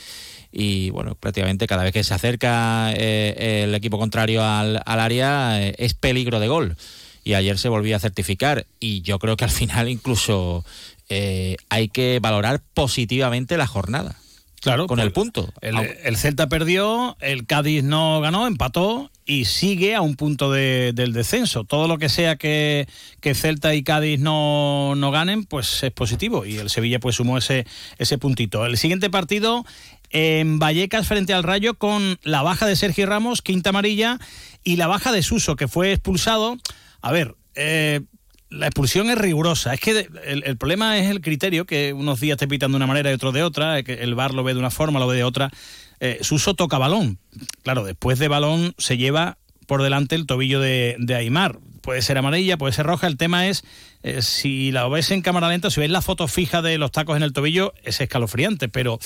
[0.51, 5.93] y bueno, prácticamente cada vez que se acerca el equipo contrario al, al área es
[5.93, 6.75] peligro de gol.
[7.23, 10.65] Y ayer se volvió a certificar y yo creo que al final incluso
[11.09, 14.15] eh, hay que valorar positivamente la jornada.
[14.59, 15.53] Claro, con el punto.
[15.61, 20.93] El, el Celta perdió, el Cádiz no ganó, empató y sigue a un punto de-
[20.93, 21.63] del descenso.
[21.63, 22.87] Todo lo que sea que,
[23.21, 26.43] que Celta y Cádiz no, no ganen, pues es positivo.
[26.43, 27.67] Y el Sevilla pues sumó ese,
[27.99, 28.65] ese puntito.
[28.65, 29.63] El siguiente partido
[30.09, 34.17] en Vallecas frente al Rayo con la baja de Sergio Ramos, quinta amarilla,
[34.63, 36.57] y la baja de Suso, que fue expulsado.
[37.01, 38.01] A ver, eh,
[38.49, 39.73] la expulsión es rigurosa.
[39.73, 43.11] Es que el, problema es el criterio, que unos días te pitan de una manera
[43.11, 45.23] y otros de otra, que el VAR lo ve de una forma, lo ve de
[45.23, 45.51] otra.
[45.99, 47.19] Eh, Suso toca balón.
[47.63, 51.59] Claro, después de balón se lleva por delante el tobillo de, de Aymar.
[51.81, 53.07] Puede ser amarilla, puede ser roja.
[53.07, 53.63] El tema es,
[54.03, 57.17] eh, si la ves en cámara lenta, si ves la foto fija de los tacos
[57.17, 58.99] en el tobillo, es escalofriante, pero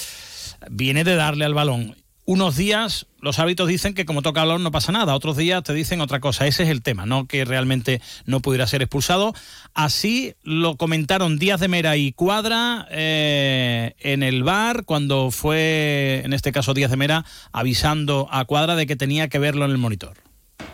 [0.69, 1.95] viene de darle al balón.
[2.25, 5.73] Unos días los hábitos dicen que como toca balón no pasa nada, otros días te
[5.73, 6.47] dicen otra cosa.
[6.47, 9.33] Ese es el tema, no que realmente no pudiera ser expulsado.
[9.73, 16.33] Así lo comentaron Díaz de Mera y Cuadra eh, en el bar cuando fue, en
[16.33, 19.77] este caso Díaz de Mera, avisando a Cuadra de que tenía que verlo en el
[19.77, 20.17] monitor.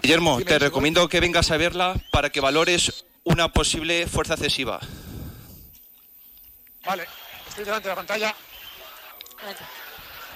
[0.01, 4.79] Guillermo, te recomiendo que vengas a verla para que valores una posible fuerza excesiva.
[6.85, 7.05] Vale,
[7.49, 8.35] estoy delante de la pantalla.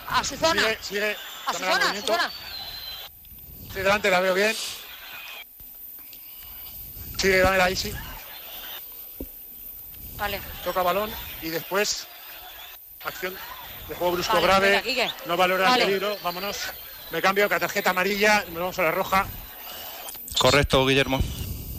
[0.09, 0.61] A su zona.
[0.61, 1.31] Sigue, sigue.
[1.47, 2.13] A su Dame el zona, a su movimiento.
[2.13, 2.31] zona.
[3.68, 4.55] Estoy delante, la veo bien.
[7.18, 7.91] Sigue, dame ahí, sí.
[10.18, 10.39] Vale.
[10.63, 11.09] Toca balón
[11.41, 12.07] y después
[13.03, 13.34] acción
[13.88, 15.11] de juego brusco Vale, grave.
[15.26, 15.84] no valora Vale.
[15.84, 16.18] el peligro.
[16.23, 16.57] Vámonos.
[17.11, 19.27] Me cambio que a tarjeta amarilla nos vamos a la roja.
[20.39, 21.19] Correcto, Guillermo.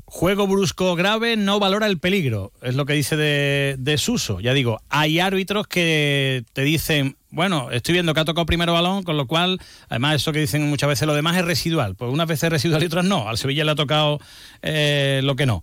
[0.05, 4.40] Juego brusco grave no valora el peligro, es lo que dice de, de Suso.
[4.40, 9.02] Ya digo, hay árbitros que te dicen, bueno, estoy viendo que ha tocado primero balón,
[9.02, 11.96] con lo cual, además, eso que dicen muchas veces, lo demás es residual.
[11.96, 13.28] Pues unas veces es residual y otras no.
[13.28, 14.20] Al Sevilla le ha tocado
[14.62, 15.62] eh, lo que no.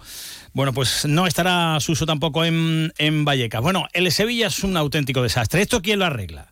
[0.51, 3.61] Bueno, pues no estará Suso tampoco en, en Vallecas.
[3.61, 5.61] Bueno, el Sevilla es un auténtico desastre.
[5.61, 6.51] ¿Esto quién lo arregla?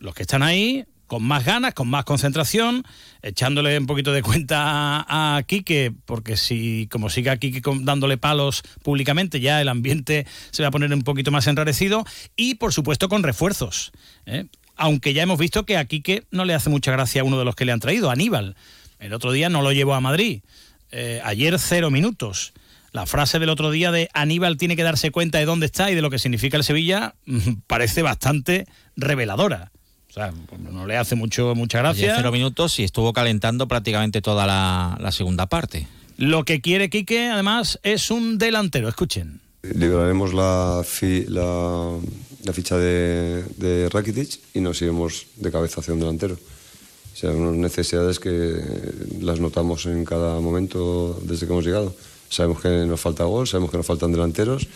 [0.00, 2.84] los que están ahí con más ganas, con más concentración,
[3.20, 8.62] echándole un poquito de cuenta a, a Quique, porque si como siga Quique dándole palos
[8.84, 12.04] públicamente, ya el ambiente se va a poner un poquito más enrarecido
[12.36, 13.90] y por supuesto con refuerzos.
[14.24, 14.44] ¿eh?
[14.76, 17.44] Aunque ya hemos visto que a Quique no le hace mucha gracia a uno de
[17.44, 18.54] los que le han traído, Aníbal.
[19.00, 20.42] El otro día no lo llevó a Madrid.
[20.92, 22.52] Eh, ayer cero minutos.
[22.92, 25.96] La frase del otro día de Aníbal tiene que darse cuenta de dónde está y
[25.96, 29.72] de lo que significa el Sevilla mm, parece bastante reveladora.
[30.10, 30.32] O sea,
[30.70, 32.14] no le hace mucho mucha gracia.
[32.16, 35.86] cero minutos y estuvo calentando prácticamente toda la, la segunda parte.
[36.16, 38.88] Lo que quiere Quique, además, es un delantero.
[38.88, 39.40] Escuchen.
[39.62, 41.96] Liberaremos la, fi- la,
[42.44, 46.36] la ficha de, de Rakitic y nos iremos de cabeza hacia un delantero.
[47.14, 48.54] sea, unas necesidades que
[49.20, 51.94] las notamos en cada momento desde que hemos llegado.
[52.30, 54.66] Sabemos que nos falta gol, sabemos que nos faltan delanteros,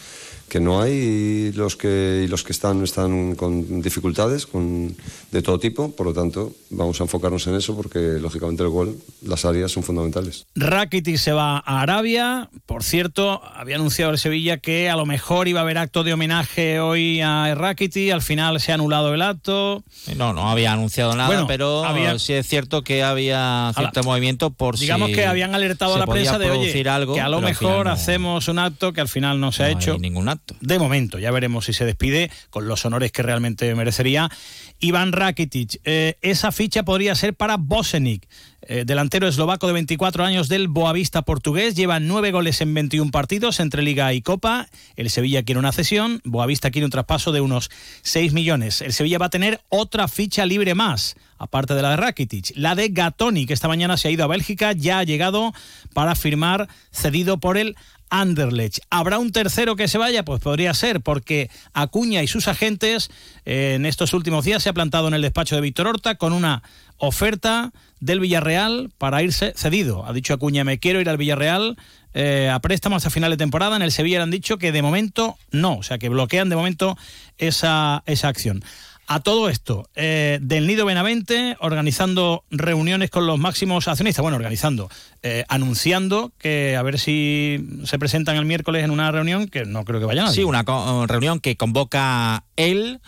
[0.55, 4.95] que no hay y los que, y los que están están con dificultades con,
[5.33, 8.97] de todo tipo, por lo tanto vamos a enfocarnos en eso porque lógicamente el gol,
[9.27, 10.47] las áreas son fundamentales.
[10.55, 12.51] Rakitic se va a Arabia.
[12.67, 16.13] Por cierto, había anunciado el Sevilla que a lo mejor iba a haber acto de
[16.13, 18.13] homenaje hoy a Rakitic.
[18.13, 19.83] Al final se ha anulado el acto.
[20.17, 24.51] No, no había anunciado nada, Bueno, pero había- sí es cierto que había cierto movimiento
[24.51, 27.29] por Digamos si que habían alertado a la prensa de oye, producir algo, que a
[27.29, 29.99] lo mejor no- hacemos un acto que al final no se ha no hay hecho.
[29.99, 30.44] ningún acto.
[30.61, 34.31] De momento, ya veremos si se despide con los honores que realmente merecería.
[34.79, 38.29] Iván Rakitic, eh, esa ficha podría ser para Bosenic,
[38.67, 41.75] eh, delantero eslovaco de 24 años del Boavista portugués.
[41.75, 44.69] Lleva nueve goles en 21 partidos entre Liga y Copa.
[44.97, 47.71] El Sevilla quiere una cesión, Boavista quiere un traspaso de unos
[48.03, 48.83] 6 millones.
[48.83, 52.75] El Sevilla va a tener otra ficha libre más, aparte de la de Rakitic, la
[52.75, 55.53] de Gatoni, que esta mañana se ha ido a Bélgica, ya ha llegado
[55.93, 57.77] para firmar cedido por el
[58.15, 58.79] Anderlecht.
[58.91, 60.25] ¿Habrá un tercero que se vaya?
[60.25, 63.11] Pues podría ser, porque Acuña y sus agentes
[63.45, 66.33] eh, en estos últimos días se ha plantado en el despacho de Víctor Horta con
[66.33, 66.63] una
[66.99, 70.07] oferta del Villarreal para irse cedido.
[70.07, 71.77] Ha dicho Acuña, me quiero ir al Villarreal
[72.13, 73.75] eh, a préstamo hasta final de temporada.
[73.75, 76.55] En el Sevilla le han dicho que de momento no, o sea que bloquean de
[76.55, 76.97] momento
[77.39, 78.63] esa, esa acción.
[79.07, 84.89] A todo esto, eh, del Nido Benavente, organizando reuniones con los máximos accionistas, bueno, organizando,
[85.23, 89.85] eh, anunciando que a ver si se presentan el miércoles en una reunión que no
[89.85, 90.37] creo que vaya nadie.
[90.37, 93.01] Sí, una co- reunión que convoca él,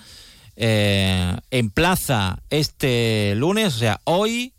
[0.56, 4.52] eh, emplaza este lunes, o sea, hoy,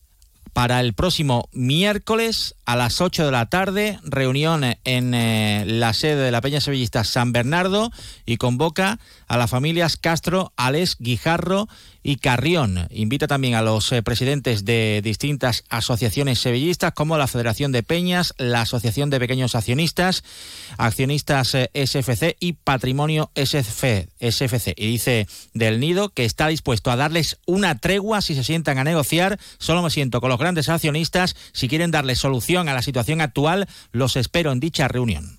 [0.53, 6.25] para el próximo miércoles a las 8 de la tarde, reunión en eh, la sede
[6.25, 7.91] de la Peña Sevillista San Bernardo
[8.25, 8.99] y convoca
[9.29, 11.69] a las familias Castro, Ales, Guijarro
[12.03, 12.87] y Carrión.
[12.89, 18.33] Invita también a los eh, presidentes de distintas asociaciones sevillistas como la Federación de Peñas,
[18.37, 20.25] la Asociación de Pequeños Accionistas,
[20.77, 24.73] Accionistas eh, SFC y Patrimonio SFC, SFC.
[24.75, 28.83] Y dice del Nido que está dispuesto a darles una tregua si se sientan a
[28.83, 29.39] negociar.
[29.57, 31.37] Solo me siento con los grandes accionistas.
[31.53, 35.37] Si quieren darle solución a la situación actual, los espero en dicha reunión.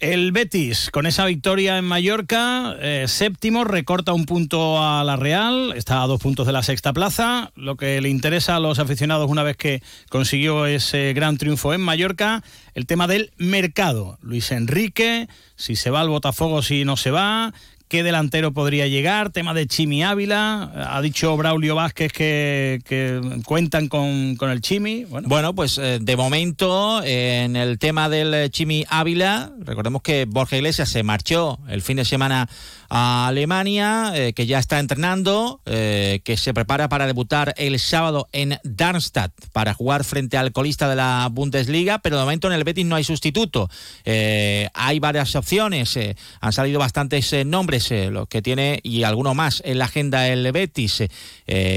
[0.00, 5.72] El Betis, con esa victoria en Mallorca, eh, séptimo, recorta un punto a la Real,
[5.74, 7.50] está a dos puntos de la sexta plaza.
[7.56, 11.80] Lo que le interesa a los aficionados una vez que consiguió ese gran triunfo en
[11.80, 12.44] Mallorca,
[12.74, 14.18] el tema del mercado.
[14.22, 17.52] Luis Enrique, si se va al Botafogo, si no se va.
[17.88, 19.30] ¿Qué delantero podría llegar?
[19.30, 20.70] Tema de Chimi Ávila.
[20.94, 22.80] Ha dicho Braulio Vázquez que,
[23.46, 25.06] cuentan con, el Chimi.
[25.06, 30.56] Bueno, pues eh, de momento, eh, en el tema del Chimi Ávila, recordemos que Borja
[30.58, 32.46] Iglesias se marchó el fin de semana
[32.88, 38.28] a Alemania, eh, que ya está entrenando, eh, que se prepara para debutar el sábado
[38.32, 42.64] en Darmstadt para jugar frente al colista de la Bundesliga, pero de momento en el
[42.64, 43.68] Betis no hay sustituto.
[44.04, 45.98] Eh, hay varias opciones,
[46.40, 51.02] han salido bastantes nombres, los que tiene y alguno más en la agenda el Betis.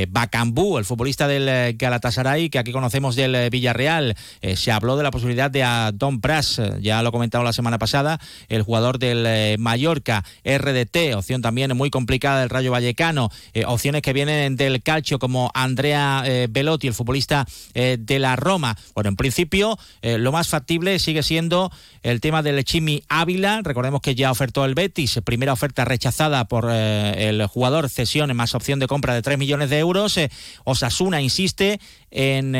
[0.10, 4.16] Bacambú, el futbolista del Galatasaray, que aquí conocemos del Villarreal,
[4.56, 8.20] se habló de la posibilidad de a Don Pras, ya lo comentamos la semana pasada,
[8.50, 14.14] el jugador del Mallorca, RDT, opción también muy complicada del Rayo Vallecano, eh, opciones que
[14.14, 18.78] vienen del calcio como Andrea eh, el futbolista eh, de la Roma.
[18.94, 21.72] Bueno, en principio eh, lo más factible sigue siendo
[22.04, 26.72] el tema del Chimi Ávila, recordemos que ya ofertó el Betis, primera oferta rechazada por
[26.72, 30.20] el jugador, cesión más opción de compra de 3 millones de euros.
[30.64, 31.80] Osasuna insiste
[32.10, 32.54] en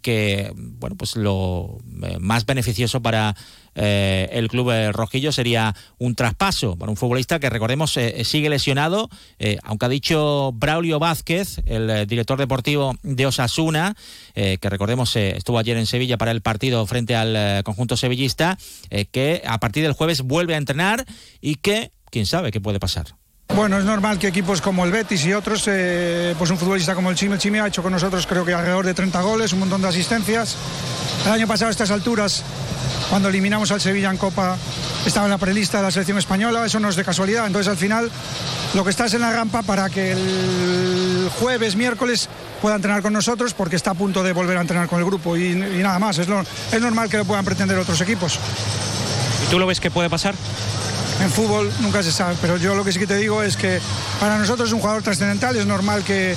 [0.00, 1.78] que bueno pues lo
[2.20, 3.34] más beneficioso para
[3.76, 8.48] eh, el club eh, rojillo sería un traspaso para un futbolista que recordemos eh, sigue
[8.48, 9.08] lesionado,
[9.62, 13.94] aunque ha dicho Braulio Vázquez, el director deportivo de Osasuna,
[14.34, 18.58] que recordemos estuvo ayer en Sevilla para el partido frente al conjunto sevillista,
[19.12, 21.04] que a partir del jueves vuelve a entrenar
[21.40, 23.06] y que quién sabe qué puede pasar.
[23.54, 27.16] Bueno, es normal que equipos como el Betis y otros, pues un futbolista como el
[27.16, 29.82] Chimi, el Chimi ha hecho con nosotros creo que alrededor de 30 goles, un montón
[29.82, 30.56] de asistencias.
[31.26, 32.44] El año pasado a estas alturas,
[33.10, 34.56] cuando eliminamos al Sevilla en Copa,
[35.06, 37.46] estaba en la prelista de la selección española, eso no es de casualidad.
[37.46, 38.10] Entonces al final
[38.74, 42.28] lo que está es en la rampa para que el jueves, miércoles
[42.60, 45.36] pueda entrenar con nosotros porque está a punto de volver a entrenar con el grupo
[45.36, 46.18] y, y nada más.
[46.18, 46.40] Es, lo-
[46.72, 48.38] es normal que lo puedan pretender otros equipos.
[49.46, 50.34] ¿Y tú lo ves que puede pasar?
[51.22, 53.80] En fútbol nunca se sabe, pero yo lo que sí que te digo es que
[54.20, 56.36] para nosotros es un jugador trascendental, es normal que,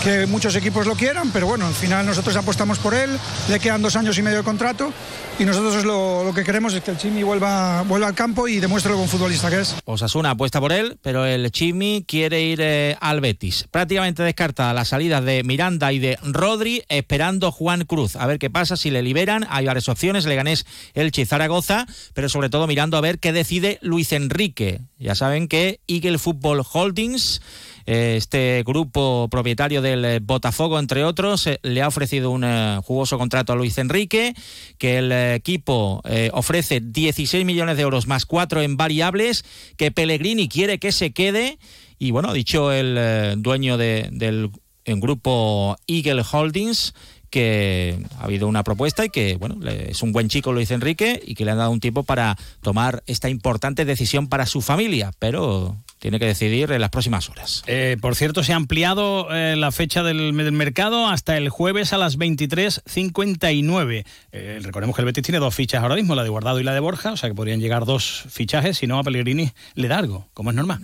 [0.00, 3.10] que muchos equipos lo quieran, pero bueno, al final nosotros apostamos por él,
[3.48, 4.92] le quedan dos años y medio de contrato
[5.38, 8.92] y nosotros lo, que queremos es que el Chimi vuelva, vuelva al campo y demuestre
[8.92, 9.74] lo buen futbolista que es.
[9.86, 13.66] Osasuna apuesta por él, pero el Chimi quiere ir eh, al Betis.
[13.70, 18.16] Prácticamente descartada la salida de Miranda y de Rodri, esperando Juan Cruz.
[18.16, 19.46] A ver qué pasa, si le liberan.
[19.48, 23.78] Hay varias opciones, le ganés el Zaragoza, pero sobre todo mirando a ver qué decide
[23.80, 24.80] Luis Enrique.
[24.98, 27.40] Ya saben que Eagle Football Holdings
[27.86, 32.44] este grupo propietario del eh, Botafogo, entre otros, eh, le ha ofrecido un
[32.82, 34.34] jugoso contrato a Luis Enrique,
[34.78, 36.02] que el equipo
[36.32, 39.44] ofrece 16 millones de euros más cuatro en variables,
[39.76, 41.58] que Pellegrini quiere que se quede.
[41.98, 44.50] Y bueno, dicho el dueño del
[44.86, 46.94] grupo Eagle Holdings,
[47.30, 51.34] que ha habido una propuesta y que, bueno, es un buen chico Luis Enrique y
[51.34, 55.76] que le han dado un tiempo para tomar esta importante decisión para su familia, pero
[56.00, 57.62] tiene que decidir en las próximas horas.
[57.66, 61.98] Eh, por cierto, se ha ampliado eh, la fecha del, mercado hasta el jueves a
[61.98, 64.04] las 23.59.
[64.32, 66.72] Eh, recordemos que el Betis tiene dos fichas ahora mismo, la de Guardado y la
[66.72, 69.98] de Borja, o sea que podrían llegar dos fichajes, si no a Pellegrini le da
[69.98, 70.80] algo, como es normal.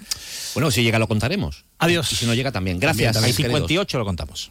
[0.54, 1.64] Bueno, si llega lo contaremos.
[1.78, 2.12] Adiós.
[2.12, 2.78] Y si no llega también.
[2.78, 3.16] Gracias.
[3.16, 4.50] Hay 58 lo contamos.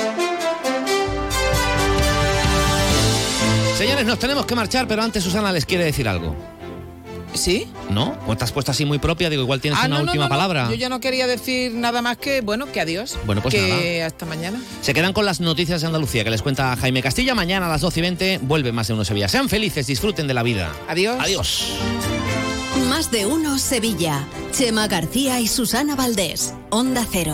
[3.81, 6.35] Señores, nos tenemos que marchar, pero antes Susana les quiere decir algo.
[7.33, 7.67] ¿Sí?
[7.89, 8.17] ¿No?
[8.25, 10.29] Pues te has puesto así muy propia, digo, igual tienes Ah, una no, última no,
[10.29, 10.29] no.
[10.29, 10.67] palabra.
[10.69, 13.17] Yo ya no quería decir nada más que, bueno, que adiós.
[13.25, 14.05] Bueno, pues que nada.
[14.07, 14.61] hasta mañana.
[14.81, 17.33] Se quedan con las noticias de Andalucía que les cuenta Jaime Castilla.
[17.33, 19.29] Mañana a las 12 y 20 vuelve más de uno Sevilla.
[19.29, 20.71] Sean felices, disfruten de la vida.
[20.89, 21.17] Adiós.
[21.19, 21.71] Adiós.
[22.89, 24.25] Más de uno Sevilla.
[24.51, 26.53] Chema García y Susana Valdés.
[26.69, 27.33] Onda Cero.